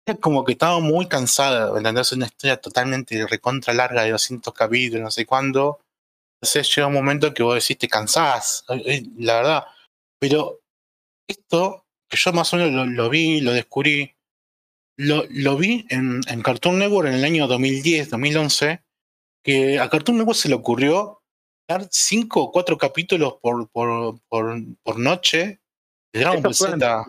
[0.20, 2.12] como que estaba muy cansada, ¿entendés?
[2.12, 5.80] Una historia totalmente recontra larga de 200 capítulos, no sé cuándo.
[6.40, 9.64] Entonces llega un momento que vos decís, te cansás, la verdad.
[10.20, 10.60] Pero
[11.28, 14.14] esto, que yo más o menos lo, vi, lo descubrí,
[14.98, 18.82] lo, lo vi en, en, Cartoon Network en el año 2010, 2011,
[19.42, 21.22] que a Cartoon Network se le ocurrió
[21.68, 25.60] dar cinco o cuatro capítulos por, por, por, por noche
[26.12, 27.06] de Dragon Ball Z.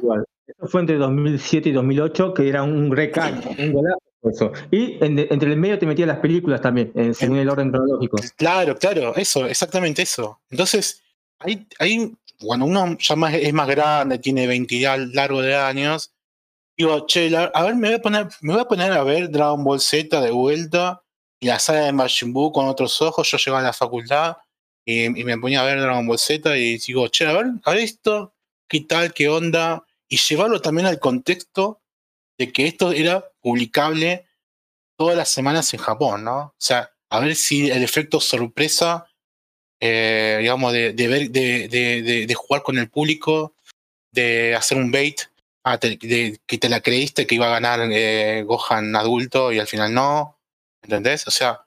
[0.48, 4.00] Eso fue entre 2007 y 2008, que era un recal, un golazo.
[4.24, 4.52] Eso.
[4.72, 8.18] Y entre el medio te metía las películas también, según el orden cronológico.
[8.36, 10.40] Claro, claro, eso, exactamente eso.
[10.50, 11.04] Entonces,
[11.38, 14.82] ahí, ahí cuando uno ya más, es más grande, tiene 20
[15.14, 16.12] largo de años,
[16.78, 19.64] digo, che, a ver, me voy a poner, me voy a poner a ver Dragon
[19.64, 21.04] Ball Z de vuelta
[21.40, 23.30] y la saga de Majin Buu con otros ojos.
[23.30, 24.38] Yo llego a la facultad
[24.86, 27.80] y, me ponía a ver Dragon Ball Z y digo, che, a ver, a ver
[27.80, 28.34] esto,
[28.68, 31.82] qué tal, qué onda, y llevarlo también al contexto
[32.38, 34.28] de que esto era publicable
[34.98, 36.38] todas las semanas en Japón, ¿no?
[36.38, 39.06] O sea, a ver si el efecto sorpresa,
[39.80, 43.56] eh, digamos, de, jugar con el público,
[44.12, 45.22] de hacer un bait,
[45.64, 49.68] ah, de, que te la creíste que iba a ganar eh, Gohan adulto y al
[49.68, 50.40] final no,
[50.82, 51.28] ¿entendés?
[51.28, 51.66] O sea,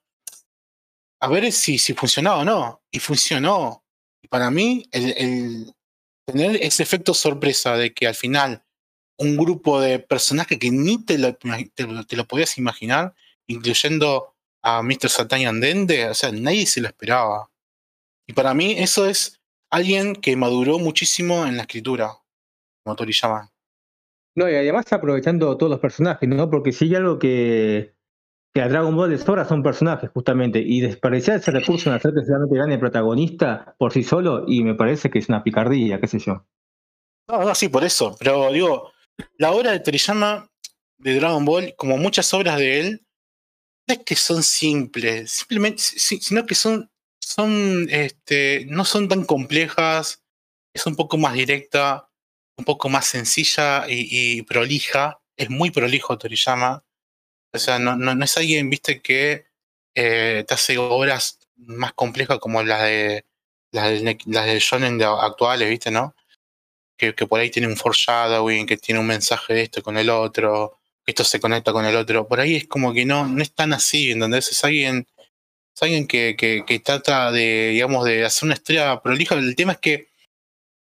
[1.20, 2.82] a ver si, si funcionaba o no.
[2.90, 3.84] Y funcionó.
[4.22, 5.74] Y para mí, el,
[6.28, 8.62] tener ese efecto sorpresa de que al final
[9.16, 13.14] un grupo de personajes que ni te lo, te, lo podías imaginar,
[13.46, 15.08] incluyendo a Mr.
[15.08, 17.50] Satan Dende, o sea, nadie se lo esperaba.
[18.26, 19.40] Y para mí eso es
[19.70, 22.12] alguien que maduró muchísimo en la escritura,
[22.84, 23.50] como Toriyama.
[24.36, 26.50] No, y además aprovechando todos los personajes, ¿no?
[26.50, 27.94] Porque si hay algo que,
[28.58, 32.10] que a Dragon Ball de sobra son personajes, justamente, y desperdiciar ese recurso en hacer
[32.12, 36.08] que realmente gane protagonista por sí solo, y me parece que es una picardía, qué
[36.08, 36.44] sé yo.
[37.28, 38.16] No, sí, por eso.
[38.18, 38.90] Pero digo,
[39.36, 40.50] la obra de Toriyama
[40.96, 43.06] de Dragon Ball, como muchas obras de él,
[43.86, 46.90] no es que son simples, simplemente, sino que son,
[47.20, 50.24] son, este, no son tan complejas,
[50.74, 52.10] es un poco más directa,
[52.56, 55.20] un poco más sencilla y, prolija.
[55.36, 56.84] Es muy prolijo Toriyama.
[57.52, 59.46] O sea, no, no, es alguien, viste, que
[59.94, 63.24] eh, te hace obras más complejas como las de
[63.72, 66.14] las de, las Shonen actuales, viste, ¿no?
[66.98, 70.78] que, por ahí tiene un foreshadowing, que tiene un mensaje de esto con el otro,
[71.04, 72.26] que esto se conecta con el otro.
[72.26, 74.50] Por ahí es como que no, no es tan así, ¿entendés?
[74.50, 75.06] Es alguien,
[75.74, 79.36] es alguien que, que, trata de, digamos, de hacer una historia prolija.
[79.36, 80.08] El tema es que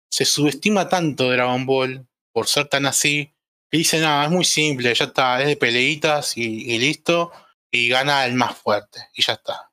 [0.09, 3.33] se subestima tanto Dragon Ball por ser tan así,
[3.77, 7.31] dice, no, es muy simple, ya está, es de peleitas y, listo,
[7.71, 9.71] y gana el más fuerte, y ya está.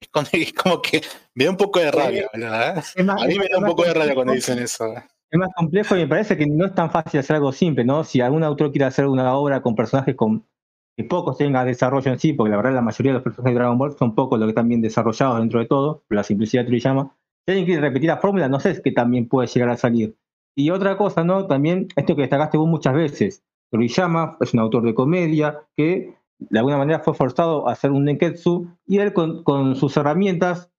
[0.32, 1.02] Es como, que
[1.34, 2.84] me da un poco de rabia, ¿verdad?
[2.96, 4.94] A mí me da un poco de rabia cuando dicen eso.
[5.30, 8.02] Es más complejo y me parece que no es tan fácil hacer algo simple, ¿no?
[8.04, 10.46] Si algún autor quiere hacer una obra con personajes con
[10.96, 13.58] que pocos tengan desarrollo en sí, porque la verdad la mayoría de los personajes de
[13.58, 16.80] Dragon Ball son pocos los que están bien desarrollados dentro de todo, la simplicidad de
[16.80, 17.14] llama.
[17.46, 20.16] Si alguien quiere repetir la fórmula, no sé que también puede llegar a salir.
[20.58, 21.46] Y otra cosa, ¿no?
[21.46, 26.58] También esto que destacaste vos muchas veces, Toriyama es un autor de comedia que de
[26.58, 30.72] alguna manera fue forzado a hacer un nenketsu y él con, sus herramientas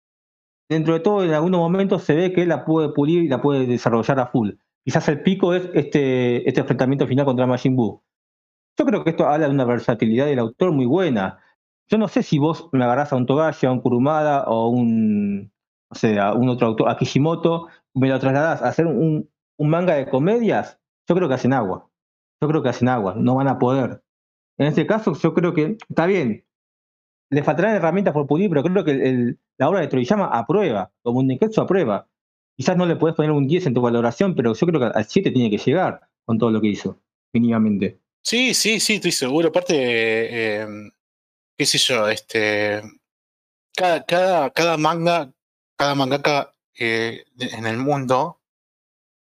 [0.67, 3.67] dentro de todo, en algunos momentos se ve que la puede pulir y la puede
[3.67, 4.49] desarrollar a full.
[4.83, 8.01] Quizás el pico es este, este enfrentamiento final contra Majin Buu.
[8.77, 11.39] Yo creo que esto habla de una versatilidad del autor muy buena.
[11.87, 15.43] Yo no sé si vos me agarrás a un Togashi, a un Kurumada o un,
[15.43, 19.29] no sé, a un otro autor, a Kishimoto, me lo trasladás a hacer un,
[19.59, 21.89] un manga de comedias, yo creo que hacen agua.
[22.41, 24.01] Yo creo que hacen agua, no van a poder.
[24.57, 26.45] En este caso, yo creo que está bien.
[27.29, 31.27] Le faltarán herramientas por pulir, pero creo que la obra de Toriyama aprueba, como un
[31.27, 32.07] Neketsu aprueba.
[32.55, 35.05] Quizás no le puedes poner un 10 en tu valoración, pero yo creo que al
[35.05, 37.01] 7 tiene que llegar con todo lo que hizo,
[37.33, 37.99] mínimamente.
[38.23, 39.49] Sí, sí, sí, estoy seguro.
[39.49, 40.67] Aparte, eh,
[41.57, 42.81] qué sé yo, este.
[43.75, 45.33] Cada, cada, cada manga,
[45.77, 48.38] cada mangaka eh, en el mundo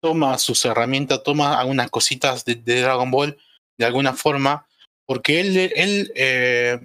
[0.01, 3.39] toma sus herramientas, toma algunas cositas de, Dragon Ball
[3.77, 4.67] de alguna forma,
[5.07, 6.81] porque él, él eh,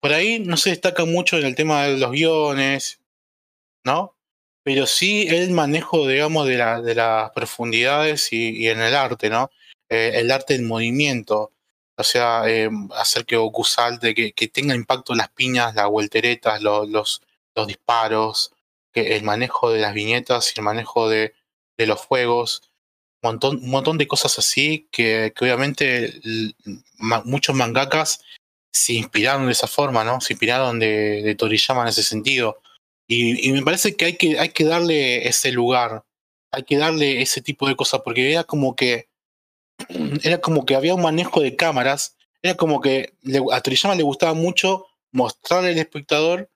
[0.00, 3.00] por ahí no se destaca mucho en el tema de los guiones,
[3.84, 4.16] ¿no?
[4.64, 9.50] Pero sí el manejo, digamos, de, la, de las profundidades y, en el arte, ¿no?
[9.88, 11.52] Eh, el arte en movimiento.
[11.96, 16.62] O sea, eh, hacer que Goku salte, que, que, tenga impacto las piñas, las vuelteretas,
[16.62, 17.20] los, los,
[17.66, 18.52] disparos,
[18.92, 21.34] que el manejo de las viñetas y el manejo de,
[21.86, 22.70] los fuegos.
[23.22, 26.20] Un montón, un montón de cosas así que, que obviamente
[27.24, 28.20] muchos mangakas
[28.72, 30.20] se inspiraron de esa forma, ¿no?
[30.20, 32.62] Se inspiraron de, Toriyama en ese sentido.
[33.06, 36.04] Y, me parece que hay, que hay que darle ese lugar,
[36.50, 39.08] hay que darle ese tipo de cosas, porque era como que
[40.22, 43.14] era como que había un manejo de cámaras, era como que
[43.52, 46.50] a Toriyama le gustaba mucho mostrarle al espectador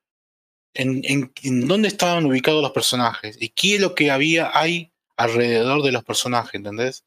[0.74, 4.93] en, en, en, dónde estaban ubicados los personajes y qué es lo que había hay
[5.17, 7.05] alrededor de los personajes, ¿entendés?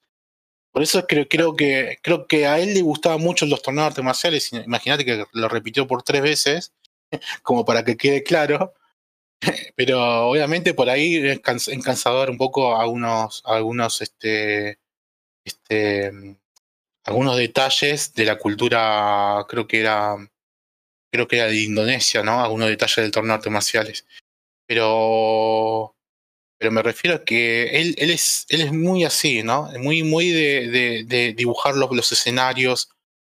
[0.72, 4.04] Por eso creo, creo, que, creo que a él le gustaban mucho los torneos artes
[4.04, 4.52] marciales.
[4.54, 6.74] Imagínate que lo repitió por tres veces,
[7.44, 8.74] como para que quede claro.
[9.76, 14.80] Pero obviamente por ahí es cansador un poco algunos, algunos, este,
[15.46, 16.38] este,
[17.06, 20.16] algunos detalles de la cultura, creo que era,
[21.12, 22.44] creo que era de Indonesia, ¿no?
[22.44, 24.06] Algunos detalles del torneo de artes marciales.
[24.68, 25.96] Pero
[26.60, 29.70] pero me refiero a que él, él, es, él es muy así, ¿no?
[29.80, 32.90] Muy, muy de, de, dibujar los, los, escenarios,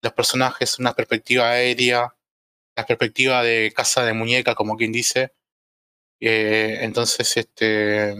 [0.02, 2.16] los personajes, una perspectiva aérea,
[2.76, 5.32] la perspectiva de casa de muñeca, como quien dice.
[6.20, 8.16] Eh, entonces, este.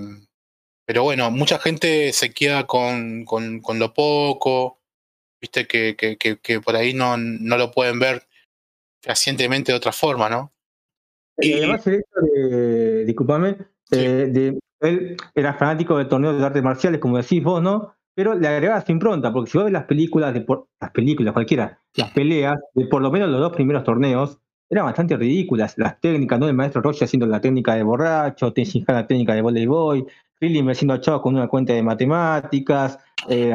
[0.87, 4.81] Pero bueno, mucha gente se queda con, con, lo poco,
[5.41, 8.29] viste, que, que, que, por ahí no, no lo pueden ver
[9.03, 10.53] fehacientemente de otra forma, ¿no?
[11.39, 13.57] Y además el hecho de, disculpame,
[13.91, 17.94] eh, de, él era fanático del torneo de artes marciales, como decís vos, ¿no?
[18.14, 20.44] Pero le agregaba su impronta, porque si vos ves las películas, de
[20.80, 24.38] las películas cualquiera, las peleas, de por lo menos los dos primeros torneos,
[24.68, 25.74] eran bastante ridículas.
[25.76, 26.48] Las técnicas, ¿no?
[26.48, 30.06] El maestro Roche haciendo la técnica de borracho, Tenshin la técnica de voleibol,
[30.42, 32.98] Philly me haciendo chavo con una cuenta de matemáticas,
[33.28, 33.54] eh,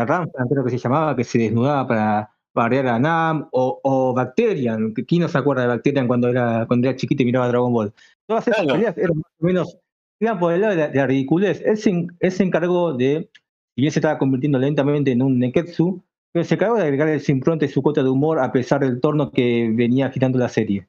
[0.49, 5.21] creo que se llamaba, que se desnudaba para barrear a Nam, o, o Bacterian, ¿quién
[5.21, 7.93] no se acuerda de Bacterian cuando era, cuando era chiquito y miraba Dragon Ball?
[8.25, 9.77] Todas esas peleas eran más o menos,
[10.19, 11.61] iban por el lado de la, ridiculez.
[11.65, 13.29] Él se, encargó de,
[13.75, 17.23] si bien se estaba convirtiendo lentamente en un Neketsu, pero se encargó de agregar el
[17.27, 20.87] impronta y su cuota de humor a pesar del torno que venía agitando la serie.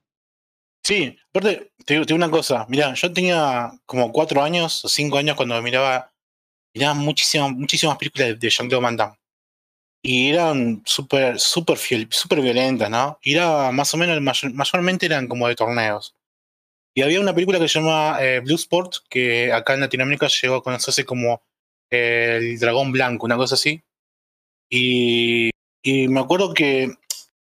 [0.82, 5.36] Sí, aparte, te digo una cosa, mira, yo tenía como cuatro años o cinco años
[5.36, 6.10] cuando miraba,
[6.74, 9.18] miraba muchísimas, muchísimas películas de, de Jean-Claude
[10.02, 11.76] y eran súper super,
[12.10, 13.18] super violentas, ¿no?
[13.22, 14.20] Y era más o menos,
[14.54, 16.14] mayormente eran como de torneos.
[16.98, 20.56] Y había una película que se llama eh, Blue Sport, que acá en Latinoamérica llegó
[20.56, 21.42] a conocerse como
[21.88, 23.84] El Dragón Blanco, una cosa así.
[24.68, 25.50] Y,
[25.84, 26.88] me acuerdo que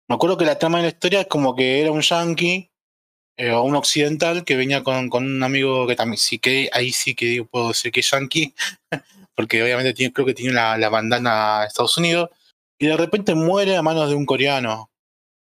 [0.08, 2.72] me acuerdo que la trama de la historia es como que era un yankee
[3.36, 7.14] eh, o un occidental que venía con, un amigo que también sí que ahí sí
[7.14, 8.52] que puedo decir que es yankee
[9.36, 12.30] porque obviamente creo que tiene la, la bandana de Estados Unidos,
[12.80, 14.90] y de repente muere a manos de un coreano.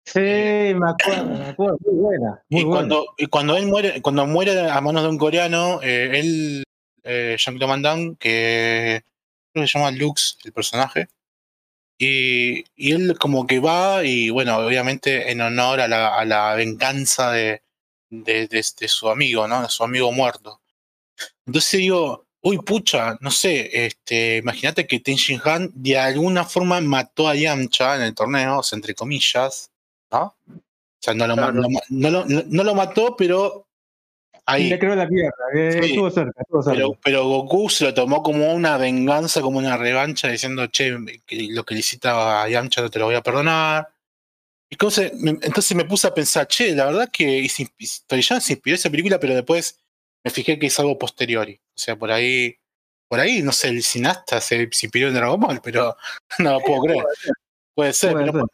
[0.07, 2.41] Sí, me acuerdo, me acuerdo, muy buena.
[2.47, 6.63] y, Cuando, y cuando él muere, cuando muere a manos de un coreano, eh, él,
[7.03, 9.03] eh, Jean-Claude Van Damme, que
[9.51, 11.09] creo que se llama Lux, el personaje,
[11.97, 16.55] y, y, él como que va, y bueno, obviamente en honor a la, a la
[16.55, 17.63] venganza de,
[18.09, 19.61] de, de, de, su amigo, ¿no?
[19.61, 20.61] De su amigo muerto.
[21.45, 27.27] Entonces digo, uy, pucha, no sé, este, imagínate que Ten Han de alguna forma mató
[27.27, 29.69] a Yamcha en el torneo, entre comillas,
[30.11, 30.35] ¿no?
[30.47, 33.67] O sea, no lo, no, lo, mató, pero
[34.45, 34.69] ahí.
[34.69, 36.75] Le creó la pierna, estuvo cerca, estuvo cerca.
[36.75, 41.63] Pero, pero, Goku se lo tomó como una venganza, como una revancha, diciendo, che, lo
[41.63, 43.89] que le hiciste a Yamcha no te lo voy a perdonar.
[44.69, 47.47] Y entonces, entonces me puse a pensar, che, la verdad que
[48.07, 49.79] Toriyama se inspiró esa película, pero después
[50.23, 51.53] me fijé que es algo posteriori.
[51.55, 52.57] O sea, por ahí,
[53.07, 55.95] por ahí, no sé, el cineasta se, inspiró en Dragon Ball, pero
[56.39, 57.05] no lo puedo creer.
[57.73, 58.47] Puede ser, pero,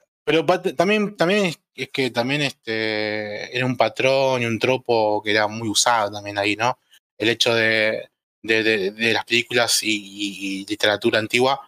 [0.76, 5.68] también, también es, que también este era un patrón y un tropo que era muy
[5.68, 6.78] usado también ahí, ¿no?
[7.18, 8.10] El hecho de,
[8.42, 11.60] de, las películas y, literatura antigua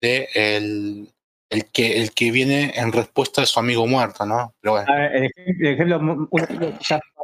[0.00, 1.08] de el,
[1.50, 4.54] el que, el que viene en respuesta a su amigo muerto, ¿no?
[4.60, 4.86] Pero bueno.
[5.12, 5.30] el,
[5.66, 5.98] ejemplo,
[6.30, 6.72] un ejemplo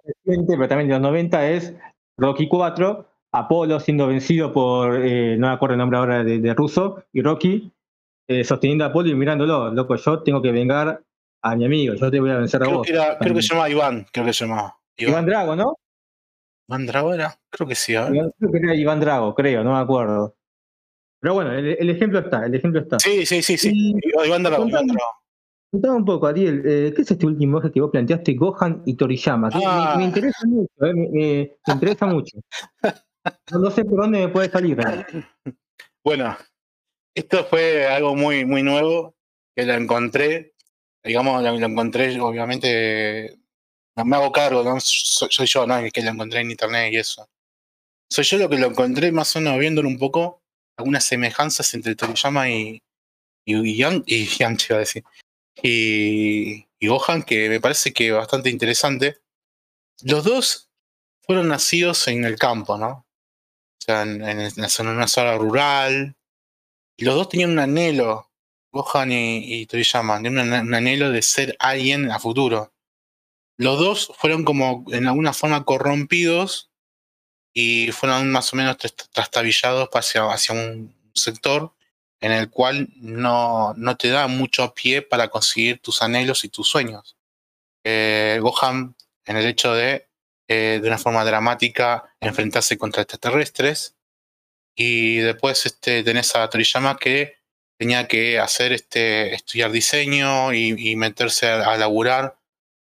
[0.04, 1.74] reciente, pero también de los 90 es
[2.16, 7.04] Rocky 4, Apolo siendo vencido por, eh, no me acuerdo el nombre ahora de, ruso,
[7.12, 7.72] y Rocky
[8.30, 11.02] eh, sosteniendo a Apolo y mirándolo, loco, yo tengo que vengar
[11.42, 12.86] a mi amigo, yo te voy a vencer a vos.
[12.86, 14.78] Que era, creo que se llamaba Iván, creo que se llamaba.
[14.96, 15.74] Iván, Drago, ¿no?
[16.68, 17.94] Iván Drago era, creo que sí.
[17.94, 20.36] Creo que era Iván Drago, creo, no me acuerdo.
[21.20, 23.00] Pero bueno, el, ejemplo está, el ejemplo está.
[23.00, 23.94] Sí, sí, sí, sí.
[24.24, 25.10] Iván Drago, Iván Drago.
[25.72, 28.94] Contame un poco, Ariel, eh, ¿qué es este último eje que vos planteaste, Gohan y
[28.94, 29.48] Toriyama?
[29.48, 29.98] Me, ah.
[30.00, 32.38] interesa mucho, eh, me, interesa mucho.
[33.52, 34.78] No, sé por dónde me puede salir.
[36.02, 36.34] Bueno,
[37.14, 39.14] esto fue algo muy, muy nuevo
[39.54, 40.54] que lo encontré.
[41.02, 43.38] Digamos, lo, encontré, obviamente,
[43.96, 44.78] no me hago cargo, ¿no?
[44.80, 45.78] soy, yo, ¿no?
[45.78, 47.28] El que lo encontré en internet y eso.
[48.10, 50.42] Soy yo lo que lo encontré más o menos viéndolo un poco,
[50.76, 52.82] algunas semejanzas entre Toriyama y,
[53.44, 55.04] y, y, y iba a decir
[55.62, 59.18] y, Gohan, que me parece que bastante interesante.
[60.02, 60.70] Los dos
[61.20, 63.06] fueron nacidos en el campo, ¿no?
[63.80, 66.16] O sea, en, una zona rural.
[67.00, 68.30] Los dos tenían un anhelo,
[68.72, 72.72] Gohan y, y Toriyama, tenían un, anhelo de ser alguien a futuro.
[73.56, 76.70] Los dos fueron como en alguna forma corrompidos
[77.54, 78.76] y fueron más o menos
[79.12, 81.74] trastabillados hacia, hacia un sector
[82.20, 86.68] en el cual no, no te da mucho pie para conseguir tus anhelos y tus
[86.68, 87.16] sueños.
[87.82, 88.94] Eh, Gohan,
[89.24, 90.08] en el hecho de,
[90.48, 93.96] eh, de una forma dramática, enfrentarse contra extraterrestres,
[94.74, 97.40] y después este, tenés a Toriyama que
[97.80, 102.36] tenía que hacer este, estudiar diseño y, meterse a, laburar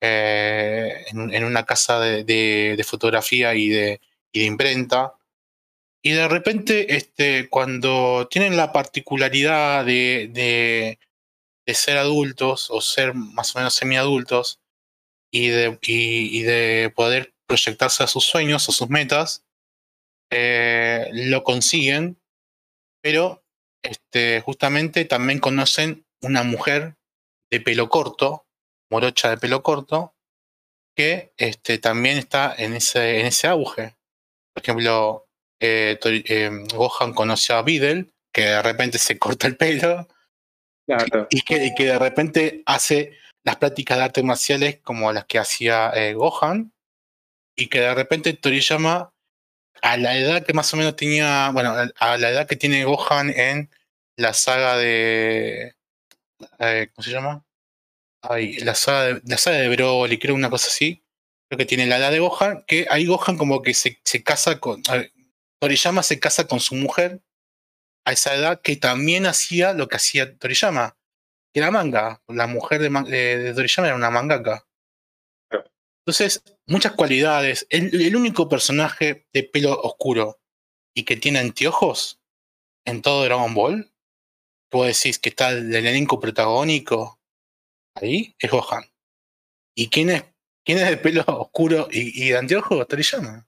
[0.02, 4.00] eh, en, una casa de, fotografía y de,
[4.32, 5.14] y imprenta.
[6.02, 10.98] Y de repente, este, cuando tienen la particularidad de,
[11.68, 14.60] ser adultos o ser más o menos semiadultos
[15.30, 19.42] y de, y, de poder proyectarse a sus sueños o sus metas,
[20.32, 22.18] eh, lo consiguen,
[23.02, 23.44] pero
[23.82, 26.96] este, justamente también conocen una mujer
[27.50, 28.46] de pelo corto,
[28.90, 30.14] morocha de pelo corto,
[30.96, 33.96] que este, también está en ese, en ese auge.
[34.54, 35.26] Por ejemplo,
[35.60, 40.08] eh, eh, Gohan conoció a Videl, que de repente se corta el pelo
[41.30, 45.90] y, que, que, de repente hace las prácticas de artes marciales como las que hacía
[45.94, 46.72] eh, Gohan
[47.56, 49.11] y que de repente Toriyama
[49.80, 53.30] a la edad que más o menos tenía, bueno, a la edad que tiene Gohan
[53.30, 53.70] en
[54.16, 55.74] la saga de,
[56.58, 57.44] ¿cómo se llama?
[58.22, 61.02] Ay, la saga de, la saga de Broly, creo una cosa así,
[61.48, 64.60] creo que tiene la edad de Gohan, que ahí Gohan como que se, se casa
[64.60, 64.82] con,
[65.62, 67.22] Toriyama se casa con su mujer
[68.04, 70.96] a esa edad que también hacía lo que hacía Toriyama,
[71.52, 72.20] que era manga.
[72.26, 74.66] La mujer de, Toriyama era una mangaka.
[76.04, 77.66] Entonces, muchas cualidades.
[77.70, 80.40] El, único personaje de pelo oscuro
[80.94, 82.20] y que tiene anteojos
[82.84, 83.92] en todo Dragon Ball,
[84.68, 87.20] puedo decir que está el elenco protagónico
[87.94, 88.84] ahí, es Gohan.
[89.76, 90.24] ¿Y quién es,
[90.64, 92.86] quién es de pelo oscuro y, y de anteojos?
[92.88, 93.46] Toriyama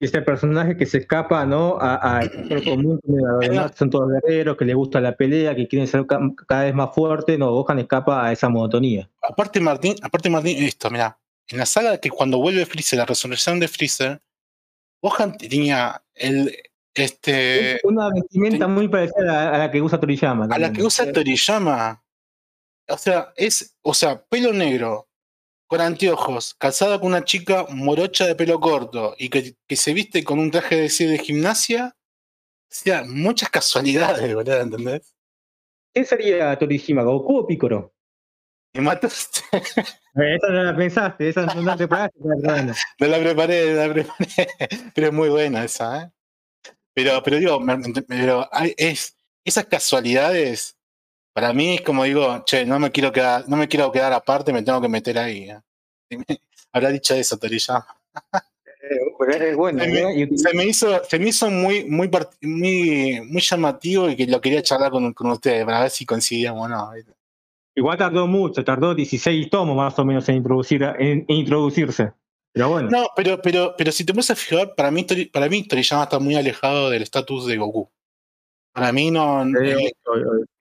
[0.00, 1.76] este personaje que se escapa ¿no?
[1.78, 2.20] a, a
[2.64, 2.98] común,
[3.74, 7.38] son todos guerreros, que le gusta la pelea, que quieren ser cada vez más fuertes,
[7.38, 9.08] no, Gohan escapa a esa monotonía.
[9.22, 11.18] Aparte Martín, aparte Martín, esto, mira,
[11.50, 14.22] en la saga que cuando vuelve Freezer, la resurrección de Freezer,
[15.02, 16.56] Gohan tenía el
[16.94, 20.48] este una vestimenta muy parecida a la, que usa Toriyama.
[20.50, 22.04] A la que usa Toriyama.
[22.88, 25.08] O sea, es, o sea, pelo negro,
[25.66, 30.24] con anteojos, casada con una chica morocha de pelo corto y que, que se viste
[30.24, 31.96] con un traje de, de gimnasia.
[31.96, 34.62] O sea, muchas casualidades, ¿verdad?
[34.62, 35.14] ¿Entendés?
[35.94, 37.02] ¿Qué sería Torishima?
[37.02, 37.94] ¿Goku o Picoro?
[38.74, 39.40] Me mataste.
[40.16, 42.18] Eh, esa no la pensaste, esa no la preparaste.
[42.98, 44.48] no la preparé, no la preparé.
[44.92, 46.10] Pero es muy buena esa, ¿eh?
[46.92, 47.60] Pero, pero digo,
[48.08, 50.76] pero es, esas casualidades
[51.32, 54.52] para mí es como digo, che, no me quiero quedar, no me quiero quedar aparte,
[54.52, 55.50] me tengo que meter ahí.
[55.50, 55.60] ¿eh?
[56.72, 57.86] Habrá dicho eso, Torilla.
[58.82, 60.28] Eh, bueno, ¿eh?
[60.34, 62.10] se, me, hizo, se me hizo muy, muy,
[62.42, 66.66] muy, muy llamativo y que lo quería charlar con, con ustedes para ver si coincidíamos
[66.66, 66.92] o no.
[67.80, 72.12] Igual tardó mucho, tardó 16 tomos más o menos en, introducir, en, introducirse.
[72.52, 72.90] Pero bueno.
[72.90, 76.18] No, pero, pero, pero si te pones a fijar, para mí, para mí Toriyama está
[76.18, 77.90] muy alejado del estatus de Goku.
[78.74, 79.44] Para mí no.
[79.44, 79.94] él,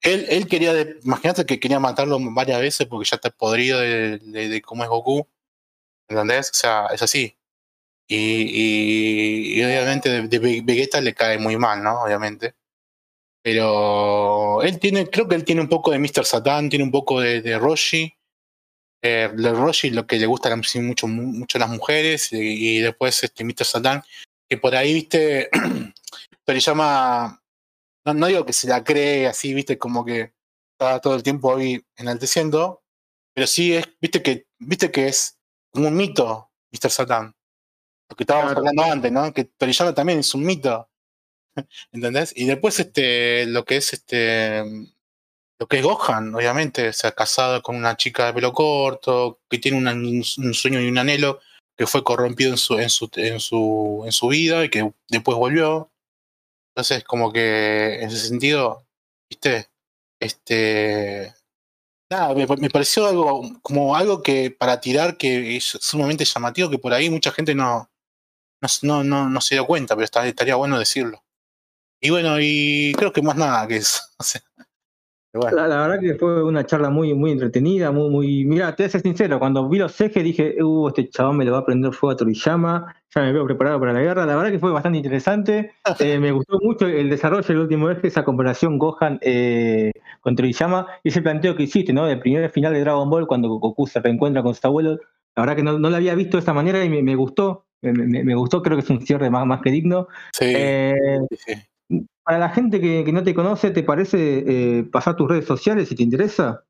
[0.02, 0.72] él, quería,
[1.04, 5.28] imagínate que quería matarlo varias veces porque ya está podrido de, cómo es Goku.
[6.08, 6.52] ¿Entendés?
[6.52, 7.36] O sea, es así.
[8.08, 12.02] Y, y, obviamente de, Vegeta le cae muy mal, ¿no?
[12.02, 12.56] Obviamente.
[13.50, 16.24] Pero él tiene, creo que él tiene un poco de Mr.
[16.24, 18.14] Satan, tiene un poco de, de Roshi.
[19.02, 23.44] Eh, de Roshi lo que le gusta mucho, mucho a las mujeres y, después este
[23.44, 23.66] Mr.
[23.66, 24.04] Satan,
[24.48, 25.50] que por ahí, viste,
[26.46, 27.42] le llama
[28.06, 30.34] no, digo que se la cree así, viste, como que
[30.74, 32.84] está todo el tiempo ahí enalteciendo,
[33.34, 35.40] pero sí es, viste que, viste que es
[35.72, 36.92] como un mito, Mr.
[36.92, 37.36] Satan.
[38.10, 39.34] Lo que estábamos hablando antes, ¿no?
[39.34, 40.89] Que Toriyama también es un mito.
[41.92, 42.34] ¿Entendés?
[42.36, 44.64] Y después este, lo que es este
[45.60, 49.60] lo que es Gohan, obviamente, se ha casado con una chica de pelo corto, que
[49.60, 51.42] tiene un, sueño y un anhelo
[51.78, 55.38] que fue corrompido en su, en su, en su, en su vida y que después
[55.38, 55.92] volvió.
[56.74, 58.86] Entonces, como que en ese sentido,
[59.30, 59.70] viste,
[60.22, 61.34] este,
[62.10, 66.94] nada, me, pareció algo como algo que para tirar que es sumamente llamativo, que por
[66.94, 67.90] ahí mucha gente no,
[68.84, 71.24] no, no, no se dio cuenta, pero estaría bueno decirlo.
[72.02, 74.00] Y bueno, y creo que más nada que eso.
[74.20, 78.46] O sea, la, verdad que fue una charla muy, muy entretenida, muy, muy.
[78.46, 81.46] Mira, te voy a ser sincero, cuando vi los ejes dije, uh, este chabón me
[81.46, 84.26] lo va a prender fuego a Toriyama, ya me veo preparado para la guerra.
[84.26, 85.74] La verdad que fue bastante interesante.
[86.00, 90.88] Eh, me gustó mucho el desarrollo del último eje, esa comparación Gohan eh, con Toriyama
[91.04, 92.06] y ese planteo que hiciste, ¿no?
[92.06, 95.00] Del primer final de Dragon Ball, cuando Goku se reencuentra con sus abuelos.
[95.36, 97.66] La verdad que no, no lo había visto de esa manera y me, gustó.
[97.82, 100.08] Me, gustó, creo que es un cierre más, más que digno.
[100.34, 100.46] sí.
[100.46, 100.96] Eh,
[102.30, 105.96] para la gente que, no te conoce, ¿te parece eh, pasar tus redes sociales si
[105.96, 106.64] te interesa?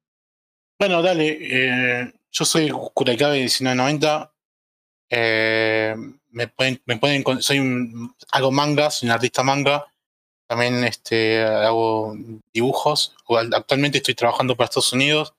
[0.79, 1.37] Bueno, dale.
[1.41, 4.31] Eh, yo soy Curacabe 1990.
[5.09, 5.95] Eh,
[6.29, 9.85] me pueden, me pueden, soy un, hago manga, soy un artista manga.
[10.47, 12.15] También este, hago
[12.53, 13.17] dibujos.
[13.53, 15.33] Actualmente estoy trabajando para Estados Unidos.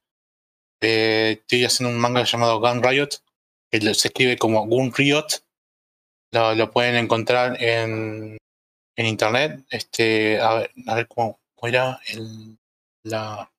[0.82, 3.09] estoy haciendo un manga llamado Gun Riot,
[3.70, 5.28] que se escribe como Gun Riot.
[6.32, 8.40] lo pueden encontrar en
[9.01, 9.64] en internet.
[9.70, 12.59] Este, a ver, a ver cómo, era el,
[13.02, 13.51] la,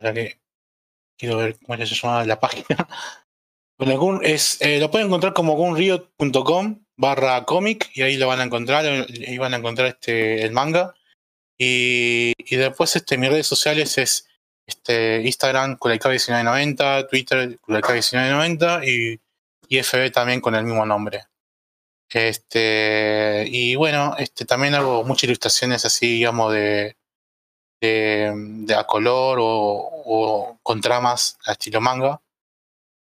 [0.00, 0.40] la que
[1.16, 2.66] quiero ver cómo se llama la página.
[3.78, 8.44] Bueno, es, eh, lo pueden encontrar como gunriot.com barra cómic y ahí lo van a
[8.44, 10.94] encontrar, ahí van a encontrar este, el manga.
[11.58, 14.28] Y, después este, mis redes sociales es
[14.68, 19.20] este, Instagram, Kureikabe1990, Twitter, Kureikabe1990 y,
[19.68, 21.24] y FB también con el mismo nombre.
[22.12, 26.96] Este, y bueno, este, también hago muchas ilustraciones así, digamos, de,
[27.80, 32.20] de, a color o, con tramas a estilo manga.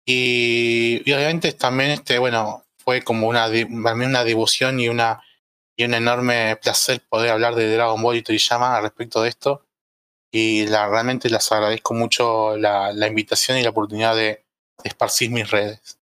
[0.06, 5.22] Y, obviamente también, este, bueno, fue como una, una devoción y una
[5.76, 9.66] y un enorme placer poder hablar de Dragon Ball y Toriyama al respecto de esto.
[10.32, 14.44] Y realmente les agradezco mucho la, invitación y la oportunidad de
[14.84, 15.99] esparcir mis redes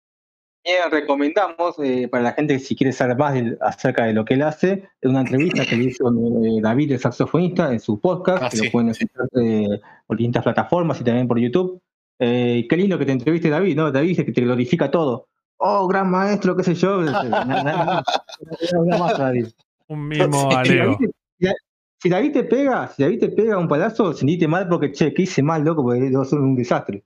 [0.90, 4.42] recomendamos eh, para la gente que si quiere saber más acerca de lo que él
[4.42, 8.48] hace, es una entrevista que le hizo eh, David, el saxofonista, en su podcast, ah,
[8.50, 11.80] que lo pueden escuchar eh, por distintas plataformas y también por YouTube.
[12.18, 13.90] qué lindo que te entreviste David, ¿no?
[13.90, 15.28] David dice que te glorifica todo.
[15.58, 17.00] Oh, gran maestro, qué sé yo.
[19.88, 20.98] Un mismo aleo.
[22.00, 25.22] Si David, te pega, si David te pega un palazo, sentite mal porque, che, que
[25.22, 27.02] hice mal, loco, porque debo ser un desastre.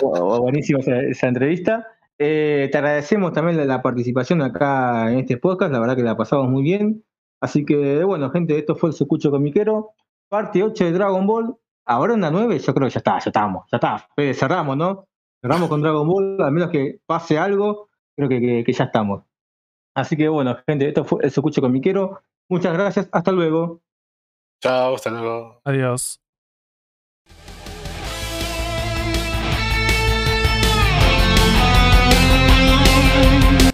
[0.00, 1.86] Buenísima esa, entrevista.
[2.18, 6.48] Eh, te agradecemos también la, participación acá en este podcast, la verdad que la pasamos
[6.48, 7.04] muy bien.
[7.40, 9.90] Así que, bueno, gente, esto fue el Sucucho Comiquero,
[10.28, 11.56] parte 8 de Dragon Ball.
[11.86, 14.08] Ahora una 9, yo creo que ya está, ya estamos, ya está.
[14.34, 15.06] cerramos, ¿no?
[15.40, 19.22] Cerramos con Dragon Ball, al menos que pase algo, creo que, que ya estamos.
[19.94, 22.20] Así que, bueno, gente, esto fue el Sucucho Comiquero.
[22.48, 23.80] Muchas gracias, hasta luego.
[24.60, 25.60] Chao, hasta luego.
[25.64, 26.20] Adiós.